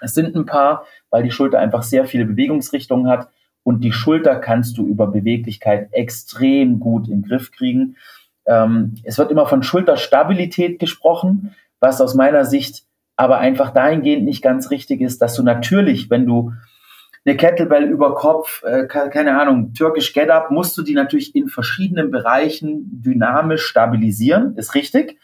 Es 0.00 0.14
sind 0.14 0.36
ein 0.36 0.46
paar, 0.46 0.84
weil 1.10 1.22
die 1.22 1.30
Schulter 1.30 1.58
einfach 1.58 1.82
sehr 1.82 2.04
viele 2.04 2.24
Bewegungsrichtungen 2.24 3.08
hat. 3.08 3.28
Und 3.64 3.82
die 3.84 3.92
Schulter 3.92 4.36
kannst 4.36 4.78
du 4.78 4.86
über 4.86 5.06
Beweglichkeit 5.06 5.88
extrem 5.92 6.80
gut 6.80 7.08
in 7.08 7.22
den 7.22 7.28
Griff 7.28 7.52
kriegen. 7.52 7.96
Ähm, 8.46 8.94
es 9.04 9.18
wird 9.18 9.30
immer 9.30 9.46
von 9.46 9.62
Schulterstabilität 9.62 10.78
gesprochen, 10.80 11.54
was 11.78 12.00
aus 12.00 12.14
meiner 12.14 12.44
Sicht 12.44 12.84
aber 13.16 13.38
einfach 13.38 13.70
dahingehend 13.70 14.24
nicht 14.24 14.42
ganz 14.42 14.70
richtig 14.70 15.00
ist, 15.00 15.22
dass 15.22 15.34
du 15.34 15.42
natürlich, 15.42 16.10
wenn 16.10 16.26
du 16.26 16.52
eine 17.24 17.36
Kettlebell 17.36 17.84
über 17.84 18.14
Kopf, 18.14 18.62
äh, 18.64 18.86
keine 18.86 19.40
Ahnung, 19.40 19.74
türkisch 19.74 20.12
Get-Up, 20.12 20.50
musst 20.50 20.76
du 20.76 20.82
die 20.82 20.94
natürlich 20.94 21.34
in 21.36 21.48
verschiedenen 21.48 22.10
Bereichen 22.10 23.02
dynamisch 23.02 23.64
stabilisieren, 23.64 24.56
ist 24.56 24.74
richtig. 24.74 25.18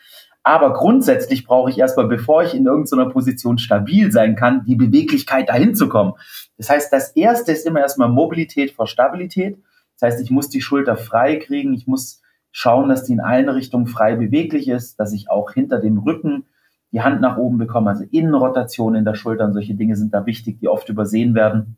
Aber 0.44 0.72
grundsätzlich 0.72 1.44
brauche 1.44 1.70
ich 1.70 1.78
erstmal, 1.78 2.06
bevor 2.06 2.42
ich 2.42 2.54
in 2.54 2.66
irgendeiner 2.66 3.10
Position 3.10 3.58
stabil 3.58 4.12
sein 4.12 4.36
kann, 4.36 4.64
die 4.64 4.76
Beweglichkeit 4.76 5.48
dahin 5.48 5.74
zu 5.74 5.88
kommen. 5.88 6.14
Das 6.56 6.70
heißt, 6.70 6.92
das 6.92 7.10
erste 7.10 7.52
ist 7.52 7.66
immer 7.66 7.80
erstmal 7.80 8.08
Mobilität 8.08 8.70
vor 8.70 8.86
Stabilität. 8.86 9.58
Das 9.98 10.12
heißt, 10.12 10.22
ich 10.22 10.30
muss 10.30 10.48
die 10.48 10.62
Schulter 10.62 10.96
frei 10.96 11.36
kriegen. 11.36 11.74
Ich 11.74 11.86
muss 11.86 12.22
schauen, 12.52 12.88
dass 12.88 13.04
die 13.04 13.12
in 13.12 13.20
allen 13.20 13.48
Richtungen 13.48 13.88
frei 13.88 14.14
beweglich 14.14 14.68
ist, 14.68 14.98
dass 14.98 15.12
ich 15.12 15.28
auch 15.28 15.52
hinter 15.52 15.80
dem 15.80 15.98
Rücken 15.98 16.46
die 16.92 17.02
Hand 17.02 17.20
nach 17.20 17.36
oben 17.36 17.58
bekomme, 17.58 17.90
also 17.90 18.04
Innenrotation 18.10 18.94
in 18.94 19.04
der 19.04 19.14
Schulter 19.14 19.44
und 19.44 19.52
solche 19.52 19.74
Dinge 19.74 19.96
sind 19.96 20.14
da 20.14 20.24
wichtig, 20.24 20.60
die 20.60 20.68
oft 20.68 20.88
übersehen 20.88 21.34
werden. 21.34 21.76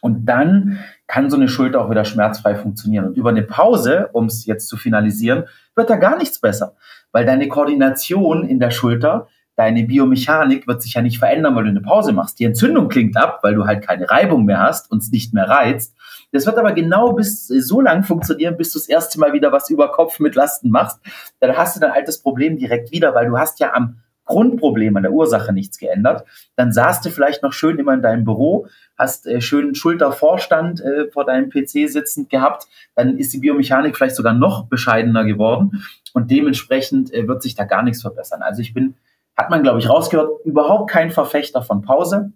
Und 0.00 0.26
dann 0.26 0.78
kann 1.06 1.30
so 1.30 1.36
eine 1.36 1.48
Schulter 1.48 1.80
auch 1.80 1.90
wieder 1.90 2.04
schmerzfrei 2.04 2.54
funktionieren. 2.54 3.06
Und 3.06 3.16
über 3.16 3.30
eine 3.30 3.42
Pause, 3.42 4.08
um 4.12 4.26
es 4.26 4.46
jetzt 4.46 4.68
zu 4.68 4.76
finalisieren, 4.76 5.44
wird 5.74 5.90
da 5.90 5.96
gar 5.96 6.16
nichts 6.16 6.40
besser. 6.40 6.74
Weil 7.12 7.26
deine 7.26 7.48
Koordination 7.48 8.46
in 8.48 8.60
der 8.60 8.70
Schulter, 8.70 9.28
deine 9.56 9.84
Biomechanik 9.84 10.66
wird 10.66 10.80
sich 10.80 10.94
ja 10.94 11.02
nicht 11.02 11.18
verändern, 11.18 11.54
weil 11.54 11.64
du 11.64 11.70
eine 11.70 11.82
Pause 11.82 12.12
machst. 12.12 12.38
Die 12.38 12.44
Entzündung 12.44 12.88
klingt 12.88 13.16
ab, 13.16 13.40
weil 13.42 13.54
du 13.54 13.66
halt 13.66 13.86
keine 13.86 14.08
Reibung 14.08 14.44
mehr 14.44 14.60
hast 14.60 14.90
und 14.90 15.02
es 15.02 15.10
nicht 15.10 15.34
mehr 15.34 15.48
reizt. 15.48 15.94
Das 16.32 16.46
wird 16.46 16.56
aber 16.56 16.72
genau 16.72 17.12
bis 17.12 17.48
so 17.48 17.80
lang 17.80 18.04
funktionieren, 18.04 18.56
bis 18.56 18.72
du 18.72 18.78
das 18.78 18.88
erste 18.88 19.18
Mal 19.18 19.32
wieder 19.32 19.52
was 19.52 19.68
über 19.68 19.90
Kopf 19.90 20.20
mit 20.20 20.34
Lasten 20.34 20.70
machst. 20.70 21.00
Dann 21.40 21.56
hast 21.56 21.76
du 21.76 21.80
dein 21.80 21.90
altes 21.90 22.22
Problem 22.22 22.56
direkt 22.56 22.92
wieder, 22.92 23.14
weil 23.14 23.26
du 23.26 23.36
hast 23.36 23.58
ja 23.60 23.74
am 23.74 23.96
Grundproblem, 24.30 24.96
an 24.96 25.02
der 25.02 25.12
Ursache 25.12 25.52
nichts 25.52 25.78
geändert. 25.78 26.24
Dann 26.56 26.72
saßt 26.72 27.04
du 27.04 27.10
vielleicht 27.10 27.42
noch 27.42 27.52
schön 27.52 27.78
immer 27.78 27.92
in 27.94 28.02
deinem 28.02 28.24
Büro, 28.24 28.68
hast 28.96 29.26
äh, 29.26 29.40
schönen 29.40 29.74
Schultervorstand 29.74 30.80
äh, 30.80 31.10
vor 31.10 31.24
deinem 31.24 31.50
PC 31.50 31.90
sitzend 31.90 32.30
gehabt, 32.30 32.68
dann 32.94 33.18
ist 33.18 33.32
die 33.32 33.38
Biomechanik 33.38 33.96
vielleicht 33.96 34.16
sogar 34.16 34.34
noch 34.34 34.66
bescheidener 34.66 35.24
geworden 35.24 35.82
und 36.14 36.30
dementsprechend 36.30 37.12
äh, 37.12 37.26
wird 37.26 37.42
sich 37.42 37.56
da 37.56 37.64
gar 37.64 37.82
nichts 37.82 38.02
verbessern. 38.02 38.42
Also 38.42 38.62
ich 38.62 38.72
bin, 38.72 38.94
hat 39.36 39.50
man 39.50 39.62
glaube 39.62 39.80
ich 39.80 39.88
rausgehört, 39.88 40.44
überhaupt 40.44 40.90
kein 40.90 41.10
Verfechter 41.10 41.62
von 41.62 41.82
Pause, 41.82 42.32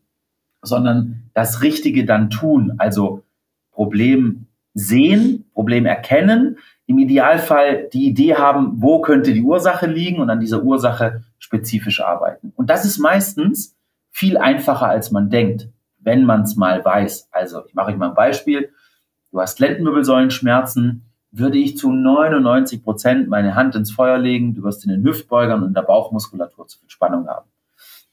sondern 0.63 1.31
das 1.33 1.63
Richtige 1.63 2.05
dann 2.05 2.31
tun. 2.31 2.75
Also 2.79 3.23
Problem 3.71 4.47
sehen, 4.75 5.45
Problem 5.55 5.87
erkennen, 5.87 6.59
im 6.87 6.99
Idealfall 6.99 7.89
die 7.93 8.07
Idee 8.07 8.35
haben, 8.35 8.83
wo 8.83 9.01
könnte 9.01 9.33
die 9.33 9.43
Ursache 9.43 9.87
liegen 9.87 10.21
und 10.21 10.31
an 10.31 10.41
dieser 10.41 10.63
Ursache 10.63 11.23
spezifisch 11.45 12.01
arbeiten. 12.01 12.53
Und 12.57 12.71
das 12.71 12.87
ist 12.87 12.99
meistens 12.99 13.77
viel 14.11 14.39
einfacher, 14.39 14.89
als 14.89 15.11
man 15.11 15.29
denkt, 15.29 15.69
wenn 15.99 16.25
man 16.25 16.43
es 16.43 16.57
mal 16.57 16.83
weiß. 16.83 17.29
Also 17.33 17.67
ich 17.67 17.75
mache 17.75 17.93
euch 17.93 17.99
mal 17.99 18.09
ein 18.09 18.15
Beispiel. 18.15 18.71
Du 19.31 19.41
hast 19.41 19.61
Lendenwirbelsäulenschmerzen, 19.61 21.05
würde 21.31 21.59
ich 21.59 21.77
zu 21.77 21.93
99 21.93 22.83
Prozent 22.83 23.29
meine 23.29 23.55
Hand 23.55 23.75
ins 23.75 23.93
Feuer 23.93 24.19
legen, 24.19 24.55
du 24.55 24.63
wirst 24.63 24.85
in 24.85 24.91
den 24.91 25.05
Hüftbeugern 25.05 25.63
und 25.63 25.77
der 25.77 25.83
Bauchmuskulatur 25.83 26.67
zu 26.67 26.79
viel 26.79 26.89
Spannung 26.89 27.29
haben. 27.29 27.51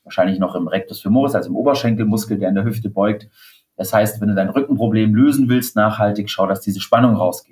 Wahrscheinlich 0.04 0.40
noch 0.40 0.56
im 0.56 0.68
Rectus 0.68 1.02
femoris, 1.02 1.36
also 1.36 1.50
im 1.50 1.56
Oberschenkelmuskel, 1.56 2.38
der 2.38 2.50
in 2.50 2.56
der 2.56 2.66
Hüfte 2.66 2.90
beugt. 2.90 3.30
Das 3.78 3.94
heißt, 3.94 4.20
wenn 4.20 4.30
du 4.30 4.36
dein 4.36 4.50
Rückenproblem 4.50 5.16
lösen 5.16 5.48
willst, 5.48 5.76
nachhaltig, 5.76 6.30
schau, 6.30 6.48
dass 6.48 6.62
diese 6.62 6.82
Spannung 6.82 7.16
rausgeht. 7.16 7.51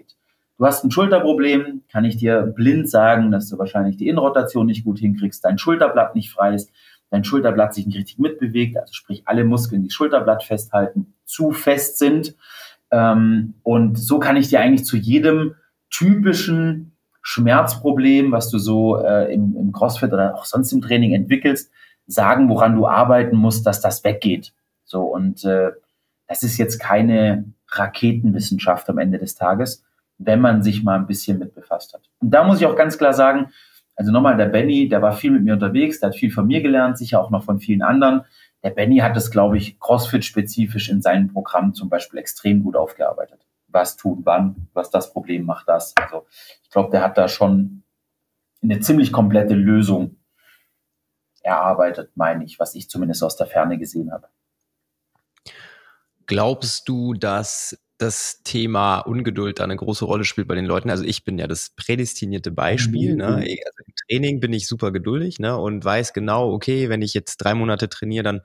Du 0.59 0.65
hast 0.65 0.83
ein 0.83 0.91
Schulterproblem, 0.91 1.83
kann 1.89 2.03
ich 2.03 2.17
dir 2.17 2.41
blind 2.41 2.89
sagen, 2.89 3.31
dass 3.31 3.47
du 3.47 3.57
wahrscheinlich 3.57 3.95
die 3.95 4.09
Innenrotation 4.09 4.65
nicht 4.65 4.83
gut 4.83 4.99
hinkriegst, 4.99 5.43
dein 5.45 5.57
Schulterblatt 5.57 6.15
nicht 6.15 6.31
frei 6.31 6.53
ist, 6.53 6.69
dein 7.09 7.23
Schulterblatt 7.23 7.73
sich 7.73 7.87
nicht 7.87 7.97
richtig 7.97 8.19
mitbewegt, 8.19 8.75
also 8.77 8.91
sprich 8.91 9.21
alle 9.23 9.45
Muskeln, 9.45 9.83
die 9.83 9.89
Schulterblatt 9.89 10.43
festhalten, 10.43 11.13
zu 11.23 11.51
fest 11.51 11.97
sind. 11.97 12.35
Ähm, 12.91 13.53
und 13.63 13.97
so 13.97 14.19
kann 14.19 14.35
ich 14.35 14.49
dir 14.49 14.59
eigentlich 14.59 14.83
zu 14.83 14.97
jedem 14.97 15.55
typischen 15.89 16.91
Schmerzproblem, 17.21 18.33
was 18.33 18.49
du 18.49 18.57
so 18.57 19.01
äh, 19.01 19.33
im, 19.33 19.55
im 19.55 19.71
CrossFit 19.71 20.11
oder 20.11 20.35
auch 20.35 20.43
sonst 20.43 20.73
im 20.73 20.81
Training 20.81 21.13
entwickelst, 21.13 21.71
sagen, 22.05 22.49
woran 22.49 22.75
du 22.75 22.85
arbeiten 22.85 23.37
musst, 23.37 23.65
dass 23.65 23.79
das 23.79 24.03
weggeht. 24.03 24.53
So 24.83 25.03
und 25.03 25.45
äh, 25.45 25.71
das 26.27 26.43
ist 26.43 26.57
jetzt 26.57 26.79
keine 26.79 27.45
Raketenwissenschaft 27.69 28.89
am 28.89 28.97
Ende 28.97 29.19
des 29.19 29.35
Tages, 29.35 29.85
wenn 30.19 30.41
man 30.41 30.61
sich 30.61 30.83
mal 30.83 30.99
ein 30.99 31.07
bisschen 31.07 31.39
mit 31.39 31.55
befasst 31.55 31.93
hat. 31.93 32.01
Und 32.19 32.31
da 32.31 32.43
muss 32.43 32.59
ich 32.59 32.67
auch 32.67 32.75
ganz 32.75 32.97
klar 32.97 33.13
sagen, 33.13 33.51
also 33.95 34.11
nochmal 34.11 34.37
der 34.37 34.45
Benny, 34.45 34.87
der 34.87 35.01
war 35.01 35.13
viel 35.13 35.31
mit 35.31 35.43
mir 35.43 35.53
unterwegs, 35.53 35.99
der 35.99 36.09
hat 36.09 36.15
viel 36.15 36.31
von 36.31 36.45
mir 36.47 36.61
gelernt, 36.61 36.97
sicher 36.97 37.21
auch 37.21 37.31
noch 37.31 37.43
von 37.43 37.59
vielen 37.59 37.81
anderen. 37.81 38.21
Der 38.63 38.69
Benny 38.69 38.97
hat 38.97 39.17
es, 39.17 39.31
glaube 39.31 39.57
ich, 39.57 39.79
CrossFit-spezifisch 39.79 40.89
in 40.89 41.01
seinen 41.01 41.31
Programmen 41.31 41.73
zum 41.73 41.89
Beispiel 41.89 42.19
extrem 42.19 42.63
gut 42.63 42.75
aufgearbeitet. 42.75 43.45
Was 43.67 43.97
tun, 43.97 44.21
wann, 44.23 44.67
was 44.73 44.89
das 44.89 45.11
Problem 45.11 45.45
macht, 45.45 45.67
das. 45.67 45.93
Also 45.97 46.25
ich 46.63 46.69
glaube, 46.69 46.91
der 46.91 47.01
hat 47.01 47.17
da 47.17 47.27
schon 47.27 47.83
eine 48.61 48.79
ziemlich 48.79 49.11
komplette 49.11 49.53
Lösung 49.53 50.17
erarbeitet, 51.41 52.11
meine 52.15 52.43
ich, 52.43 52.59
was 52.59 52.75
ich 52.75 52.89
zumindest 52.89 53.23
aus 53.23 53.37
der 53.37 53.47
Ferne 53.47 53.77
gesehen 53.77 54.11
habe. 54.11 54.27
Glaubst 56.25 56.87
du, 56.87 57.13
dass 57.13 57.77
das 57.99 58.41
Thema 58.43 58.99
Ungeduld 58.99 59.59
da 59.59 59.65
eine 59.65 59.75
große 59.75 60.05
Rolle 60.05 60.23
spielt 60.23 60.47
bei 60.47 60.55
den 60.55 60.65
Leuten. 60.65 60.89
Also 60.89 61.03
ich 61.03 61.25
bin 61.25 61.37
ja 61.37 61.47
das 61.47 61.71
prädestinierte 61.75 62.49
Beispiel. 62.49 63.15
Ne? 63.15 63.27
Mhm. 63.27 63.39
Ne? 63.39 63.57
Also 63.65 63.83
Im 63.85 63.93
Training 64.07 64.39
bin 64.39 64.53
ich 64.53 64.67
super 64.67 64.91
geduldig 64.91 65.39
ne? 65.39 65.57
und 65.57 65.83
weiß 65.83 66.13
genau, 66.13 66.51
okay, 66.51 66.89
wenn 66.89 67.01
ich 67.01 67.13
jetzt 67.13 67.37
drei 67.37 67.53
Monate 67.53 67.89
trainiere, 67.89 68.23
dann 68.23 68.41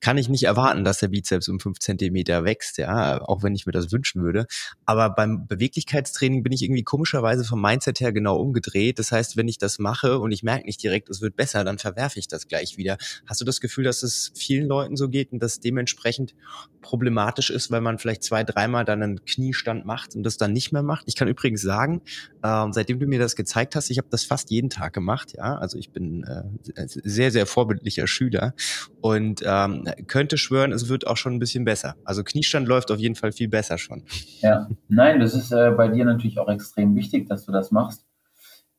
kann 0.00 0.18
ich 0.18 0.28
nicht 0.28 0.44
erwarten, 0.44 0.84
dass 0.84 0.98
der 0.98 1.08
Bizeps 1.08 1.48
um 1.48 1.60
fünf 1.60 1.78
Zentimeter 1.78 2.44
wächst, 2.44 2.78
ja, 2.78 3.20
auch 3.22 3.42
wenn 3.42 3.54
ich 3.54 3.66
mir 3.66 3.72
das 3.72 3.92
wünschen 3.92 4.22
würde. 4.22 4.46
Aber 4.84 5.10
beim 5.10 5.46
Beweglichkeitstraining 5.46 6.42
bin 6.42 6.52
ich 6.52 6.62
irgendwie 6.62 6.82
komischerweise 6.82 7.44
vom 7.44 7.60
Mindset 7.60 8.00
her 8.00 8.12
genau 8.12 8.36
umgedreht. 8.36 8.98
Das 8.98 9.12
heißt, 9.12 9.36
wenn 9.36 9.48
ich 9.48 9.58
das 9.58 9.78
mache 9.78 10.18
und 10.18 10.32
ich 10.32 10.42
merke 10.42 10.66
nicht 10.66 10.82
direkt, 10.82 11.08
es 11.10 11.20
wird 11.20 11.36
besser, 11.36 11.64
dann 11.64 11.78
verwerfe 11.78 12.18
ich 12.18 12.28
das 12.28 12.48
gleich 12.48 12.76
wieder. 12.76 12.96
Hast 13.26 13.40
du 13.40 13.44
das 13.44 13.60
Gefühl, 13.60 13.84
dass 13.84 14.02
es 14.02 14.32
vielen 14.34 14.66
Leuten 14.66 14.96
so 14.96 15.08
geht 15.08 15.32
und 15.32 15.42
das 15.42 15.60
dementsprechend 15.60 16.34
problematisch 16.80 17.50
ist, 17.50 17.70
weil 17.70 17.80
man 17.80 17.98
vielleicht 17.98 18.22
zwei, 18.22 18.44
dreimal 18.44 18.84
dann 18.84 19.02
einen 19.02 19.24
Kniestand 19.24 19.84
macht 19.84 20.14
und 20.14 20.22
das 20.22 20.36
dann 20.36 20.52
nicht 20.52 20.72
mehr 20.72 20.82
macht? 20.82 21.04
Ich 21.06 21.16
kann 21.16 21.28
übrigens 21.28 21.62
sagen, 21.62 22.02
äh, 22.42 22.66
seitdem 22.70 22.98
du 23.00 23.06
mir 23.06 23.18
das 23.18 23.36
gezeigt 23.36 23.74
hast, 23.76 23.90
ich 23.90 23.98
habe 23.98 24.08
das 24.10 24.24
fast 24.24 24.50
jeden 24.50 24.70
Tag 24.70 24.92
gemacht, 24.92 25.32
ja. 25.36 25.56
Also 25.58 25.78
ich 25.78 25.90
bin 25.90 26.24
äh, 26.24 26.44
sehr, 26.86 27.30
sehr 27.30 27.46
vorbildlicher 27.46 28.06
Schüler 28.06 28.54
und 29.00 29.42
ähm, 29.44 29.77
könnte 30.06 30.38
schwören, 30.38 30.72
es 30.72 30.88
wird 30.88 31.06
auch 31.06 31.16
schon 31.16 31.34
ein 31.34 31.38
bisschen 31.38 31.64
besser. 31.64 31.96
Also 32.04 32.24
Kniestand 32.24 32.68
läuft 32.68 32.90
auf 32.90 32.98
jeden 32.98 33.14
Fall 33.14 33.32
viel 33.32 33.48
besser 33.48 33.78
schon. 33.78 34.04
Ja, 34.40 34.68
nein, 34.88 35.20
das 35.20 35.34
ist 35.34 35.52
äh, 35.52 35.72
bei 35.76 35.88
dir 35.88 36.04
natürlich 36.04 36.38
auch 36.38 36.48
extrem 36.48 36.94
wichtig, 36.94 37.28
dass 37.28 37.44
du 37.44 37.52
das 37.52 37.70
machst. 37.70 38.04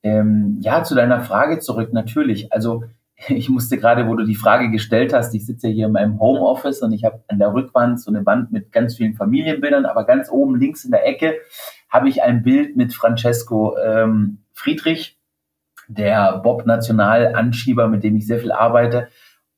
Ähm, 0.01 0.59
ja, 0.62 0.83
zu 0.83 0.95
deiner 0.95 1.21
Frage 1.21 1.59
zurück, 1.59 1.91
natürlich. 1.93 2.53
Also 2.53 2.83
ich 3.27 3.49
musste 3.49 3.77
gerade, 3.77 4.07
wo 4.07 4.15
du 4.15 4.25
die 4.25 4.35
Frage 4.35 4.69
gestellt 4.71 5.13
hast, 5.13 5.33
ich 5.35 5.45
sitze 5.45 5.67
hier 5.67 5.88
in 5.88 5.91
meinem 5.91 6.19
Homeoffice 6.19 6.81
und 6.81 6.93
ich 6.93 7.03
habe 7.03 7.23
an 7.27 7.39
der 7.39 7.53
Rückwand 7.53 7.99
so 7.99 8.12
eine 8.12 8.25
Wand 8.25 8.51
mit 8.51 8.71
ganz 8.71 8.95
vielen 8.95 9.15
Familienbildern, 9.15 9.85
aber 9.85 10.05
ganz 10.05 10.29
oben 10.29 10.59
links 10.59 10.85
in 10.85 10.91
der 10.91 11.05
Ecke 11.05 11.35
habe 11.89 12.07
ich 12.07 12.23
ein 12.23 12.43
Bild 12.43 12.77
mit 12.77 12.93
Francesco 12.93 13.77
ähm, 13.77 14.39
Friedrich, 14.53 15.17
der 15.88 16.38
Bob-National-Anschieber, 16.38 17.88
mit 17.88 18.03
dem 18.03 18.15
ich 18.15 18.27
sehr 18.27 18.39
viel 18.39 18.51
arbeite. 18.51 19.07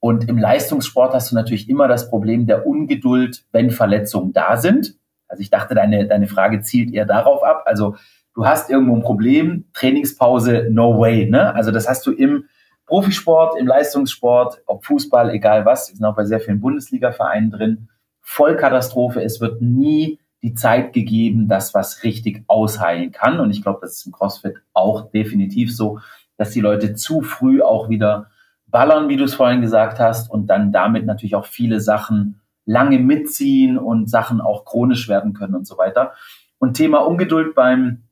Und 0.02 0.28
im 0.28 0.38
Leistungssport 0.38 1.14
hast 1.14 1.32
du 1.32 1.36
natürlich 1.36 1.70
immer 1.70 1.88
das 1.88 2.10
Problem 2.10 2.46
der 2.46 2.68
Ungeduld, 2.68 3.46
wenn 3.54 3.70
Verletzungen 3.70 4.34
da 4.34 4.58
sind. 4.58 4.96
Also 5.30 5.42
ich 5.42 5.50
dachte, 5.50 5.76
deine, 5.76 6.08
deine 6.08 6.28
Frage 6.28 6.62
zielt 6.62 6.92
eher 6.92 7.06
darauf 7.06 7.44
ab. 7.44 7.64
Also 7.66 7.96
du 8.34 8.46
hast 8.46 8.70
irgendwo 8.70 8.96
ein 8.96 9.02
Problem, 9.02 9.66
Trainingspause, 9.74 10.68
no 10.70 11.00
way. 11.00 11.30
Ne? 11.30 11.56
Also 11.56 11.72
das 11.72 11.88
hast 11.88 12.06
du 12.06 12.12
im 12.12 12.46
Profisport, 12.86 13.58
im 13.58 13.68
Leistungssport, 13.68 14.62
ob 14.66 14.86
Fußball, 14.86 15.30
egal 15.30 15.66
was. 15.66 15.88
Sind 15.88 16.04
auch 16.04 16.16
bei 16.16 16.26
sehr 16.26 16.42
vielen 16.42 16.60
Bundesliga-Vereinen 16.60 17.52
drin. 17.52 17.88
Vollkatastrophe. 18.22 19.24
Es 19.24 19.40
wird 19.40 19.62
nie 19.62 20.20
die 20.42 20.56
Zeit 20.56 20.92
gegeben, 20.92 21.48
dass 21.48 21.74
was 21.74 22.04
richtig 22.04 22.44
ausheilen 22.48 23.12
kann. 23.12 23.40
Und 23.40 23.52
ich 23.52 23.62
glaube, 23.62 23.80
das 23.82 23.98
ist 23.98 24.08
im 24.08 24.12
CrossFit 24.12 24.56
auch 24.74 25.12
definitiv 25.12 25.74
so 25.74 26.00
dass 26.42 26.50
die 26.50 26.60
Leute 26.60 26.96
zu 26.96 27.22
früh 27.22 27.62
auch 27.62 27.88
wieder 27.88 28.32
ballern, 28.72 29.10
wie 29.10 29.18
du 29.18 29.26
es 29.26 29.34
vorhin 29.34 29.62
gesagt 29.62 30.00
hast, 30.00 30.32
und 30.32 30.48
dann 30.48 30.72
damit 30.72 31.06
natürlich 31.06 31.36
auch 31.36 31.46
viele 31.46 31.80
Sachen 31.80 32.42
lange 32.66 33.00
mitziehen 33.00 33.78
und 33.78 34.10
Sachen 34.10 34.42
auch 34.42 34.66
chronisch 34.66 35.08
werden 35.10 35.34
können 35.34 35.56
und 35.56 35.68
so 35.68 35.78
weiter. 35.78 36.14
Und 36.60 36.76
Thema 36.76 37.00
Ungeduld 37.00 37.56
beim 37.56 38.04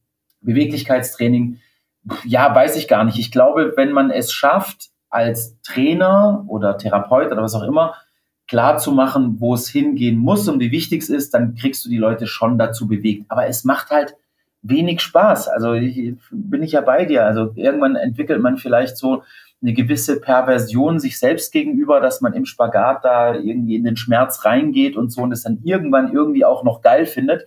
Beweglichkeitstraining, 0.41 1.59
ja, 2.25 2.53
weiß 2.53 2.75
ich 2.75 2.87
gar 2.87 3.03
nicht. 3.03 3.19
Ich 3.19 3.31
glaube, 3.31 3.73
wenn 3.75 3.91
man 3.91 4.09
es 4.09 4.31
schafft, 4.31 4.89
als 5.09 5.59
Trainer 5.61 6.45
oder 6.47 6.77
Therapeut 6.77 7.31
oder 7.31 7.41
was 7.41 7.55
auch 7.55 7.63
immer, 7.63 7.95
klar 8.47 8.77
zu 8.77 8.91
machen, 8.91 9.39
wo 9.39 9.53
es 9.53 9.69
hingehen 9.69 10.17
muss 10.17 10.47
und 10.47 10.59
wie 10.59 10.71
wichtig 10.71 11.03
es 11.03 11.09
ist, 11.09 11.33
dann 11.33 11.55
kriegst 11.55 11.85
du 11.85 11.89
die 11.89 11.97
Leute 11.97 12.25
schon 12.25 12.57
dazu 12.57 12.87
bewegt. 12.87 13.25
Aber 13.29 13.47
es 13.47 13.63
macht 13.63 13.91
halt 13.91 14.15
wenig 14.61 15.01
Spaß. 15.01 15.47
Also 15.47 15.73
ich, 15.73 16.15
bin 16.31 16.63
ich 16.63 16.73
ja 16.73 16.81
bei 16.81 17.05
dir. 17.05 17.25
Also 17.25 17.51
irgendwann 17.55 17.95
entwickelt 17.95 18.41
man 18.41 18.57
vielleicht 18.57 18.97
so 18.97 19.23
eine 19.61 19.73
gewisse 19.73 20.21
Perversion 20.21 20.99
sich 20.99 21.19
selbst 21.19 21.51
gegenüber, 21.51 21.99
dass 21.99 22.21
man 22.21 22.33
im 22.33 22.45
Spagat 22.45 23.03
da 23.03 23.35
irgendwie 23.35 23.75
in 23.75 23.83
den 23.83 23.97
Schmerz 23.97 24.45
reingeht 24.45 24.95
und 24.95 25.11
so 25.11 25.21
und 25.21 25.31
es 25.31 25.43
dann 25.43 25.59
irgendwann 25.63 26.13
irgendwie 26.13 26.45
auch 26.45 26.63
noch 26.63 26.81
geil 26.81 27.05
findet. 27.05 27.45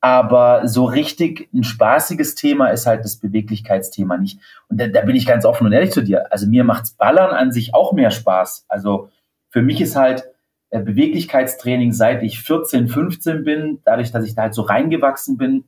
Aber 0.00 0.66
so 0.66 0.84
richtig 0.84 1.48
ein 1.54 1.62
spaßiges 1.62 2.34
Thema 2.34 2.68
ist 2.68 2.86
halt 2.86 3.04
das 3.04 3.16
Beweglichkeitsthema 3.16 4.16
nicht. 4.16 4.40
Und 4.68 4.80
da, 4.80 4.88
da 4.88 5.02
bin 5.02 5.14
ich 5.14 5.26
ganz 5.26 5.44
offen 5.44 5.66
und 5.66 5.72
ehrlich 5.72 5.92
zu 5.92 6.02
dir. 6.02 6.32
Also 6.32 6.48
mir 6.48 6.64
macht's 6.64 6.92
Ballern 6.92 7.30
an 7.30 7.52
sich 7.52 7.74
auch 7.74 7.92
mehr 7.92 8.10
Spaß. 8.10 8.66
Also 8.68 9.10
für 9.48 9.62
mich 9.62 9.80
ist 9.80 9.94
halt 9.94 10.24
äh, 10.70 10.80
Beweglichkeitstraining, 10.80 11.92
seit 11.92 12.22
ich 12.22 12.40
14, 12.40 12.88
15 12.88 13.44
bin, 13.44 13.80
dadurch, 13.84 14.10
dass 14.10 14.24
ich 14.24 14.34
da 14.34 14.42
halt 14.42 14.54
so 14.54 14.62
reingewachsen 14.62 15.36
bin, 15.36 15.64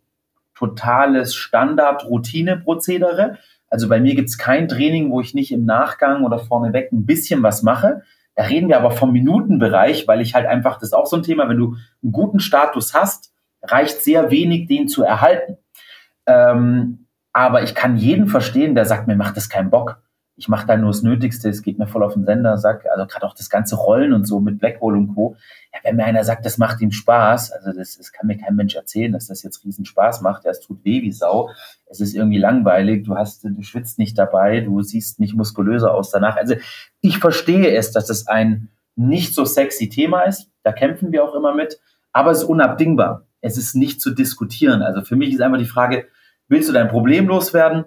totales 0.54 1.34
Standard-Routine-Prozedere. 1.34 3.38
Also 3.74 3.88
bei 3.88 3.98
mir 3.98 4.14
gibt 4.14 4.28
es 4.28 4.38
kein 4.38 4.68
Training, 4.68 5.10
wo 5.10 5.20
ich 5.20 5.34
nicht 5.34 5.50
im 5.50 5.64
Nachgang 5.64 6.22
oder 6.22 6.38
vorneweg 6.38 6.92
ein 6.92 7.06
bisschen 7.06 7.42
was 7.42 7.64
mache. 7.64 8.02
Da 8.36 8.44
reden 8.44 8.68
wir 8.68 8.78
aber 8.78 8.92
vom 8.92 9.10
Minutenbereich, 9.10 10.06
weil 10.06 10.20
ich 10.20 10.36
halt 10.36 10.46
einfach, 10.46 10.74
das 10.74 10.90
ist 10.90 10.92
auch 10.92 11.06
so 11.06 11.16
ein 11.16 11.24
Thema, 11.24 11.48
wenn 11.48 11.56
du 11.56 11.74
einen 12.00 12.12
guten 12.12 12.38
Status 12.38 12.94
hast, 12.94 13.32
reicht 13.64 14.00
sehr 14.00 14.30
wenig, 14.30 14.68
den 14.68 14.86
zu 14.86 15.02
erhalten. 15.02 15.56
Ähm, 16.26 17.08
aber 17.32 17.64
ich 17.64 17.74
kann 17.74 17.96
jeden 17.96 18.28
verstehen, 18.28 18.76
der 18.76 18.84
sagt, 18.84 19.08
mir 19.08 19.16
macht 19.16 19.36
das 19.36 19.48
keinen 19.48 19.70
Bock 19.70 20.00
ich 20.36 20.48
mache 20.48 20.66
da 20.66 20.76
nur 20.76 20.90
das 20.90 21.02
Nötigste, 21.02 21.48
es 21.48 21.62
geht 21.62 21.78
mir 21.78 21.86
voll 21.86 22.02
auf 22.02 22.14
den 22.14 22.24
Sender, 22.24 22.58
sag, 22.58 22.84
also 22.90 23.06
gerade 23.06 23.26
auch 23.26 23.34
das 23.34 23.48
ganze 23.48 23.76
Rollen 23.76 24.12
und 24.12 24.26
so 24.26 24.40
mit 24.40 24.58
Blackhole 24.58 24.96
und 24.96 25.14
Co. 25.14 25.36
Ja, 25.72 25.78
wenn 25.84 25.96
mir 25.96 26.04
einer 26.04 26.24
sagt, 26.24 26.44
das 26.44 26.58
macht 26.58 26.80
ihm 26.80 26.90
Spaß, 26.90 27.52
also 27.52 27.72
das, 27.72 27.96
das 27.96 28.12
kann 28.12 28.26
mir 28.26 28.36
kein 28.36 28.56
Mensch 28.56 28.74
erzählen, 28.74 29.12
dass 29.12 29.28
das 29.28 29.42
jetzt 29.42 29.64
riesen 29.64 29.84
Spaß 29.84 30.22
macht, 30.22 30.44
ja, 30.44 30.50
es 30.50 30.60
tut 30.60 30.84
weh 30.84 31.02
wie 31.02 31.12
Sau, 31.12 31.50
es 31.86 32.00
ist 32.00 32.14
irgendwie 32.14 32.38
langweilig, 32.38 33.04
du 33.04 33.14
hast, 33.14 33.44
du 33.44 33.62
schwitzt 33.62 33.98
nicht 33.98 34.18
dabei, 34.18 34.60
du 34.60 34.82
siehst 34.82 35.20
nicht 35.20 35.34
muskulöser 35.34 35.94
aus 35.94 36.10
danach. 36.10 36.36
Also 36.36 36.56
ich 37.00 37.18
verstehe 37.18 37.70
es, 37.76 37.92
dass 37.92 38.06
das 38.06 38.26
ein 38.26 38.70
nicht 38.96 39.34
so 39.34 39.44
sexy 39.44 39.88
Thema 39.88 40.22
ist, 40.22 40.50
da 40.62 40.72
kämpfen 40.72 41.12
wir 41.12 41.24
auch 41.24 41.34
immer 41.34 41.54
mit, 41.54 41.78
aber 42.12 42.30
es 42.30 42.38
ist 42.38 42.44
unabdingbar. 42.44 43.26
Es 43.40 43.58
ist 43.58 43.74
nicht 43.74 44.00
zu 44.00 44.10
diskutieren. 44.10 44.82
Also 44.82 45.02
für 45.02 45.16
mich 45.16 45.32
ist 45.32 45.42
einfach 45.42 45.58
die 45.58 45.64
Frage, 45.66 46.06
willst 46.48 46.68
du 46.68 46.72
dein 46.72 46.88
Problem 46.88 47.28
loswerden? 47.28 47.84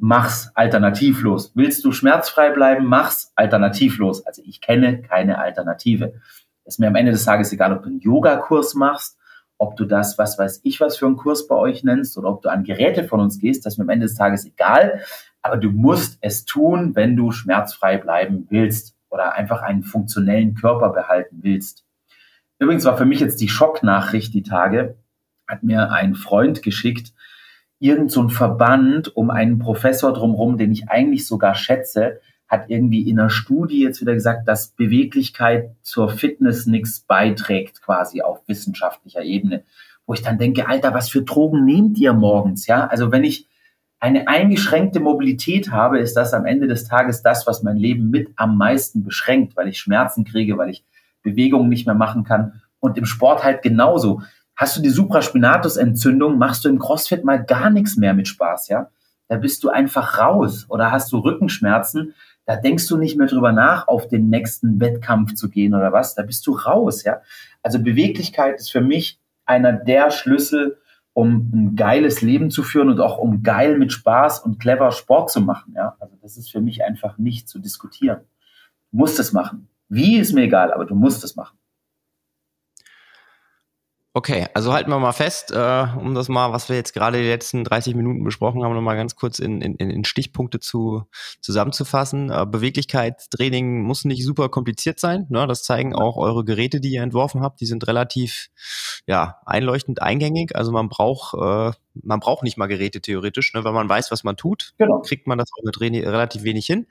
Mach's 0.00 0.50
alternativlos. 0.54 1.52
Willst 1.54 1.84
du 1.84 1.92
schmerzfrei 1.92 2.50
bleiben, 2.50 2.86
mach's 2.86 3.32
alternativlos. 3.36 4.26
Also 4.26 4.42
ich 4.44 4.60
kenne 4.60 5.02
keine 5.02 5.38
Alternative. 5.38 6.14
Ist 6.64 6.80
mir 6.80 6.88
am 6.88 6.96
Ende 6.96 7.12
des 7.12 7.24
Tages 7.24 7.52
egal, 7.52 7.72
ob 7.72 7.82
du 7.82 7.90
einen 7.90 8.00
Yogakurs 8.00 8.74
machst, 8.74 9.18
ob 9.58 9.76
du 9.76 9.84
das, 9.84 10.16
was 10.16 10.38
weiß 10.38 10.62
ich, 10.64 10.80
was 10.80 10.96
für 10.96 11.06
einen 11.06 11.16
Kurs 11.16 11.46
bei 11.46 11.54
euch 11.54 11.84
nennst 11.84 12.16
oder 12.16 12.30
ob 12.30 12.40
du 12.40 12.48
an 12.48 12.64
Geräte 12.64 13.04
von 13.04 13.20
uns 13.20 13.38
gehst, 13.38 13.66
das 13.66 13.74
ist 13.74 13.78
mir 13.78 13.84
am 13.84 13.90
Ende 13.90 14.06
des 14.06 14.14
Tages 14.14 14.46
egal. 14.46 15.02
Aber 15.42 15.58
du 15.58 15.70
musst 15.70 16.16
es 16.22 16.46
tun, 16.46 16.96
wenn 16.96 17.14
du 17.14 17.30
schmerzfrei 17.30 17.98
bleiben 17.98 18.46
willst 18.48 18.96
oder 19.10 19.34
einfach 19.34 19.60
einen 19.60 19.82
funktionellen 19.82 20.54
Körper 20.54 20.90
behalten 20.90 21.40
willst. 21.42 21.84
Übrigens 22.58 22.86
war 22.86 22.96
für 22.96 23.06
mich 23.06 23.20
jetzt 23.20 23.40
die 23.40 23.48
Schocknachricht 23.48 24.32
die 24.32 24.42
Tage, 24.42 24.96
hat 25.46 25.62
mir 25.62 25.90
ein 25.90 26.14
Freund 26.14 26.62
geschickt, 26.62 27.12
irgend 27.80 28.12
so 28.12 28.22
ein 28.22 28.30
Verband 28.30 29.16
um 29.16 29.30
einen 29.30 29.58
Professor 29.58 30.12
drumherum, 30.12 30.58
den 30.58 30.70
ich 30.70 30.88
eigentlich 30.88 31.26
sogar 31.26 31.54
schätze, 31.54 32.20
hat 32.46 32.68
irgendwie 32.68 33.08
in 33.08 33.18
einer 33.18 33.30
Studie 33.30 33.80
jetzt 33.80 34.00
wieder 34.00 34.12
gesagt, 34.12 34.46
dass 34.46 34.70
Beweglichkeit 34.70 35.74
zur 35.82 36.10
Fitness 36.10 36.66
nichts 36.66 37.00
beiträgt, 37.00 37.80
quasi 37.80 38.22
auf 38.22 38.46
wissenschaftlicher 38.46 39.22
Ebene. 39.22 39.64
Wo 40.04 40.14
ich 40.14 40.22
dann 40.22 40.38
denke, 40.38 40.68
Alter, 40.68 40.92
was 40.92 41.08
für 41.08 41.22
Drogen 41.22 41.64
nehmt 41.64 41.96
ihr 41.98 42.12
morgens? 42.12 42.66
Ja, 42.66 42.86
also 42.86 43.12
wenn 43.12 43.24
ich 43.24 43.48
eine 44.00 44.28
eingeschränkte 44.28 44.98
Mobilität 44.98 45.70
habe, 45.70 46.00
ist 46.00 46.14
das 46.14 46.34
am 46.34 46.46
Ende 46.46 46.66
des 46.66 46.84
Tages 46.84 47.22
das, 47.22 47.46
was 47.46 47.62
mein 47.62 47.76
Leben 47.76 48.10
mit 48.10 48.30
am 48.36 48.56
meisten 48.56 49.04
beschränkt, 49.04 49.56
weil 49.56 49.68
ich 49.68 49.78
Schmerzen 49.78 50.24
kriege, 50.24 50.58
weil 50.58 50.70
ich 50.70 50.84
Bewegungen 51.22 51.68
nicht 51.68 51.86
mehr 51.86 51.94
machen 51.94 52.24
kann. 52.24 52.62
Und 52.80 52.98
im 52.98 53.04
Sport 53.04 53.44
halt 53.44 53.62
genauso. 53.62 54.22
Hast 54.60 54.76
du 54.76 54.82
die 54.82 54.90
Supraspinatus-Entzündung, 54.90 56.36
machst 56.36 56.66
du 56.66 56.68
im 56.68 56.78
CrossFit 56.78 57.24
mal 57.24 57.42
gar 57.42 57.70
nichts 57.70 57.96
mehr 57.96 58.12
mit 58.12 58.28
Spaß, 58.28 58.68
ja? 58.68 58.90
Da 59.28 59.36
bist 59.36 59.64
du 59.64 59.70
einfach 59.70 60.18
raus. 60.18 60.66
Oder 60.68 60.92
hast 60.92 61.10
du 61.12 61.16
Rückenschmerzen, 61.16 62.12
da 62.44 62.56
denkst 62.56 62.86
du 62.86 62.98
nicht 62.98 63.16
mehr 63.16 63.26
drüber 63.26 63.52
nach, 63.52 63.88
auf 63.88 64.06
den 64.06 64.28
nächsten 64.28 64.78
Wettkampf 64.78 65.32
zu 65.32 65.48
gehen 65.48 65.74
oder 65.74 65.94
was. 65.94 66.14
Da 66.14 66.24
bist 66.24 66.46
du 66.46 66.52
raus, 66.52 67.04
ja? 67.04 67.22
Also 67.62 67.82
Beweglichkeit 67.82 68.56
ist 68.56 68.70
für 68.70 68.82
mich 68.82 69.18
einer 69.46 69.72
der 69.72 70.10
Schlüssel, 70.10 70.76
um 71.14 71.50
ein 71.54 71.74
geiles 71.74 72.20
Leben 72.20 72.50
zu 72.50 72.62
führen 72.62 72.90
und 72.90 73.00
auch 73.00 73.16
um 73.16 73.42
geil 73.42 73.78
mit 73.78 73.92
Spaß 73.92 74.40
und 74.40 74.60
clever 74.60 74.92
Sport 74.92 75.30
zu 75.30 75.40
machen, 75.40 75.72
ja? 75.74 75.96
Also 76.00 76.18
das 76.20 76.36
ist 76.36 76.52
für 76.52 76.60
mich 76.60 76.84
einfach 76.84 77.16
nicht 77.16 77.48
zu 77.48 77.60
diskutieren. 77.60 78.20
Du 78.90 78.98
musst 78.98 79.18
es 79.20 79.32
machen. 79.32 79.68
Wie 79.88 80.18
ist 80.18 80.34
mir 80.34 80.42
egal, 80.42 80.70
aber 80.70 80.84
du 80.84 80.94
musst 80.94 81.24
es 81.24 81.34
machen. 81.34 81.56
Okay, 84.12 84.48
also 84.54 84.72
halten 84.72 84.90
wir 84.90 84.98
mal 84.98 85.12
fest, 85.12 85.52
äh, 85.52 85.86
um 85.96 86.16
das 86.16 86.28
mal, 86.28 86.52
was 86.52 86.68
wir 86.68 86.74
jetzt 86.74 86.94
gerade 86.94 87.18
die 87.18 87.28
letzten 87.28 87.62
30 87.62 87.94
Minuten 87.94 88.24
besprochen 88.24 88.64
haben, 88.64 88.74
nochmal 88.74 88.96
ganz 88.96 89.14
kurz 89.14 89.38
in, 89.38 89.60
in, 89.60 89.76
in 89.76 90.04
Stichpunkte 90.04 90.58
zu, 90.58 91.04
zusammenzufassen. 91.40 92.28
Äh, 92.28 92.44
Beweglichkeitstraining 92.44 93.82
muss 93.82 94.04
nicht 94.04 94.24
super 94.24 94.48
kompliziert 94.48 94.98
sein. 94.98 95.26
Ne? 95.28 95.46
Das 95.46 95.62
zeigen 95.62 95.94
auch 95.94 96.16
eure 96.16 96.44
Geräte, 96.44 96.80
die 96.80 96.90
ihr 96.90 97.02
entworfen 97.02 97.40
habt. 97.40 97.60
Die 97.60 97.66
sind 97.66 97.86
relativ 97.86 98.48
ja, 99.06 99.38
einleuchtend 99.46 100.02
eingängig. 100.02 100.56
Also 100.56 100.72
man 100.72 100.88
braucht, 100.88 101.34
äh, 101.34 101.70
man 102.02 102.18
braucht 102.18 102.42
nicht 102.42 102.58
mal 102.58 102.66
Geräte 102.66 103.00
theoretisch. 103.00 103.54
Ne? 103.54 103.62
Wenn 103.62 103.74
man 103.74 103.88
weiß, 103.88 104.10
was 104.10 104.24
man 104.24 104.36
tut, 104.36 104.74
genau. 104.76 105.02
kriegt 105.02 105.28
man 105.28 105.38
das 105.38 105.50
auch 105.56 105.62
mit 105.62 105.80
relativ 105.80 106.42
wenig 106.42 106.66
hin. 106.66 106.88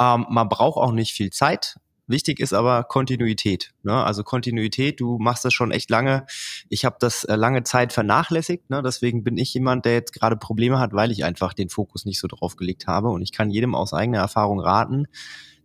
Ähm, 0.00 0.26
man 0.30 0.48
braucht 0.48 0.76
auch 0.76 0.92
nicht 0.92 1.14
viel 1.14 1.30
Zeit 1.30 1.80
Wichtig 2.06 2.38
ist 2.38 2.52
aber 2.52 2.84
Kontinuität. 2.84 3.72
Ne? 3.82 4.04
Also 4.04 4.24
Kontinuität, 4.24 5.00
du 5.00 5.18
machst 5.18 5.44
das 5.44 5.54
schon 5.54 5.70
echt 5.70 5.88
lange. 5.88 6.26
Ich 6.68 6.84
habe 6.84 6.96
das 7.00 7.24
äh, 7.24 7.36
lange 7.36 7.64
Zeit 7.64 7.92
vernachlässigt. 7.92 8.68
Ne? 8.68 8.82
Deswegen 8.82 9.24
bin 9.24 9.38
ich 9.38 9.54
jemand, 9.54 9.86
der 9.86 9.94
jetzt 9.94 10.12
gerade 10.12 10.36
Probleme 10.36 10.78
hat, 10.78 10.92
weil 10.92 11.10
ich 11.10 11.24
einfach 11.24 11.54
den 11.54 11.70
Fokus 11.70 12.04
nicht 12.04 12.20
so 12.20 12.28
drauf 12.28 12.56
gelegt 12.56 12.86
habe. 12.86 13.08
Und 13.08 13.22
ich 13.22 13.32
kann 13.32 13.50
jedem 13.50 13.74
aus 13.74 13.94
eigener 13.94 14.18
Erfahrung 14.18 14.60
raten, 14.60 15.06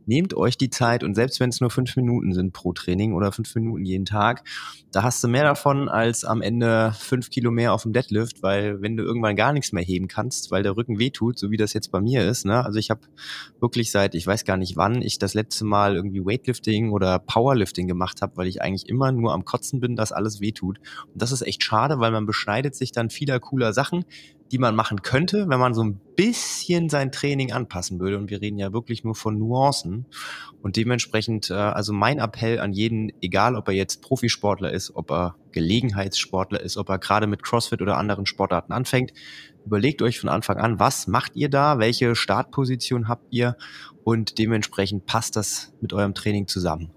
nehmt 0.09 0.33
euch 0.33 0.57
die 0.57 0.71
Zeit 0.71 1.03
und 1.03 1.15
selbst 1.15 1.39
wenn 1.39 1.49
es 1.49 1.61
nur 1.61 1.69
fünf 1.69 1.95
Minuten 1.95 2.33
sind 2.33 2.51
pro 2.51 2.73
Training 2.73 3.13
oder 3.13 3.31
fünf 3.31 3.53
Minuten 3.55 3.85
jeden 3.85 4.05
Tag, 4.05 4.43
da 4.91 5.03
hast 5.03 5.23
du 5.23 5.27
mehr 5.27 5.43
davon 5.43 5.87
als 5.87 6.25
am 6.25 6.41
Ende 6.41 6.93
fünf 6.97 7.29
Kilo 7.29 7.51
mehr 7.51 7.73
auf 7.73 7.83
dem 7.83 7.93
Deadlift, 7.93 8.41
weil 8.41 8.81
wenn 8.81 8.97
du 8.97 9.03
irgendwann 9.03 9.35
gar 9.35 9.53
nichts 9.53 9.71
mehr 9.71 9.83
heben 9.83 10.07
kannst, 10.07 10.49
weil 10.49 10.63
der 10.63 10.75
Rücken 10.75 10.97
wehtut, 10.97 11.37
so 11.37 11.51
wie 11.51 11.57
das 11.57 11.73
jetzt 11.73 11.91
bei 11.91 12.01
mir 12.01 12.27
ist, 12.27 12.43
ne? 12.43 12.65
Also 12.65 12.79
ich 12.79 12.89
habe 12.89 13.01
wirklich 13.59 13.91
seit, 13.91 14.15
ich 14.15 14.25
weiß 14.25 14.45
gar 14.45 14.57
nicht 14.57 14.75
wann, 14.75 15.03
ich 15.03 15.19
das 15.19 15.35
letzte 15.35 15.63
Mal 15.63 15.95
irgendwie 15.95 16.25
Weightlifting 16.25 16.91
oder 16.91 17.19
Powerlifting 17.19 17.87
gemacht 17.87 18.23
habe, 18.23 18.35
weil 18.35 18.47
ich 18.47 18.63
eigentlich 18.63 18.89
immer 18.89 19.11
nur 19.11 19.33
am 19.33 19.45
Kotzen 19.45 19.79
bin, 19.79 19.95
dass 19.95 20.11
alles 20.11 20.41
wehtut. 20.41 20.79
Und 21.13 21.21
das 21.21 21.31
ist 21.31 21.43
echt 21.43 21.63
schade, 21.63 21.99
weil 21.99 22.11
man 22.11 22.25
beschneidet 22.25 22.73
sich 22.73 22.91
dann 22.91 23.11
vieler 23.11 23.39
cooler 23.39 23.73
Sachen, 23.73 24.05
die 24.51 24.57
man 24.57 24.75
machen 24.75 25.01
könnte, 25.01 25.47
wenn 25.47 25.59
man 25.59 25.73
so 25.73 25.83
ein 25.83 25.99
bisschen 26.15 26.89
sein 26.89 27.11
Training 27.11 27.51
anpassen 27.51 27.99
würde. 27.99 28.17
Und 28.17 28.29
wir 28.29 28.41
reden 28.41 28.57
ja 28.57 28.73
wirklich 28.73 29.03
nur 29.03 29.15
von 29.15 29.37
Nuancen. 29.37 30.07
Und 30.61 30.75
dementsprechend, 30.75 31.49
äh, 31.49 31.53
also 31.53 31.93
mein 31.93 32.19
Appell 32.19 32.59
an 32.59 32.73
jeden, 32.73 33.11
egal 33.21 33.55
ob 33.55 33.67
er 33.67 33.73
jetzt 33.73 34.01
Profisportler 34.01 34.71
ist, 34.71 34.95
ob 34.95 35.11
er 35.11 35.35
Gelegenheitssportler 35.51 36.61
ist, 36.61 36.77
ob 36.77 36.89
er 36.89 36.97
gerade 36.99 37.27
mit 37.27 37.43
CrossFit 37.43 37.81
oder 37.81 37.97
anderen 37.97 38.25
Sportarten 38.25 38.73
anfängt, 38.73 39.13
überlegt 39.65 40.01
euch 40.01 40.19
von 40.19 40.29
Anfang 40.29 40.57
an, 40.57 40.79
was 40.79 41.07
macht 41.07 41.35
ihr 41.35 41.49
da, 41.49 41.79
welche 41.79 42.15
Startposition 42.15 43.07
habt 43.07 43.27
ihr 43.29 43.55
und 44.03 44.39
dementsprechend 44.39 45.05
passt 45.05 45.35
das 45.35 45.73
mit 45.81 45.93
eurem 45.93 46.13
Training 46.13 46.47
zusammen. 46.47 46.91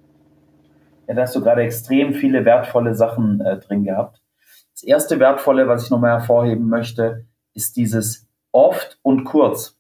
Ja, 1.09 1.15
da 1.15 1.23
hast 1.23 1.37
du 1.37 1.43
gerade 1.43 1.63
extrem 1.63 2.15
viele 2.15 2.45
wertvolle 2.45 2.95
Sachen 2.95 3.41
äh, 3.41 3.59
drin 3.59 3.85
gehabt. 3.85 4.23
Das 4.73 4.83
erste 4.83 5.21
Wertvolle, 5.21 5.69
was 5.69 5.85
ich 5.85 5.91
nochmal 5.91 6.13
hervorheben 6.13 6.69
möchte, 6.69 7.27
ist 7.55 7.77
dieses 7.77 8.27
oft 8.53 8.99
und 9.03 9.25
kurz. 9.25 9.79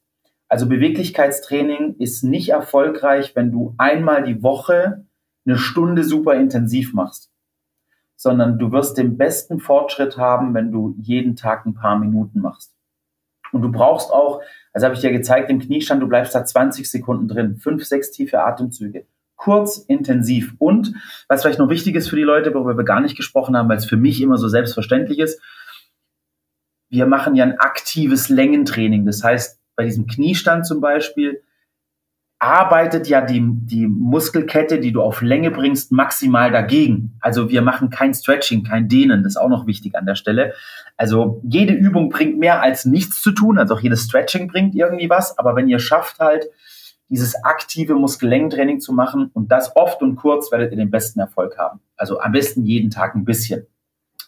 Also 0.48 0.68
Beweglichkeitstraining 0.68 1.96
ist 1.98 2.22
nicht 2.22 2.50
erfolgreich, 2.50 3.34
wenn 3.34 3.50
du 3.50 3.74
einmal 3.78 4.22
die 4.24 4.42
Woche 4.42 5.06
eine 5.46 5.56
Stunde 5.56 6.04
super 6.04 6.34
intensiv 6.34 6.92
machst, 6.92 7.30
sondern 8.16 8.58
du 8.58 8.70
wirst 8.70 8.98
den 8.98 9.16
besten 9.16 9.60
Fortschritt 9.60 10.18
haben, 10.18 10.54
wenn 10.54 10.70
du 10.70 10.94
jeden 10.98 11.36
Tag 11.36 11.66
ein 11.66 11.74
paar 11.74 11.98
Minuten 11.98 12.40
machst. 12.40 12.74
Und 13.52 13.62
du 13.62 13.70
brauchst 13.70 14.10
auch, 14.12 14.40
also 14.72 14.84
habe 14.86 14.94
ich 14.94 15.00
dir 15.00 15.12
gezeigt, 15.12 15.50
im 15.50 15.58
Kniestand, 15.58 16.02
du 16.02 16.08
bleibst 16.08 16.34
da 16.34 16.44
20 16.44 16.90
Sekunden 16.90 17.28
drin, 17.28 17.56
fünf, 17.56 17.84
sechs 17.84 18.10
tiefe 18.10 18.42
Atemzüge. 18.42 19.06
Kurz, 19.36 19.78
intensiv. 19.78 20.54
Und 20.58 20.94
was 21.28 21.42
vielleicht 21.42 21.58
noch 21.58 21.68
wichtig 21.68 21.96
ist 21.96 22.08
für 22.08 22.16
die 22.16 22.22
Leute, 22.22 22.54
worüber 22.54 22.76
wir 22.76 22.84
gar 22.84 23.00
nicht 23.00 23.16
gesprochen 23.16 23.56
haben, 23.56 23.68
weil 23.68 23.78
es 23.78 23.86
für 23.86 23.96
mich 23.96 24.20
immer 24.22 24.38
so 24.38 24.48
selbstverständlich 24.48 25.18
ist, 25.18 25.40
wir 26.92 27.06
machen 27.06 27.34
ja 27.34 27.44
ein 27.44 27.58
aktives 27.58 28.28
Längentraining. 28.28 29.06
Das 29.06 29.24
heißt, 29.24 29.58
bei 29.76 29.84
diesem 29.84 30.06
Kniestand 30.06 30.66
zum 30.66 30.82
Beispiel 30.82 31.42
arbeitet 32.38 33.08
ja 33.08 33.22
die, 33.22 33.40
die 33.42 33.86
Muskelkette, 33.86 34.78
die 34.78 34.92
du 34.92 35.00
auf 35.00 35.22
Länge 35.22 35.50
bringst, 35.50 35.90
maximal 35.90 36.50
dagegen. 36.50 37.16
Also 37.20 37.48
wir 37.48 37.62
machen 37.62 37.88
kein 37.88 38.12
Stretching, 38.12 38.62
kein 38.62 38.88
Dehnen. 38.88 39.22
Das 39.22 39.34
ist 39.34 39.36
auch 39.38 39.48
noch 39.48 39.66
wichtig 39.66 39.96
an 39.96 40.04
der 40.04 40.16
Stelle. 40.16 40.52
Also 40.98 41.40
jede 41.44 41.72
Übung 41.72 42.10
bringt 42.10 42.38
mehr 42.38 42.60
als 42.60 42.84
nichts 42.84 43.22
zu 43.22 43.32
tun. 43.32 43.58
Also 43.58 43.74
auch 43.74 43.80
jedes 43.80 44.02
Stretching 44.02 44.48
bringt 44.48 44.74
irgendwie 44.74 45.08
was. 45.08 45.38
Aber 45.38 45.56
wenn 45.56 45.68
ihr 45.68 45.78
schafft 45.78 46.18
halt, 46.18 46.44
dieses 47.08 47.42
aktive 47.42 47.94
Muskellängentraining 47.94 48.80
zu 48.80 48.92
machen 48.92 49.30
und 49.32 49.50
das 49.50 49.74
oft 49.76 50.02
und 50.02 50.16
kurz, 50.16 50.52
werdet 50.52 50.72
ihr 50.72 50.78
den 50.78 50.90
besten 50.90 51.20
Erfolg 51.20 51.56
haben. 51.56 51.80
Also 51.96 52.20
am 52.20 52.32
besten 52.32 52.64
jeden 52.64 52.90
Tag 52.90 53.14
ein 53.14 53.24
bisschen. 53.24 53.66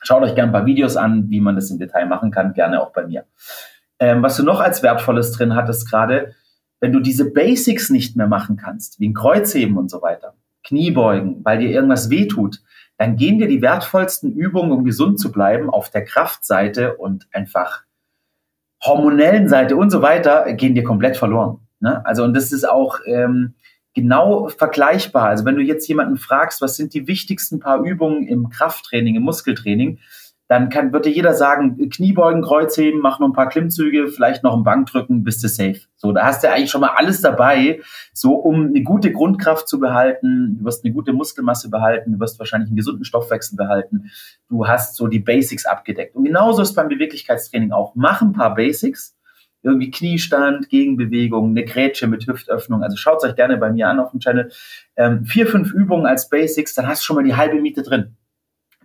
Schaut 0.02 0.22
euch 0.22 0.34
gerne 0.34 0.50
ein 0.50 0.52
paar 0.52 0.66
Videos 0.66 0.96
an, 0.96 1.30
wie 1.30 1.40
man 1.40 1.54
das 1.54 1.70
im 1.70 1.78
Detail 1.78 2.06
machen 2.06 2.30
kann, 2.30 2.54
gerne 2.54 2.82
auch 2.82 2.92
bei 2.92 3.06
mir. 3.06 3.24
Ähm, 3.98 4.22
was 4.22 4.36
du 4.36 4.42
noch 4.42 4.60
als 4.60 4.82
Wertvolles 4.82 5.32
drin 5.32 5.54
hattest 5.54 5.88
gerade, 5.88 6.34
wenn 6.80 6.92
du 6.92 7.00
diese 7.00 7.32
Basics 7.32 7.90
nicht 7.90 8.16
mehr 8.16 8.26
machen 8.26 8.56
kannst, 8.56 9.00
wie 9.00 9.08
ein 9.08 9.14
Kreuzheben 9.14 9.78
und 9.78 9.90
so 9.90 10.02
weiter, 10.02 10.34
Kniebeugen, 10.64 11.44
weil 11.44 11.58
dir 11.58 11.70
irgendwas 11.70 12.10
wehtut, 12.10 12.60
dann 12.96 13.16
gehen 13.16 13.38
dir 13.38 13.48
die 13.48 13.62
wertvollsten 13.62 14.32
Übungen, 14.32 14.72
um 14.72 14.84
gesund 14.84 15.18
zu 15.18 15.32
bleiben, 15.32 15.70
auf 15.70 15.90
der 15.90 16.04
Kraftseite 16.04 16.96
und 16.96 17.26
einfach 17.32 17.84
hormonellen 18.84 19.48
Seite 19.48 19.76
und 19.76 19.90
so 19.90 20.02
weiter, 20.02 20.52
gehen 20.52 20.74
dir 20.74 20.84
komplett 20.84 21.16
verloren. 21.16 21.66
Ne? 21.80 22.04
Also, 22.04 22.22
und 22.22 22.34
das 22.34 22.52
ist 22.52 22.68
auch, 22.68 22.98
ähm, 23.06 23.54
genau 23.94 24.48
vergleichbar. 24.48 25.28
Also 25.28 25.44
wenn 25.44 25.56
du 25.56 25.62
jetzt 25.62 25.86
jemanden 25.88 26.16
fragst, 26.16 26.60
was 26.60 26.76
sind 26.76 26.94
die 26.94 27.06
wichtigsten 27.06 27.60
paar 27.60 27.82
Übungen 27.82 28.26
im 28.26 28.48
Krafttraining, 28.48 29.14
im 29.14 29.22
Muskeltraining, 29.22 29.98
dann 30.46 30.68
kann, 30.68 30.92
wird 30.92 31.06
dir 31.06 31.10
jeder 31.10 31.32
sagen, 31.32 31.88
Kniebeugen, 31.88 32.42
Kreuzheben, 32.42 33.00
mach 33.00 33.18
noch 33.18 33.28
ein 33.28 33.32
paar 33.32 33.48
Klimmzüge, 33.48 34.08
vielleicht 34.08 34.42
noch 34.42 34.54
ein 34.54 34.62
Bankdrücken, 34.62 35.24
bist 35.24 35.42
du 35.42 35.48
safe. 35.48 35.80
So, 35.96 36.12
da 36.12 36.26
hast 36.26 36.44
du 36.44 36.50
eigentlich 36.50 36.70
schon 36.70 36.82
mal 36.82 36.92
alles 36.94 37.22
dabei, 37.22 37.80
so 38.12 38.34
um 38.34 38.66
eine 38.66 38.82
gute 38.82 39.10
Grundkraft 39.10 39.66
zu 39.66 39.80
behalten. 39.80 40.58
Du 40.58 40.66
wirst 40.66 40.84
eine 40.84 40.92
gute 40.92 41.14
Muskelmasse 41.14 41.70
behalten, 41.70 42.12
du 42.12 42.20
wirst 42.20 42.38
wahrscheinlich 42.38 42.68
einen 42.68 42.76
gesunden 42.76 43.06
Stoffwechsel 43.06 43.56
behalten. 43.56 44.10
Du 44.50 44.66
hast 44.68 44.96
so 44.96 45.06
die 45.06 45.20
Basics 45.20 45.64
abgedeckt. 45.64 46.14
Und 46.14 46.24
genauso 46.24 46.60
ist 46.60 46.74
beim 46.74 46.88
Beweglichkeitstraining 46.88 47.72
auch. 47.72 47.94
Mach 47.94 48.20
ein 48.20 48.32
paar 48.32 48.54
Basics, 48.54 49.16
irgendwie 49.64 49.90
Kniestand, 49.90 50.68
Gegenbewegung, 50.68 51.50
eine 51.50 51.64
Grätsche 51.64 52.06
mit 52.06 52.26
Hüftöffnung. 52.26 52.82
Also 52.82 52.96
schaut 52.96 53.24
euch 53.24 53.34
gerne 53.34 53.56
bei 53.56 53.72
mir 53.72 53.88
an 53.88 53.98
auf 53.98 54.10
dem 54.10 54.20
Channel. 54.20 54.50
Ähm, 54.96 55.24
vier, 55.24 55.46
fünf 55.46 55.72
Übungen 55.72 56.06
als 56.06 56.28
Basics, 56.28 56.74
dann 56.74 56.86
hast 56.86 57.02
du 57.02 57.06
schon 57.06 57.16
mal 57.16 57.24
die 57.24 57.34
halbe 57.34 57.60
Miete 57.60 57.82
drin. 57.82 58.16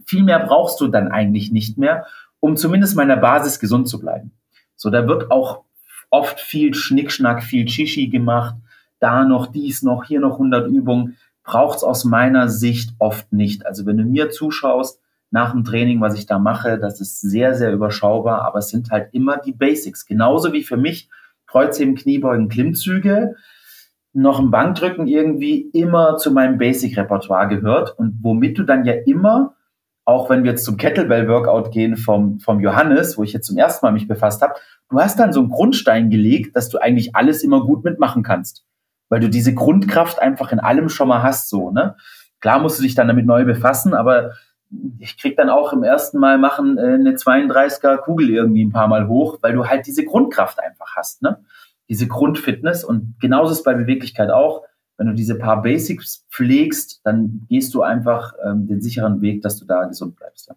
Viel 0.06 0.24
mehr 0.24 0.40
brauchst 0.40 0.80
du 0.82 0.88
dann 0.88 1.10
eigentlich 1.10 1.52
nicht 1.52 1.78
mehr, 1.78 2.08
um 2.40 2.56
zumindest 2.56 2.96
meiner 2.96 3.18
Basis 3.18 3.60
gesund 3.60 3.90
zu 3.90 4.00
bleiben. 4.00 4.32
So, 4.76 4.90
da 4.90 5.08
wird 5.08 5.30
auch 5.30 5.64
oft 6.10 6.40
viel 6.40 6.74
Schnickschnack, 6.74 7.44
viel 7.44 7.66
Chichi 7.66 8.08
gemacht. 8.08 8.56
Da 9.00 9.26
noch 9.26 9.48
dies, 9.48 9.84
noch 9.84 10.06
hier 10.06 10.22
noch 10.22 10.34
100 10.34 10.68
Übungen. 10.68 11.18
Braucht's 11.44 11.84
aus 11.84 12.06
meiner 12.06 12.48
Sicht 12.48 12.94
oft 13.00 13.32
nicht. 13.34 13.66
Also 13.66 13.86
wenn 13.86 13.98
du 13.98 14.04
mir 14.04 14.30
zuschaust, 14.30 15.02
nach 15.32 15.52
dem 15.52 15.64
Training, 15.64 16.02
was 16.02 16.18
ich 16.18 16.26
da 16.26 16.40
mache, 16.40 16.80
das 16.80 17.02
ist 17.02 17.22
sehr, 17.22 17.54
sehr 17.54 17.72
überschaubar, 17.72 18.42
aber 18.44 18.60
es 18.60 18.70
sind 18.70 18.90
halt 18.90 19.14
immer 19.14 19.38
die 19.38 19.54
Basics. 19.54 20.06
Genauso 20.06 20.54
wie 20.54 20.64
für 20.64 20.78
mich 20.78 21.10
Kreuzheben, 21.46 21.96
Kniebeugen, 21.96 22.50
Klimmzüge, 22.50 23.36
noch 24.14 24.40
ein 24.40 24.52
Bankdrücken 24.52 25.08
irgendwie 25.08 25.62
immer 25.62 26.18
zu 26.18 26.32
meinem 26.32 26.58
Basic-Repertoire 26.58 27.48
gehört 27.48 27.98
und 27.98 28.20
womit 28.22 28.58
du 28.58 28.64
dann 28.64 28.86
ja 28.86 28.94
immer, 29.06 29.56
auch 30.04 30.30
wenn 30.30 30.44
wir 30.44 30.52
jetzt 30.52 30.66
zum 30.66 30.78
Kettlebell-Workout 30.78 31.72
gehen 31.72 31.96
vom, 31.96 32.40
vom 32.40 32.60
Johannes, 32.60 33.18
wo 33.18 33.24
ich 33.24 33.34
jetzt 33.34 33.46
zum 33.46 33.58
ersten 33.58 33.86
Mal 33.86 33.92
mich 33.92 34.08
befasst 34.08 34.42
habe, 34.42 34.56
du 34.90 35.00
hast 35.00 35.20
dann 35.20 35.32
so 35.32 35.40
einen 35.40 35.50
Grundstein 35.50 36.10
gelegt, 36.10 36.56
dass 36.56 36.70
du 36.70 36.80
eigentlich 36.80 37.16
alles 37.16 37.44
immer 37.44 37.64
gut 37.64 37.84
mitmachen 37.84 38.24
kannst, 38.24 38.66
weil 39.10 39.20
du 39.20 39.30
diese 39.30 39.54
Grundkraft 39.54 40.20
einfach 40.20 40.52
in 40.52 40.60
allem 40.60 40.90
schon 40.90 41.08
mal 41.08 41.22
hast, 41.22 41.50
so, 41.50 41.70
ne? 41.70 41.96
Klar 42.42 42.60
musst 42.60 42.80
du 42.80 42.84
dich 42.84 42.96
dann 42.96 43.10
damit 43.10 43.26
neu 43.26 43.44
befassen, 43.44 43.94
aber 43.94 44.32
ich 45.00 45.18
krieg 45.18 45.36
dann 45.36 45.50
auch 45.50 45.74
im 45.74 45.84
ersten 45.84 46.20
Mal 46.20 46.38
machen 46.38 46.78
äh, 46.78 46.94
eine 46.94 47.14
32er 47.14 47.98
Kugel 47.98 48.30
irgendwie 48.30 48.64
ein 48.66 48.72
paar 48.72 48.88
Mal 48.88 49.08
hoch, 49.08 49.40
weil 49.42 49.54
du 49.54 49.68
halt 49.68 49.88
diese 49.88 50.06
Grundkraft 50.06 50.60
einfach 50.60 50.96
hast, 50.96 51.22
ne? 51.22 51.44
Diese 51.90 52.08
Grundfitness 52.08 52.84
und 52.84 53.16
genauso 53.20 53.52
ist 53.52 53.64
bei 53.64 53.74
Beweglichkeit 53.74 54.30
auch. 54.30 54.64
Wenn 54.98 55.08
du 55.08 55.14
diese 55.14 55.36
paar 55.36 55.62
Basics 55.62 56.28
pflegst, 56.30 57.02
dann 57.04 57.46
gehst 57.50 57.74
du 57.74 57.82
einfach 57.82 58.34
ähm, 58.46 58.68
den 58.68 58.82
sicheren 58.82 59.22
Weg, 59.22 59.42
dass 59.42 59.58
du 59.58 59.66
da 59.66 59.86
gesund 59.86 60.18
bleibst. 60.18 60.50
Ja. 60.50 60.56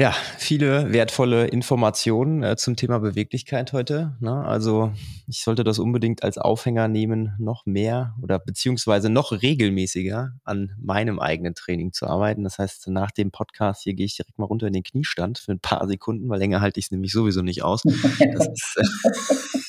Ja, 0.00 0.16
viele 0.38 0.94
wertvolle 0.94 1.48
Informationen 1.48 2.42
äh, 2.42 2.56
zum 2.56 2.74
Thema 2.74 3.00
Beweglichkeit 3.00 3.74
heute. 3.74 4.16
Ne? 4.20 4.32
Also 4.32 4.94
ich 5.28 5.42
sollte 5.42 5.62
das 5.62 5.78
unbedingt 5.78 6.22
als 6.22 6.38
Aufhänger 6.38 6.88
nehmen, 6.88 7.34
noch 7.38 7.66
mehr 7.66 8.14
oder 8.22 8.38
beziehungsweise 8.38 9.10
noch 9.10 9.30
regelmäßiger 9.30 10.32
an 10.42 10.72
meinem 10.80 11.20
eigenen 11.20 11.54
Training 11.54 11.92
zu 11.92 12.06
arbeiten. 12.06 12.44
Das 12.44 12.58
heißt, 12.58 12.88
nach 12.88 13.10
dem 13.10 13.30
Podcast 13.30 13.82
hier 13.82 13.92
gehe 13.92 14.06
ich 14.06 14.16
direkt 14.16 14.38
mal 14.38 14.46
runter 14.46 14.68
in 14.68 14.72
den 14.72 14.84
Kniestand 14.84 15.38
für 15.38 15.52
ein 15.52 15.60
paar 15.60 15.86
Sekunden, 15.86 16.30
weil 16.30 16.38
länger 16.38 16.62
halte 16.62 16.80
ich 16.80 16.86
es 16.86 16.90
nämlich 16.92 17.12
sowieso 17.12 17.42
nicht 17.42 17.62
aus. 17.62 17.82
Das 17.82 18.48
ist, 18.48 18.78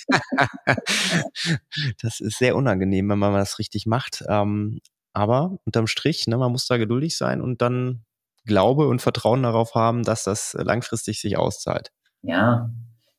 das 2.01 2.21
ist 2.21 2.37
sehr 2.37 2.55
unangenehm, 2.55 3.09
wenn 3.09 3.19
man 3.19 3.33
das 3.33 3.59
richtig 3.59 3.85
macht. 3.85 4.23
Ähm, 4.29 4.79
aber 5.11 5.57
unterm 5.65 5.87
Strich, 5.87 6.25
ne, 6.27 6.37
man 6.37 6.53
muss 6.53 6.67
da 6.67 6.77
geduldig 6.77 7.17
sein 7.17 7.41
und 7.41 7.61
dann 7.61 8.05
Glaube 8.45 8.87
und 8.87 9.01
Vertrauen 9.01 9.43
darauf 9.43 9.75
haben, 9.75 10.03
dass 10.03 10.23
das 10.23 10.55
langfristig 10.59 11.21
sich 11.21 11.37
auszahlt. 11.37 11.91
Ja, 12.21 12.71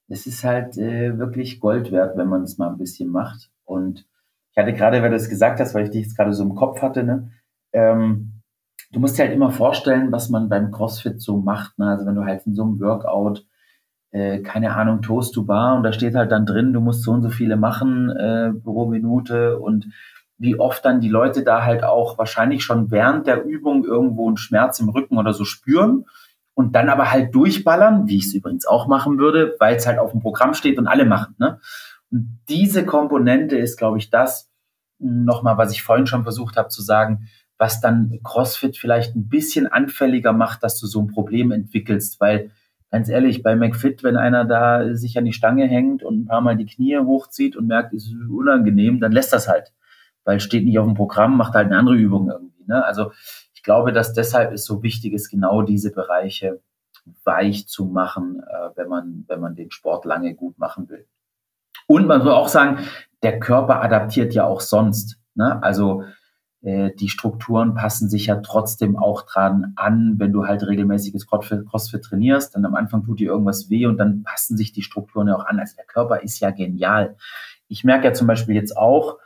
es 0.08 0.26
ist 0.26 0.44
halt 0.44 0.76
äh, 0.78 1.18
wirklich 1.18 1.60
Gold 1.60 1.90
wert, 1.92 2.16
wenn 2.16 2.28
man 2.28 2.42
es 2.42 2.58
mal 2.58 2.68
ein 2.68 2.78
bisschen 2.78 3.10
macht. 3.10 3.50
Und 3.64 4.06
ich 4.50 4.58
hatte 4.58 4.72
gerade, 4.72 5.02
weil 5.02 5.10
du 5.10 5.16
es 5.16 5.28
gesagt 5.28 5.60
hast, 5.60 5.74
weil 5.74 5.84
ich 5.84 5.90
dich 5.90 6.02
jetzt 6.02 6.16
gerade 6.16 6.34
so 6.34 6.42
im 6.42 6.54
Kopf 6.54 6.82
hatte, 6.82 7.04
ne, 7.04 7.30
ähm, 7.72 8.42
du 8.92 9.00
musst 9.00 9.18
dir 9.18 9.24
halt 9.24 9.32
immer 9.32 9.50
vorstellen, 9.50 10.12
was 10.12 10.28
man 10.28 10.48
beim 10.48 10.70
CrossFit 10.70 11.20
so 11.20 11.38
macht. 11.38 11.78
Ne? 11.78 11.86
Also 11.88 12.06
wenn 12.06 12.14
du 12.14 12.24
halt 12.24 12.46
in 12.46 12.54
so 12.54 12.62
einem 12.62 12.80
Workout, 12.80 13.44
äh, 14.10 14.40
keine 14.40 14.74
Ahnung, 14.74 15.02
Toast 15.02 15.34
to 15.34 15.44
Bar 15.44 15.76
und 15.76 15.82
da 15.82 15.92
steht 15.92 16.14
halt 16.14 16.30
dann 16.30 16.46
drin, 16.46 16.72
du 16.72 16.80
musst 16.80 17.02
so 17.02 17.12
und 17.12 17.22
so 17.22 17.30
viele 17.30 17.56
machen 17.56 18.10
äh, 18.10 18.52
pro 18.52 18.86
Minute 18.86 19.58
und 19.58 19.86
wie 20.42 20.58
oft 20.58 20.84
dann 20.84 21.00
die 21.00 21.08
Leute 21.08 21.44
da 21.44 21.64
halt 21.64 21.84
auch 21.84 22.18
wahrscheinlich 22.18 22.64
schon 22.64 22.90
während 22.90 23.28
der 23.28 23.44
Übung 23.44 23.84
irgendwo 23.84 24.26
einen 24.26 24.36
Schmerz 24.36 24.80
im 24.80 24.88
Rücken 24.88 25.16
oder 25.16 25.32
so 25.32 25.44
spüren 25.44 26.04
und 26.54 26.74
dann 26.74 26.88
aber 26.88 27.12
halt 27.12 27.32
durchballern, 27.32 28.08
wie 28.08 28.16
ich 28.16 28.26
es 28.26 28.34
übrigens 28.34 28.66
auch 28.66 28.88
machen 28.88 29.18
würde, 29.18 29.54
weil 29.60 29.76
es 29.76 29.86
halt 29.86 30.00
auf 30.00 30.10
dem 30.10 30.20
Programm 30.20 30.54
steht 30.54 30.78
und 30.78 30.88
alle 30.88 31.04
machen. 31.04 31.36
Ne? 31.38 31.60
Und 32.10 32.40
diese 32.48 32.84
Komponente 32.84 33.56
ist, 33.56 33.78
glaube 33.78 33.98
ich, 33.98 34.10
das 34.10 34.50
nochmal, 34.98 35.58
was 35.58 35.70
ich 35.70 35.84
vorhin 35.84 36.08
schon 36.08 36.24
versucht 36.24 36.56
habe 36.56 36.68
zu 36.68 36.82
sagen, 36.82 37.28
was 37.56 37.80
dann 37.80 38.18
CrossFit 38.24 38.76
vielleicht 38.76 39.14
ein 39.14 39.28
bisschen 39.28 39.68
anfälliger 39.68 40.32
macht, 40.32 40.64
dass 40.64 40.80
du 40.80 40.88
so 40.88 41.00
ein 41.00 41.06
Problem 41.06 41.52
entwickelst, 41.52 42.20
weil 42.20 42.50
ganz 42.90 43.08
ehrlich, 43.08 43.44
bei 43.44 43.54
McFit, 43.54 44.02
wenn 44.02 44.16
einer 44.16 44.44
da 44.44 44.94
sich 44.94 45.16
an 45.16 45.24
die 45.24 45.32
Stange 45.32 45.68
hängt 45.68 46.02
und 46.02 46.22
ein 46.22 46.26
paar 46.26 46.40
Mal 46.40 46.56
die 46.56 46.66
Knie 46.66 46.98
hochzieht 46.98 47.56
und 47.56 47.68
merkt, 47.68 47.94
es 47.94 48.06
ist 48.06 48.16
unangenehm, 48.28 48.98
dann 48.98 49.12
lässt 49.12 49.32
das 49.32 49.46
halt, 49.46 49.72
weil 50.24 50.40
steht 50.40 50.64
nicht 50.64 50.78
auf 50.78 50.86
dem 50.86 50.94
Programm, 50.94 51.36
macht 51.36 51.54
halt 51.54 51.66
eine 51.66 51.78
andere 51.78 51.96
Übung 51.96 52.30
irgendwie. 52.30 52.64
Ne? 52.66 52.84
Also 52.84 53.12
ich 53.54 53.62
glaube, 53.62 53.92
dass 53.92 54.12
deshalb 54.12 54.52
es 54.52 54.64
so 54.64 54.82
wichtig 54.82 55.12
ist, 55.12 55.30
genau 55.30 55.62
diese 55.62 55.92
Bereiche 55.92 56.60
weich 57.24 57.66
zu 57.68 57.86
machen, 57.86 58.40
äh, 58.40 58.70
wenn 58.76 58.88
man 58.88 59.24
wenn 59.28 59.40
man 59.40 59.54
den 59.54 59.70
Sport 59.70 60.04
lange 60.04 60.34
gut 60.34 60.58
machen 60.58 60.88
will. 60.88 61.06
Und 61.86 62.06
man 62.06 62.22
soll 62.22 62.32
auch 62.32 62.48
sagen, 62.48 62.78
der 63.22 63.40
Körper 63.40 63.82
adaptiert 63.82 64.34
ja 64.34 64.44
auch 64.44 64.60
sonst. 64.60 65.18
Ne? 65.34 65.62
Also 65.62 66.04
äh, 66.62 66.92
die 66.94 67.08
Strukturen 67.08 67.74
passen 67.74 68.08
sich 68.08 68.26
ja 68.26 68.36
trotzdem 68.36 68.96
auch 68.96 69.22
dran 69.22 69.72
an, 69.76 70.14
wenn 70.18 70.32
du 70.32 70.46
halt 70.46 70.66
regelmäßiges 70.66 71.26
CrossFit, 71.26 71.66
CrossFit 71.68 72.02
trainierst, 72.02 72.54
dann 72.54 72.64
am 72.64 72.76
Anfang 72.76 73.04
tut 73.04 73.18
dir 73.18 73.30
irgendwas 73.30 73.68
weh 73.68 73.86
und 73.86 73.98
dann 73.98 74.22
passen 74.22 74.56
sich 74.56 74.72
die 74.72 74.82
Strukturen 74.82 75.28
ja 75.28 75.36
auch 75.36 75.44
an. 75.44 75.58
Also 75.58 75.76
der 75.76 75.86
Körper 75.86 76.22
ist 76.22 76.38
ja 76.40 76.50
genial. 76.50 77.16
Ich 77.68 77.84
merke 77.84 78.06
ja 78.06 78.12
zum 78.12 78.26
Beispiel 78.26 78.54
jetzt 78.54 78.76
auch, 78.76 79.18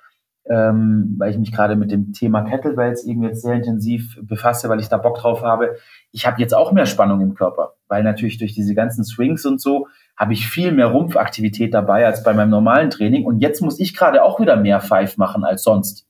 ähm, 0.49 1.17
weil 1.19 1.31
ich 1.31 1.39
mich 1.39 1.53
gerade 1.53 1.77
mit 1.77 1.91
dem 1.91 2.13
Thema 2.13 2.43
Kettlebells 2.43 3.05
eben 3.05 3.23
jetzt 3.23 3.43
sehr 3.43 3.55
intensiv 3.55 4.19
befasse, 4.23 4.69
weil 4.69 4.81
ich 4.81 4.89
da 4.89 4.97
Bock 4.97 5.19
drauf 5.19 5.43
habe. 5.43 5.77
Ich 6.13 6.27
habe 6.27 6.41
jetzt 6.41 6.55
auch 6.55 6.73
mehr 6.73 6.87
Spannung 6.87 7.21
im 7.21 7.35
Körper, 7.35 7.75
weil 7.89 8.03
natürlich 8.03 8.39
durch 8.39 8.55
diese 8.55 8.75
ganzen 8.75 9.05
Swings 9.05 9.45
und 9.45 9.61
so 9.61 9.89
habe 10.17 10.33
ich 10.33 10.47
viel 10.49 10.73
mehr 10.73 10.87
Rumpfaktivität 10.87 11.75
dabei 11.75 12.07
als 12.07 12.23
bei 12.23 12.33
meinem 12.33 12.51
normalen 12.51 12.91
Training. 12.91 13.25
Und 13.25 13.41
jetzt 13.41 13.61
muss 13.61 13.81
ich 13.81 13.95
gerade 13.95 14.23
auch 14.23 14.41
wieder 14.41 14.57
mehr 14.57 14.81
Five 14.81 15.17
machen 15.17 15.45
als 15.45 15.63
sonst. 15.63 16.07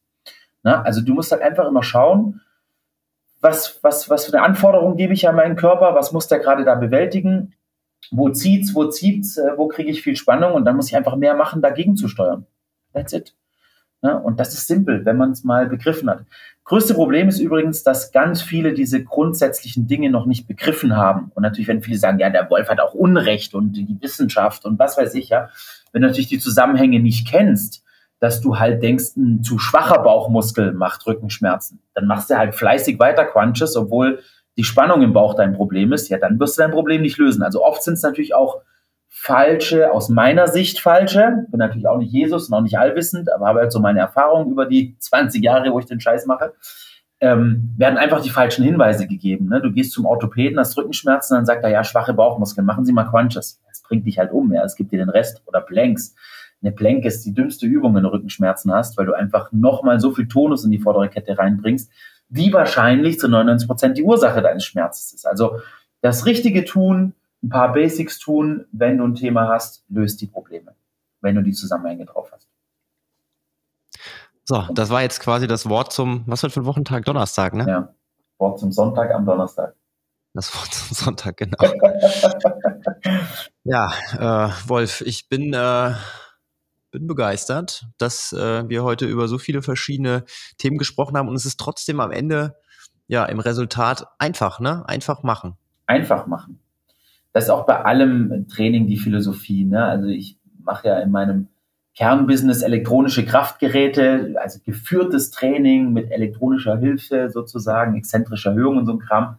Na, 0.63 0.83
also 0.83 1.01
du 1.01 1.15
musst 1.15 1.33
halt 1.33 1.43
einfach 1.43 1.67
immer 1.67 1.83
schauen, 1.83 2.41
was, 3.41 3.81
was, 3.83 4.11
was 4.11 4.27
für 4.27 4.33
eine 4.33 4.43
Anforderung 4.43 4.97
gebe 4.97 5.13
ich 5.13 5.29
an 5.29 5.37
meinen 5.37 5.57
Körper, 5.57 5.95
was 5.95 6.13
muss 6.13 6.29
der 6.29 6.39
gerade 6.39 6.65
da 6.65 6.75
bewältigen, 6.75 7.55
wo 8.11 8.29
zieht's, 8.31 8.75
wo 8.75 8.87
zieht's, 8.87 9.37
äh, 9.37 9.53
wo 9.57 9.69
kriege 9.69 9.91
ich 9.91 10.03
viel 10.03 10.17
Spannung 10.17 10.53
und 10.55 10.65
dann 10.65 10.77
muss 10.77 10.89
ich 10.89 10.97
einfach 10.97 11.17
mehr 11.17 11.35
machen, 11.35 11.63
dagegen 11.63 11.97
zu 11.97 12.09
steuern. 12.09 12.47
That's 12.93 13.13
it. 13.13 13.35
Ja, 14.03 14.17
und 14.17 14.39
das 14.39 14.55
ist 14.55 14.67
simpel, 14.67 15.05
wenn 15.05 15.17
man 15.17 15.33
es 15.33 15.43
mal 15.43 15.67
begriffen 15.67 16.09
hat. 16.11 16.25
Größte 16.65 16.95
Problem 16.95 17.29
ist 17.29 17.39
übrigens, 17.39 17.83
dass 17.83 18.13
ganz 18.13 18.43
viele 18.43 18.75
diese 18.75 19.03
grundsätzlichen 19.03 19.87
Dinge 19.87 20.11
noch 20.11 20.27
nicht 20.27 20.47
begriffen 20.47 20.97
haben. 20.97 21.31
Und 21.35 21.43
natürlich, 21.43 21.69
wenn 21.69 21.83
viele 21.83 21.99
sagen, 21.99 22.19
ja, 22.19 22.29
der 22.29 22.51
Wolf 22.51 22.69
hat 22.69 22.81
auch 22.81 22.93
Unrecht 22.93 23.55
und 23.55 23.73
die 23.73 23.97
Wissenschaft 24.01 24.65
und 24.65 24.79
was 24.79 24.99
weiß 24.99 25.15
ich, 25.15 25.29
ja. 25.29 25.49
Wenn 25.93 26.03
du 26.03 26.09
natürlich 26.09 26.29
die 26.29 26.39
Zusammenhänge 26.39 27.01
nicht 27.01 27.29
kennst, 27.29 27.83
dass 28.19 28.41
du 28.41 28.59
halt 28.59 28.83
denkst, 28.83 29.17
ein 29.17 29.43
zu 29.43 29.59
schwacher 29.59 30.03
Bauchmuskel 30.03 30.73
macht 30.73 31.07
Rückenschmerzen. 31.07 31.81
Dann 31.95 32.07
machst 32.07 32.31
du 32.31 32.37
halt 32.37 32.55
fleißig 32.55 32.99
weiter 32.99 33.25
Crunches, 33.25 33.77
obwohl 33.77 34.21
die 34.57 34.65
Spannung 34.65 35.03
im 35.03 35.13
Bauch 35.13 35.35
dein 35.35 35.53
Problem 35.53 35.93
ist. 35.93 36.09
Ja, 36.09 36.19
dann 36.19 36.41
wirst 36.41 36.59
du 36.59 36.63
dein 36.63 36.71
Problem 36.71 37.03
nicht 37.03 37.19
lösen. 37.19 37.43
Also 37.43 37.65
oft 37.65 37.83
sind 37.83 37.95
es 37.95 38.03
natürlich 38.03 38.35
auch 38.35 38.63
falsche, 39.19 39.93
aus 39.93 40.11
meiner 40.11 40.47
Sicht 40.47 40.79
falsche, 40.79 41.47
bin 41.51 41.59
natürlich 41.59 41.89
auch 41.89 41.97
nicht 41.97 42.13
Jesus 42.13 42.49
und 42.49 42.55
auch 42.55 42.61
nicht 42.61 42.79
allwissend, 42.79 43.33
aber 43.33 43.47
habe 43.47 43.61
halt 43.61 43.73
so 43.73 43.81
meine 43.81 43.99
Erfahrungen 43.99 44.53
über 44.53 44.67
die 44.67 44.95
20 45.01 45.43
Jahre, 45.43 45.73
wo 45.73 45.79
ich 45.79 45.87
den 45.87 46.01
Scheiß 46.01 46.27
mache, 46.27 46.53
ähm, 47.19 47.75
werden 47.79 47.97
einfach 47.97 48.21
die 48.21 48.29
falschen 48.29 48.63
Hinweise 48.63 49.07
gegeben. 49.07 49.49
Ne? 49.49 49.63
Du 49.63 49.73
gehst 49.73 49.93
zum 49.93 50.05
Orthopäden, 50.05 50.59
hast 50.59 50.77
Rückenschmerzen, 50.77 51.35
dann 51.35 51.47
sagt 51.47 51.65
er, 51.65 51.71
ja, 51.71 51.83
schwache 51.83 52.13
Bauchmuskeln, 52.13 52.67
machen 52.67 52.85
Sie 52.85 52.93
mal 52.93 53.05
Crunches. 53.05 53.59
Das 53.67 53.81
bringt 53.83 54.07
dich 54.07 54.19
halt 54.19 54.33
um, 54.33 54.53
ja, 54.53 54.63
es 54.63 54.77
gibt 54.77 54.93
dir 54.93 54.99
den 54.99 55.09
Rest 55.09 55.43
oder 55.47 55.63
Planks. 55.63 56.15
Eine 56.63 56.73
Plank 56.73 57.07
ist 57.07 57.25
die 57.25 57.33
dümmste 57.33 57.65
Übung, 57.65 57.95
wenn 57.95 58.03
du 58.03 58.13
Rückenschmerzen 58.13 58.71
hast, 58.73 58.99
weil 58.99 59.07
du 59.07 59.15
einfach 59.15 59.51
nochmal 59.51 59.99
so 59.99 60.13
viel 60.13 60.29
Tonus 60.29 60.63
in 60.65 60.71
die 60.71 60.79
vordere 60.79 61.09
Kette 61.09 61.39
reinbringst, 61.39 61.91
die 62.29 62.53
wahrscheinlich 62.53 63.19
zu 63.19 63.29
99 63.29 63.67
Prozent 63.67 63.97
die 63.97 64.03
Ursache 64.03 64.43
deines 64.43 64.65
Schmerzes 64.65 65.15
ist. 65.15 65.27
Also 65.27 65.61
das 66.03 66.27
Richtige 66.27 66.67
tun, 66.67 67.15
ein 67.47 67.49
paar 67.49 67.73
Basics 67.73 68.19
tun, 68.19 68.67
wenn 68.73 68.99
du 68.99 69.05
ein 69.05 69.15
Thema 69.15 69.49
hast, 69.49 69.85
löst 69.89 70.21
die 70.21 70.27
Probleme, 70.27 70.75
wenn 71.21 71.37
du 71.37 71.43
die 71.43 71.53
Zusammenhänge 71.53 72.05
drauf 72.05 72.31
hast. 72.33 72.49
So, 74.45 74.65
das 74.75 74.91
war 74.91 75.03
jetzt 75.03 75.21
quasi 75.21 75.47
das 75.47 75.69
Wort 75.69 75.93
zum, 75.93 76.25
was 76.27 76.43
wird 76.43 76.53
für 76.53 76.61
ein 76.61 76.67
Wochentag? 76.67 77.05
Donnerstag, 77.05 77.55
ne? 77.55 77.67
Ja, 77.69 77.95
Wort 78.39 78.59
zum 78.59 78.73
Sonntag 78.73 79.13
am 79.13 79.25
Donnerstag. 79.27 79.75
Das 80.35 80.55
Wort 80.55 80.75
zum 80.75 80.95
Sonntag, 80.95 81.37
genau. 81.37 81.57
ja, 83.65 83.93
äh, 84.19 84.51
Wolf, 84.67 85.01
ich 85.01 85.29
bin, 85.29 85.53
äh, 85.53 85.95
bin 86.91 87.07
begeistert, 87.07 87.87
dass 87.99 88.33
äh, 88.33 88.69
wir 88.69 88.83
heute 88.85 89.07
über 89.07 89.29
so 89.29 89.39
viele 89.39 89.63
verschiedene 89.63 90.25
Themen 90.59 90.79
gesprochen 90.79 91.17
haben 91.17 91.29
und 91.29 91.37
es 91.37 91.47
ist 91.47 91.59
trotzdem 91.59 92.01
am 92.01 92.11
Ende 92.11 92.57
ja 93.09 93.25
im 93.25 93.39
Resultat 93.39 94.07
einfach, 94.19 94.61
ne? 94.61 94.85
Einfach 94.89 95.23
machen. 95.23 95.57
Einfach 95.87 96.27
machen 96.27 96.61
das 97.37 97.45
ist 97.45 97.51
auch 97.51 97.67
bei 97.67 97.85
allem 97.85 98.47
Training 98.49 98.87
die 98.87 98.97
Philosophie. 98.97 99.67
Ne? 99.67 99.85
Also 99.85 100.07
ich 100.07 100.39
mache 100.65 100.89
ja 100.89 100.99
in 101.01 101.11
meinem 101.11 101.49
Kernbusiness 101.95 102.63
elektronische 102.63 103.27
Kraftgeräte, 103.27 104.37
also 104.43 104.59
geführtes 104.65 105.33
Training 105.33 105.93
mit 105.93 106.11
elektronischer 106.11 106.79
Hilfe 106.79 107.29
sozusagen, 107.29 107.95
exzentrischer 107.95 108.53
Erhöhung 108.53 108.79
und 108.79 108.87
so 108.87 108.93
ein 108.93 109.01
Kram. 109.01 109.37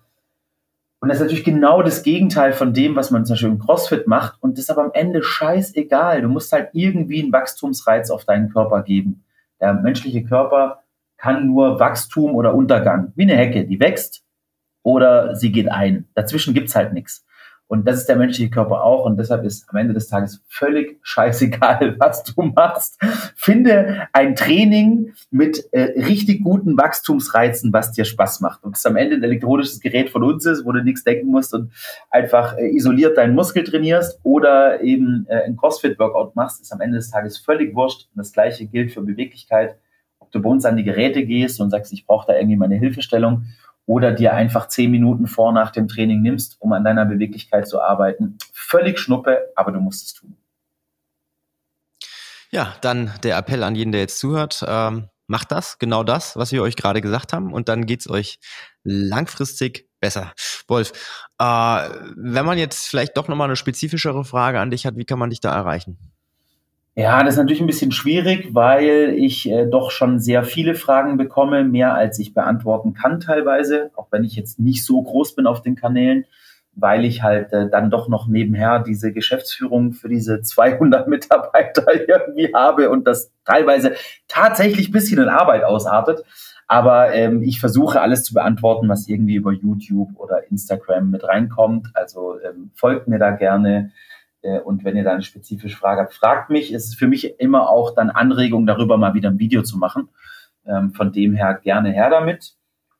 Und 0.99 1.09
das 1.09 1.17
ist 1.17 1.23
natürlich 1.23 1.43
genau 1.43 1.81
das 1.81 2.03
Gegenteil 2.03 2.53
von 2.53 2.71
dem, 2.71 2.95
was 2.95 3.09
man 3.09 3.25
zum 3.25 3.33
Beispiel 3.33 3.49
im 3.49 3.57
CrossFit 3.57 4.05
macht. 4.05 4.37
Und 4.43 4.59
das 4.59 4.65
ist 4.65 4.69
aber 4.69 4.83
am 4.83 4.91
Ende 4.93 5.23
scheißegal. 5.23 6.21
Du 6.21 6.27
musst 6.27 6.51
halt 6.51 6.69
irgendwie 6.73 7.23
einen 7.23 7.31
Wachstumsreiz 7.31 8.11
auf 8.11 8.25
deinen 8.25 8.49
Körper 8.49 8.83
geben. 8.83 9.23
Der 9.59 9.73
menschliche 9.73 10.23
Körper 10.23 10.83
kann 11.17 11.47
nur 11.47 11.79
Wachstum 11.79 12.35
oder 12.35 12.53
Untergang. 12.53 13.11
Wie 13.15 13.23
eine 13.23 13.37
Hecke, 13.37 13.65
die 13.65 13.79
wächst 13.79 14.23
oder 14.83 15.35
sie 15.35 15.51
geht 15.51 15.71
ein. 15.71 16.05
Dazwischen 16.13 16.53
gibt's 16.53 16.75
halt 16.75 16.93
nichts. 16.93 17.25
Und 17.69 17.85
das 17.85 17.97
ist 17.97 18.05
der 18.07 18.15
menschliche 18.15 18.49
Körper 18.49 18.83
auch. 18.83 19.05
Und 19.05 19.17
deshalb 19.17 19.43
ist 19.43 19.69
am 19.69 19.75
Ende 19.75 19.93
des 19.93 20.07
Tages 20.07 20.41
völlig 20.47 20.99
scheißegal, 21.01 21.95
was 21.99 22.23
du 22.23 22.41
machst. 22.43 22.97
Finde 23.35 24.07
ein 24.13 24.35
Training 24.35 25.13
mit 25.31 25.67
äh, 25.73 26.01
richtig 26.05 26.43
guten 26.43 26.77
Wachstumsreizen, 26.77 27.73
was 27.73 27.91
dir 27.91 28.05
Spaß 28.05 28.39
macht. 28.39 28.63
Und 28.63 28.77
es 28.77 28.85
am 28.85 28.95
Ende 28.95 29.17
ein 29.17 29.23
elektronisches 29.23 29.81
Gerät 29.81 30.09
von 30.09 30.23
uns 30.23 30.45
ist, 30.45 30.65
wo 30.65 30.71
du 30.71 30.81
nichts 30.81 31.03
denken 31.03 31.27
musst 31.27 31.53
und 31.53 31.71
einfach 32.09 32.57
äh, 32.57 32.69
isoliert 32.73 33.17
deinen 33.17 33.35
Muskel 33.35 33.65
trainierst 33.65 34.19
oder 34.23 34.81
eben 34.81 35.25
äh, 35.27 35.43
ein 35.43 35.57
CrossFit-Workout 35.57 36.35
machst, 36.35 36.61
ist 36.61 36.71
am 36.71 36.79
Ende 36.79 36.97
des 36.97 37.11
Tages 37.11 37.37
völlig 37.37 37.75
wurscht. 37.75 38.07
Und 38.13 38.19
das 38.19 38.31
Gleiche 38.31 38.65
gilt 38.65 38.93
für 38.93 39.01
Beweglichkeit. 39.01 39.77
Ob 40.19 40.31
du 40.31 40.41
bei 40.41 40.49
uns 40.49 40.65
an 40.65 40.77
die 40.77 40.83
Geräte 40.83 41.25
gehst 41.25 41.59
und 41.59 41.69
sagst, 41.69 41.91
ich 41.91 42.05
brauche 42.05 42.27
da 42.27 42.37
irgendwie 42.37 42.57
meine 42.57 42.75
Hilfestellung 42.75 43.45
oder 43.87 44.11
dir 44.11 44.33
einfach 44.33 44.67
zehn 44.67 44.91
Minuten 44.91 45.25
vor 45.25 45.51
nach 45.53 45.71
dem 45.71 45.87
Training 45.87 46.21
nimmst, 46.21 46.57
um 46.59 46.73
an 46.73 46.83
deiner 46.83 47.05
Beweglichkeit 47.05 47.67
zu 47.67 47.81
arbeiten. 47.81 48.37
Völlig 48.53 48.99
Schnuppe, 48.99 49.49
aber 49.55 49.71
du 49.71 49.79
musst 49.79 50.05
es 50.05 50.13
tun. 50.13 50.37
Ja, 52.51 52.75
dann 52.81 53.11
der 53.23 53.37
Appell 53.37 53.63
an 53.63 53.75
jeden, 53.75 53.91
der 53.91 54.01
jetzt 54.01 54.19
zuhört. 54.19 54.63
Ähm, 54.67 55.07
macht 55.27 55.51
das, 55.51 55.79
genau 55.79 56.03
das, 56.03 56.35
was 56.37 56.51
wir 56.51 56.61
euch 56.61 56.75
gerade 56.75 57.01
gesagt 57.01 57.33
haben, 57.33 57.53
und 57.53 57.69
dann 57.69 57.85
geht 57.85 58.01
es 58.01 58.09
euch 58.09 58.39
langfristig 58.83 59.89
besser. 59.99 60.33
Wolf, 60.67 60.91
äh, 61.39 61.43
wenn 62.15 62.45
man 62.45 62.57
jetzt 62.57 62.87
vielleicht 62.87 63.17
doch 63.17 63.27
nochmal 63.27 63.47
eine 63.47 63.55
spezifischere 63.55 64.23
Frage 64.23 64.59
an 64.59 64.71
dich 64.71 64.85
hat, 64.85 64.95
wie 64.97 65.05
kann 65.05 65.19
man 65.19 65.29
dich 65.29 65.39
da 65.39 65.53
erreichen? 65.53 66.16
Ja, 66.99 67.21
das 67.21 67.35
ist 67.35 67.37
natürlich 67.37 67.61
ein 67.61 67.67
bisschen 67.67 67.91
schwierig, 67.91 68.55
weil 68.55 69.13
ich 69.15 69.47
äh, 69.51 69.67
doch 69.67 69.91
schon 69.91 70.19
sehr 70.19 70.43
viele 70.43 70.73
Fragen 70.73 71.15
bekomme, 71.15 71.63
mehr 71.63 71.93
als 71.93 72.17
ich 72.17 72.33
beantworten 72.33 72.95
kann 72.95 73.19
teilweise, 73.19 73.91
auch 73.95 74.07
wenn 74.09 74.23
ich 74.23 74.35
jetzt 74.35 74.57
nicht 74.57 74.83
so 74.83 75.03
groß 75.03 75.35
bin 75.35 75.45
auf 75.45 75.61
den 75.61 75.75
Kanälen, 75.75 76.25
weil 76.73 77.05
ich 77.05 77.21
halt 77.21 77.53
äh, 77.53 77.69
dann 77.69 77.91
doch 77.91 78.07
noch 78.07 78.27
nebenher 78.27 78.79
diese 78.79 79.13
Geschäftsführung 79.13 79.93
für 79.93 80.09
diese 80.09 80.41
200 80.41 81.07
Mitarbeiter 81.07 81.85
irgendwie 81.93 82.51
habe 82.55 82.89
und 82.89 83.05
das 83.05 83.31
teilweise 83.45 83.93
tatsächlich 84.27 84.91
bisschen 84.91 85.21
in 85.21 85.29
Arbeit 85.29 85.65
ausartet. 85.65 86.23
Aber 86.67 87.13
ähm, 87.13 87.43
ich 87.43 87.59
versuche 87.59 88.01
alles 88.01 88.23
zu 88.23 88.33
beantworten, 88.33 88.89
was 88.89 89.07
irgendwie 89.07 89.35
über 89.35 89.51
YouTube 89.51 90.09
oder 90.15 90.49
Instagram 90.49 91.11
mit 91.11 91.23
reinkommt. 91.23 91.89
Also 91.93 92.39
ähm, 92.43 92.71
folgt 92.73 93.07
mir 93.07 93.19
da 93.19 93.29
gerne 93.29 93.91
und 94.63 94.83
wenn 94.83 94.95
ihr 94.95 95.03
da 95.03 95.13
eine 95.13 95.23
spezifische 95.23 95.77
Frage 95.77 96.01
habt, 96.01 96.13
fragt 96.13 96.49
mich. 96.49 96.71
Es 96.71 96.85
ist 96.85 96.95
für 96.95 97.07
mich 97.07 97.39
immer 97.39 97.69
auch 97.69 97.93
dann 97.93 98.09
Anregung, 98.09 98.65
darüber 98.65 98.97
mal 98.97 99.13
wieder 99.13 99.29
ein 99.29 99.39
Video 99.39 99.63
zu 99.63 99.77
machen. 99.77 100.09
Ähm, 100.67 100.93
von 100.93 101.13
dem 101.13 101.33
her 101.33 101.53
gerne 101.53 101.91
her 101.91 102.09
damit. 102.09 102.55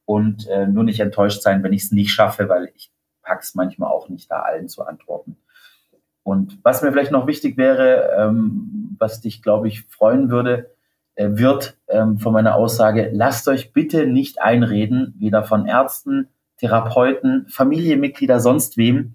Und 0.06 0.48
äh, 0.48 0.68
nur 0.68 0.86
nicht 0.86 1.02
enttäuscht 1.02 1.42
sein, 1.42 1.64
wenn 1.64 1.74
ich 1.74 1.84
es 1.84 1.92
nicht 1.92 2.12
schaffe, 2.12 2.48
weil 2.48 2.72
ich 2.76 2.92
pack's 3.24 3.56
manchmal 3.56 3.92
auch 3.92 4.08
nicht 4.08 4.32
da 4.32 4.40
allen 4.40 4.70
zu 4.70 4.86
antworten. 4.86 5.38
Und 6.24 6.60
was 6.64 6.82
mir 6.82 6.92
vielleicht 6.92 7.12
noch 7.12 7.28
wichtig 7.28 7.58
wäre, 7.58 8.16
ähm, 8.18 8.96
was 9.00 9.20
dich, 9.20 9.42
glaube 9.42 9.68
ich, 9.68 9.84
freuen 9.84 10.30
würde, 10.30 10.72
äh, 11.16 11.30
wird 11.32 11.78
ähm, 11.90 12.20
von 12.20 12.32
meiner 12.32 12.56
Aussage, 12.56 13.10
lasst 13.12 13.50
euch 13.50 13.74
bitte 13.74 14.08
nicht 14.08 14.42
einreden, 14.42 15.14
weder 15.20 15.44
von 15.44 15.66
Ärzten, 15.66 16.30
Therapeuten, 16.58 17.48
Familienmitglieder, 17.50 18.40
sonst 18.40 18.78
wem, 18.78 19.14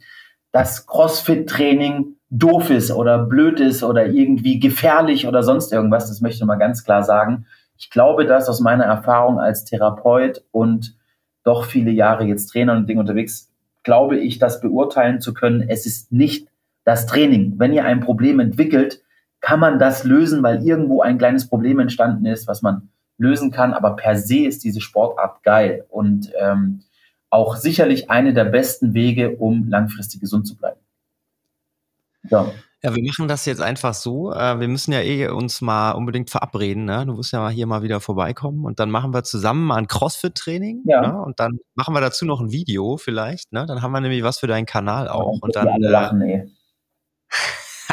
dass 0.52 0.86
CrossFit-Training 0.86 2.16
doof 2.30 2.70
ist 2.70 2.92
oder 2.92 3.18
blöd 3.18 3.60
ist 3.60 3.82
oder 3.82 4.06
irgendwie 4.06 4.60
gefährlich 4.60 5.26
oder 5.26 5.42
sonst 5.42 5.72
irgendwas. 5.72 6.08
Das 6.08 6.20
möchte 6.20 6.38
ich 6.38 6.46
mal 6.46 6.56
ganz 6.56 6.84
klar 6.84 7.02
sagen. 7.02 7.46
Ich 7.76 7.90
glaube 7.90 8.26
das 8.26 8.48
aus 8.48 8.60
meiner 8.60 8.84
Erfahrung 8.84 9.40
als 9.40 9.64
Therapeut 9.64 10.44
und 10.50 10.96
doch 11.44 11.64
viele 11.64 11.90
Jahre 11.90 12.24
jetzt 12.24 12.46
Trainer 12.46 12.74
und 12.74 12.88
Ding 12.88 12.98
unterwegs, 12.98 13.50
glaube 13.82 14.18
ich, 14.18 14.38
das 14.38 14.60
beurteilen 14.60 15.20
zu 15.20 15.34
können. 15.34 15.64
Es 15.68 15.86
ist 15.86 16.12
nicht 16.12 16.48
das 16.84 17.06
Training. 17.06 17.54
Wenn 17.58 17.72
ihr 17.72 17.84
ein 17.84 18.00
Problem 18.00 18.40
entwickelt, 18.40 19.02
kann 19.40 19.58
man 19.58 19.78
das 19.78 20.04
lösen, 20.04 20.42
weil 20.42 20.64
irgendwo 20.64 21.02
ein 21.02 21.18
kleines 21.18 21.48
Problem 21.48 21.80
entstanden 21.80 22.26
ist, 22.26 22.46
was 22.46 22.62
man 22.62 22.88
lösen 23.18 23.50
kann. 23.50 23.74
Aber 23.74 23.96
per 23.96 24.16
se 24.16 24.46
ist 24.46 24.64
diese 24.64 24.80
Sportart 24.80 25.42
geil 25.42 25.84
und 25.88 26.32
ähm, 26.38 26.82
auch 27.32 27.56
sicherlich 27.56 28.10
eine 28.10 28.34
der 28.34 28.44
besten 28.44 28.92
Wege, 28.94 29.36
um 29.36 29.68
langfristig 29.68 30.20
gesund 30.20 30.46
zu 30.46 30.56
bleiben. 30.56 30.80
Ja. 32.28 32.52
Ja, 32.84 32.96
wir 32.96 33.02
machen 33.04 33.28
das 33.28 33.46
jetzt 33.46 33.62
einfach 33.62 33.94
so. 33.94 34.32
Äh, 34.32 34.58
wir 34.58 34.66
müssen 34.66 34.92
ja 34.92 35.00
eh 35.00 35.28
uns 35.28 35.60
mal 35.60 35.92
unbedingt 35.92 36.30
verabreden. 36.30 36.84
Ne? 36.84 37.06
Du 37.06 37.14
musst 37.14 37.32
ja 37.32 37.48
hier 37.48 37.66
mal 37.66 37.82
wieder 37.82 38.00
vorbeikommen 38.00 38.64
und 38.64 38.80
dann 38.80 38.90
machen 38.90 39.14
wir 39.14 39.22
zusammen 39.22 39.64
mal 39.64 39.76
ein 39.76 39.86
Crossfit-Training. 39.86 40.82
Ja. 40.84 41.00
Ne? 41.00 41.22
Und 41.22 41.38
dann 41.38 41.60
machen 41.74 41.94
wir 41.94 42.00
dazu 42.00 42.26
noch 42.26 42.40
ein 42.40 42.50
Video 42.50 42.96
vielleicht. 42.96 43.52
Ne? 43.52 43.66
Dann 43.66 43.82
haben 43.82 43.92
wir 43.92 44.00
nämlich 44.00 44.24
was 44.24 44.40
für 44.40 44.48
deinen 44.48 44.66
Kanal 44.66 45.08
auch. 45.08 45.34
Ja, 45.34 45.38
und 45.42 45.56
dann 45.56 45.68
alle 45.68 45.88
lachen, 45.88 46.20
ey. 46.22 46.50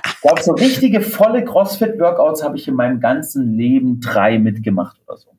Ich 0.07 0.21
glaube, 0.21 0.41
so 0.41 0.53
richtige 0.53 1.01
volle 1.01 1.45
CrossFit-Workouts 1.45 2.43
habe 2.43 2.57
ich 2.57 2.67
in 2.67 2.73
meinem 2.73 2.99
ganzen 2.99 3.53
Leben 3.55 4.01
drei 4.01 4.39
mitgemacht 4.39 4.99
oder 5.05 5.17
so. 5.17 5.29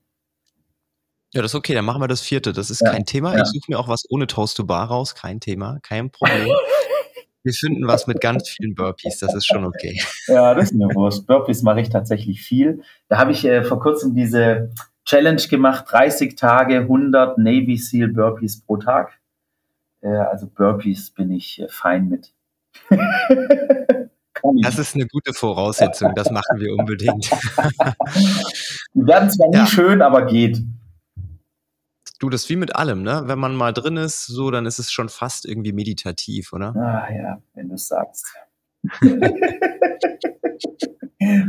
Ja, 1.33 1.43
das 1.43 1.53
ist 1.53 1.55
okay, 1.55 1.75
dann 1.75 1.85
machen 1.85 2.03
wir 2.03 2.09
das 2.09 2.21
vierte. 2.21 2.53
Das 2.53 2.71
ist 2.71 2.81
ja, 2.81 2.91
kein 2.91 3.05
Thema. 3.05 3.35
Ja. 3.35 3.43
Ich 3.43 3.49
suche 3.49 3.71
mir 3.71 3.79
auch 3.79 3.89
was 3.89 4.05
ohne 4.11 4.27
Toast 4.27 4.57
to 4.57 4.65
Bar 4.65 4.89
raus, 4.89 5.15
kein 5.15 5.39
Thema, 5.41 5.79
kein 5.83 6.11
Problem. 6.11 6.49
wir 7.43 7.53
finden 7.53 7.87
was 7.87 8.07
mit 8.07 8.21
ganz 8.21 8.49
vielen 8.49 8.75
Burpees, 8.75 9.19
das 9.19 9.35
ist 9.35 9.47
schon 9.47 9.65
okay. 9.65 10.01
Ja, 10.27 10.55
das 10.55 10.67
ist 10.67 10.75
mir 10.75 10.89
wurscht. 10.95 11.27
Burpees 11.27 11.63
mache 11.63 11.81
ich 11.81 11.89
tatsächlich 11.89 12.43
viel. 12.43 12.83
Da 13.09 13.19
habe 13.19 13.33
ich 13.33 13.45
äh, 13.45 13.63
vor 13.63 13.81
kurzem 13.81 14.15
diese 14.15 14.73
Challenge 15.05 15.41
gemacht, 15.49 15.87
30 15.89 16.37
Tage, 16.37 16.81
100 16.81 17.39
Navy 17.39 17.77
SEAL 17.77 18.09
Burpees 18.09 18.61
pro 18.63 18.77
Tag. 18.77 19.19
Äh, 20.03 20.09
also 20.09 20.47
Burpees 20.49 21.11
bin 21.11 21.31
ich 21.31 21.61
äh, 21.61 21.69
fein 21.69 22.09
mit. 22.09 22.33
Das 24.63 24.79
ist 24.79 24.95
eine 24.95 25.07
gute 25.07 25.35
Voraussetzung, 25.35 26.15
das 26.15 26.31
machen 26.31 26.61
wir 26.61 26.73
unbedingt. 26.73 27.31
Die 28.95 29.07
werden 29.07 29.29
zwar 29.29 29.53
ja. 29.53 29.63
nie 29.63 29.69
schön, 29.69 30.01
aber 30.01 30.25
geht. 30.25 30.63
Du, 32.21 32.29
das 32.29 32.43
ist 32.43 32.51
wie 32.51 32.57
mit 32.57 32.77
allem, 32.77 33.03
ne? 33.03 33.23
Wenn 33.25 33.39
man 33.39 33.57
mal 33.57 33.73
drin 33.73 33.97
ist, 33.97 34.27
so, 34.27 34.51
dann 34.51 34.67
ist 34.67 34.79
es 34.79 34.93
schon 34.93 35.09
fast 35.09 35.47
irgendwie 35.47 35.73
meditativ, 35.73 36.53
oder? 36.53 36.77
Ah 36.77 37.11
ja, 37.11 37.43
wenn 37.55 37.69
du 37.69 37.77
es 37.77 37.89
sagst. 37.89 38.27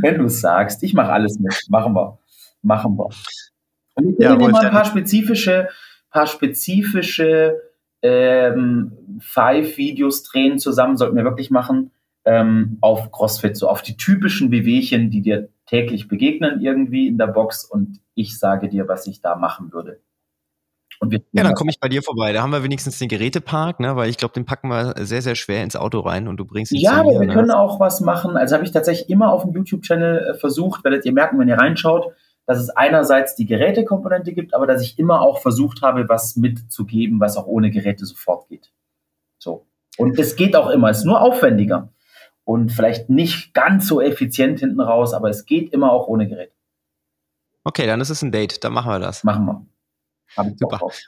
wenn 0.00 0.18
du 0.18 0.24
es 0.24 0.40
sagst. 0.40 0.82
Ich 0.82 0.94
mache 0.94 1.12
alles 1.12 1.38
mit. 1.38 1.66
Machen 1.68 1.94
wir. 1.94 2.18
Machen 2.62 2.96
wir. 2.96 3.10
Und 3.96 4.12
ich 4.12 4.18
will 4.18 4.24
ja, 4.24 4.34
mal 4.34 4.64
ein 4.64 4.72
paar 4.72 4.86
spezifische, 4.86 5.68
paar 6.10 6.26
spezifische 6.26 7.60
ähm, 8.00 9.18
Five-Videos 9.20 10.22
drehen 10.22 10.58
zusammen, 10.58 10.96
sollten 10.96 11.16
wir 11.16 11.24
wirklich 11.24 11.50
machen 11.50 11.90
ähm, 12.24 12.78
auf 12.80 13.12
CrossFit, 13.12 13.58
so 13.58 13.68
auf 13.68 13.82
die 13.82 13.98
typischen 13.98 14.50
Wehwehchen, 14.50 15.10
die 15.10 15.20
dir 15.20 15.50
täglich 15.66 16.08
begegnen 16.08 16.62
irgendwie 16.62 17.08
in 17.08 17.18
der 17.18 17.26
Box 17.26 17.66
und 17.66 18.00
ich 18.14 18.38
sage 18.38 18.70
dir, 18.70 18.88
was 18.88 19.06
ich 19.06 19.20
da 19.20 19.36
machen 19.36 19.70
würde. 19.72 20.00
Ja, 21.10 21.42
dann 21.42 21.54
komme 21.54 21.70
ich 21.70 21.80
bei 21.80 21.88
dir 21.88 22.02
vorbei. 22.02 22.32
Da 22.32 22.42
haben 22.42 22.52
wir 22.52 22.62
wenigstens 22.62 22.98
den 22.98 23.08
Gerätepark, 23.08 23.80
ne? 23.80 23.96
weil 23.96 24.08
ich 24.08 24.16
glaube, 24.16 24.34
den 24.34 24.44
packen 24.44 24.68
wir 24.68 24.94
sehr, 25.04 25.22
sehr 25.22 25.34
schwer 25.34 25.62
ins 25.62 25.76
Auto 25.76 26.00
rein 26.00 26.28
und 26.28 26.36
du 26.36 26.44
bringst 26.44 26.72
ihn 26.72 26.80
Ja, 26.80 27.00
aber 27.00 27.18
wir 27.20 27.26
ne? 27.26 27.32
können 27.32 27.50
auch 27.50 27.80
was 27.80 28.00
machen. 28.00 28.36
Also 28.36 28.54
habe 28.54 28.64
ich 28.64 28.72
tatsächlich 28.72 29.10
immer 29.10 29.32
auf 29.32 29.42
dem 29.42 29.52
YouTube-Channel 29.52 30.18
äh, 30.18 30.34
versucht, 30.34 30.84
werdet 30.84 31.04
ihr 31.04 31.12
merken, 31.12 31.38
wenn 31.38 31.48
ihr 31.48 31.58
reinschaut, 31.58 32.12
dass 32.46 32.58
es 32.58 32.70
einerseits 32.70 33.34
die 33.34 33.46
Gerätekomponente 33.46 34.32
gibt, 34.32 34.54
aber 34.54 34.66
dass 34.66 34.82
ich 34.82 34.98
immer 34.98 35.22
auch 35.22 35.40
versucht 35.40 35.82
habe, 35.82 36.08
was 36.08 36.36
mitzugeben, 36.36 37.20
was 37.20 37.36
auch 37.36 37.46
ohne 37.46 37.70
Geräte 37.70 38.04
sofort 38.06 38.48
geht. 38.48 38.72
So. 39.38 39.66
Und 39.98 40.18
es 40.18 40.36
geht 40.36 40.56
auch 40.56 40.70
immer, 40.70 40.90
es 40.90 40.98
ist 40.98 41.04
nur 41.04 41.20
aufwendiger 41.20 41.92
und 42.44 42.70
vielleicht 42.72 43.10
nicht 43.10 43.54
ganz 43.54 43.86
so 43.86 44.00
effizient 44.00 44.60
hinten 44.60 44.80
raus, 44.80 45.14
aber 45.14 45.28
es 45.28 45.46
geht 45.46 45.72
immer 45.72 45.92
auch 45.92 46.08
ohne 46.08 46.28
Gerät. 46.28 46.52
Okay, 47.64 47.86
dann 47.86 48.00
ist 48.00 48.10
es 48.10 48.22
ein 48.22 48.32
Date, 48.32 48.64
dann 48.64 48.72
machen 48.72 48.90
wir 48.90 48.98
das. 48.98 49.22
Machen 49.22 49.46
wir. 49.46 49.66
Super. 50.36 50.80
Wolf, 50.80 51.00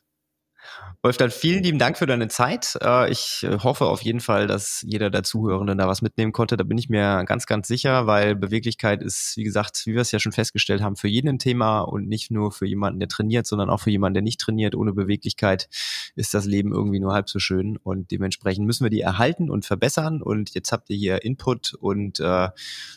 dann 1.13 1.31
vielen 1.31 1.63
lieben 1.63 1.79
Dank 1.79 1.99
für 1.99 2.07
deine 2.07 2.29
Zeit. 2.29 2.79
Äh, 2.83 3.11
ich 3.11 3.43
äh, 3.43 3.59
hoffe 3.59 3.85
auf 3.85 4.01
jeden 4.01 4.21
Fall, 4.21 4.47
dass 4.47 4.83
jeder 4.87 5.11
der 5.11 5.23
Zuhörenden 5.23 5.77
da 5.77 5.87
was 5.87 6.01
mitnehmen 6.01 6.33
konnte. 6.33 6.57
Da 6.57 6.65
bin 6.65 6.79
ich 6.79 6.89
mir 6.89 7.25
ganz, 7.27 7.45
ganz 7.45 7.69
sicher, 7.69 8.07
weil 8.07 8.35
Beweglichkeit 8.35 9.03
ist, 9.03 9.35
wie 9.37 9.45
gesagt, 9.45 9.83
wie 9.85 9.93
wir 9.93 10.01
es 10.01 10.13
ja 10.13 10.19
schon 10.19 10.33
festgestellt 10.33 10.81
haben, 10.81 10.97
für 10.97 11.09
jeden 11.09 11.29
ein 11.29 11.39
Thema 11.39 11.81
und 11.81 12.09
nicht 12.09 12.31
nur 12.31 12.53
für 12.53 12.65
jemanden, 12.65 13.01
der 13.01 13.11
trainiert, 13.11 13.47
sondern 13.47 13.69
auch 13.69 13.81
für 13.81 13.91
jemanden, 13.91 14.15
der 14.15 14.23
nicht 14.23 14.41
trainiert. 14.41 14.75
Ohne 14.75 14.95
Beweglichkeit 14.95 15.69
ist 16.17 16.33
das 16.33 16.47
Leben 16.47 16.73
irgendwie 16.73 17.01
nur 17.01 17.13
halb 17.13 17.29
so 17.29 17.39
schön 17.39 17.77
und 17.77 18.11
dementsprechend 18.11 18.65
müssen 18.65 18.85
wir 18.85 18.91
die 18.91 19.03
erhalten 19.03 19.51
und 19.51 19.67
verbessern. 19.67 20.23
Und 20.23 20.55
jetzt 20.55 20.73
habt 20.73 20.89
ihr 20.89 20.97
hier 20.97 21.23
Input 21.23 21.75
und 21.75 22.19
äh, 22.19 22.49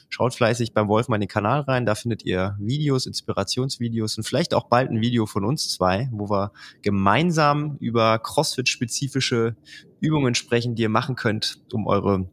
schaut 0.08 0.34
fleißig 0.34 0.74
beim 0.74 0.88
Wolf 0.88 1.10
mal 1.10 1.18
in 1.18 1.22
den 1.24 1.28
Kanal 1.28 1.60
rein. 1.60 1.86
Da 1.86 1.94
findet 1.96 2.24
ihr 2.24 2.56
Videos, 2.58 3.06
Inspirationsvideos 3.06 4.18
und 4.18 4.24
vielleicht 4.24 4.54
auch 4.54 4.70
bald 4.70 4.92
ein 4.92 5.02
Video 5.02 5.26
von 5.26 5.44
uns 5.44 5.74
zwei, 5.74 6.08
wo 6.14 6.30
wir 6.30 6.54
gemeinsam 6.82 7.76
über 7.82 7.97
über 7.98 8.20
CrossFit-spezifische 8.20 9.56
Übungen 10.02 10.36
sprechen, 10.36 10.76
die 10.76 10.84
ihr 10.84 10.90
machen 10.90 11.16
könnt, 11.16 11.64
um 11.74 11.88
eure 11.88 12.30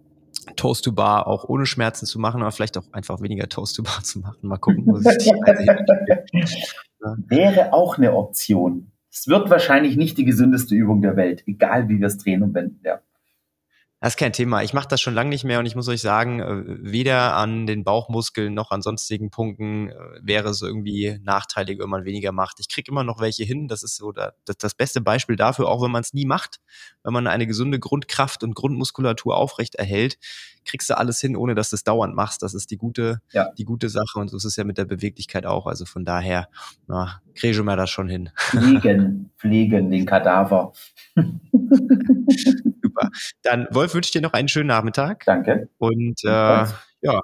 Toast 0.56 0.84
to 0.84 0.92
Bar 0.92 1.26
auch 1.26 1.48
ohne 1.48 1.64
Schmerzen 1.64 2.04
zu 2.04 2.18
machen, 2.18 2.42
aber 2.42 2.52
vielleicht 2.52 2.76
auch 2.76 2.84
einfach 2.92 3.22
weniger 3.22 3.48
Toast 3.48 3.76
to 3.76 3.82
Bar 3.82 4.02
zu 4.02 4.18
machen. 4.18 4.36
Mal 4.42 4.58
gucken, 4.58 4.84
wo 4.86 4.98
sich 4.98 5.16
die 5.16 5.30
ja. 7.00 7.16
Wäre 7.28 7.72
auch 7.72 7.96
eine 7.96 8.12
Option. 8.12 8.92
Es 9.10 9.26
wird 9.26 9.48
wahrscheinlich 9.48 9.96
nicht 9.96 10.18
die 10.18 10.26
gesündeste 10.26 10.74
Übung 10.74 11.00
der 11.00 11.16
Welt, 11.16 11.44
egal 11.46 11.88
wie 11.88 11.98
wir 11.98 12.08
es 12.08 12.18
drehen 12.18 12.42
und 12.42 12.52
wenden. 12.52 12.80
Ja. 12.84 13.00
Das 14.04 14.12
ist 14.12 14.18
kein 14.18 14.34
Thema. 14.34 14.62
Ich 14.62 14.74
mache 14.74 14.86
das 14.86 15.00
schon 15.00 15.14
lange 15.14 15.30
nicht 15.30 15.44
mehr 15.44 15.58
und 15.58 15.64
ich 15.64 15.76
muss 15.76 15.88
euch 15.88 16.02
sagen, 16.02 16.40
äh, 16.40 16.62
weder 16.66 17.36
an 17.36 17.66
den 17.66 17.84
Bauchmuskeln 17.84 18.52
noch 18.52 18.70
an 18.70 18.82
sonstigen 18.82 19.30
Punkten 19.30 19.88
äh, 19.88 19.94
wäre 20.20 20.50
es 20.50 20.60
irgendwie 20.60 21.18
nachteilig, 21.22 21.78
wenn 21.78 21.88
man 21.88 22.04
weniger 22.04 22.30
macht. 22.30 22.60
Ich 22.60 22.68
kriege 22.68 22.90
immer 22.90 23.02
noch 23.02 23.18
welche 23.18 23.44
hin. 23.44 23.66
Das 23.66 23.82
ist 23.82 23.96
so 23.96 24.12
das, 24.12 24.34
das 24.58 24.74
beste 24.74 25.00
Beispiel 25.00 25.36
dafür, 25.36 25.68
auch 25.68 25.82
wenn 25.82 25.90
man 25.90 26.02
es 26.02 26.12
nie 26.12 26.26
macht. 26.26 26.60
Wenn 27.02 27.14
man 27.14 27.26
eine 27.26 27.46
gesunde 27.46 27.78
Grundkraft 27.78 28.44
und 28.44 28.54
Grundmuskulatur 28.54 29.38
aufrecht 29.38 29.76
erhält, 29.76 30.18
kriegst 30.66 30.90
du 30.90 30.98
alles 30.98 31.18
hin, 31.18 31.34
ohne 31.34 31.54
dass 31.54 31.70
du 31.70 31.76
es 31.76 31.84
dauernd 31.84 32.14
machst. 32.14 32.42
Das 32.42 32.52
ist 32.52 32.70
die 32.70 32.76
gute, 32.76 33.22
ja. 33.32 33.52
die 33.56 33.64
gute 33.64 33.88
Sache 33.88 34.18
und 34.18 34.28
so 34.28 34.36
ist 34.36 34.44
es 34.44 34.56
ja 34.56 34.64
mit 34.64 34.76
der 34.76 34.84
Beweglichkeit 34.84 35.46
auch. 35.46 35.66
Also 35.66 35.86
von 35.86 36.04
daher, 36.04 36.50
na, 36.86 37.22
kriege 37.34 37.56
ich 37.56 37.62
mir 37.62 37.76
das 37.76 37.88
schon 37.88 38.10
hin. 38.10 38.28
Fliegen, 38.36 39.30
fliegen, 39.38 39.90
den 39.90 40.04
Kadaver. 40.04 40.74
Super. 42.82 43.10
Dann, 43.42 43.66
Wolf, 43.70 43.94
wünsche 43.94 44.08
ich 44.08 44.12
dir 44.12 44.22
noch 44.22 44.32
einen 44.32 44.48
schönen 44.48 44.68
Nachmittag. 44.68 45.24
Danke. 45.26 45.68
Und 45.78 46.22
äh, 46.24 46.28
ja, 46.28 47.20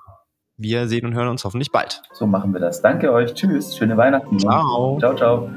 wir 0.56 0.88
sehen 0.88 1.06
und 1.06 1.14
hören 1.14 1.28
uns 1.28 1.44
hoffentlich 1.44 1.72
bald. 1.72 2.02
So 2.12 2.26
machen 2.26 2.52
wir 2.52 2.60
das. 2.60 2.82
Danke 2.82 3.12
euch. 3.12 3.34
Tschüss. 3.34 3.76
Schöne 3.76 3.96
Weihnachten. 3.96 4.38
Ciao. 4.38 4.98
Ciao, 4.98 5.14
ciao. 5.14 5.50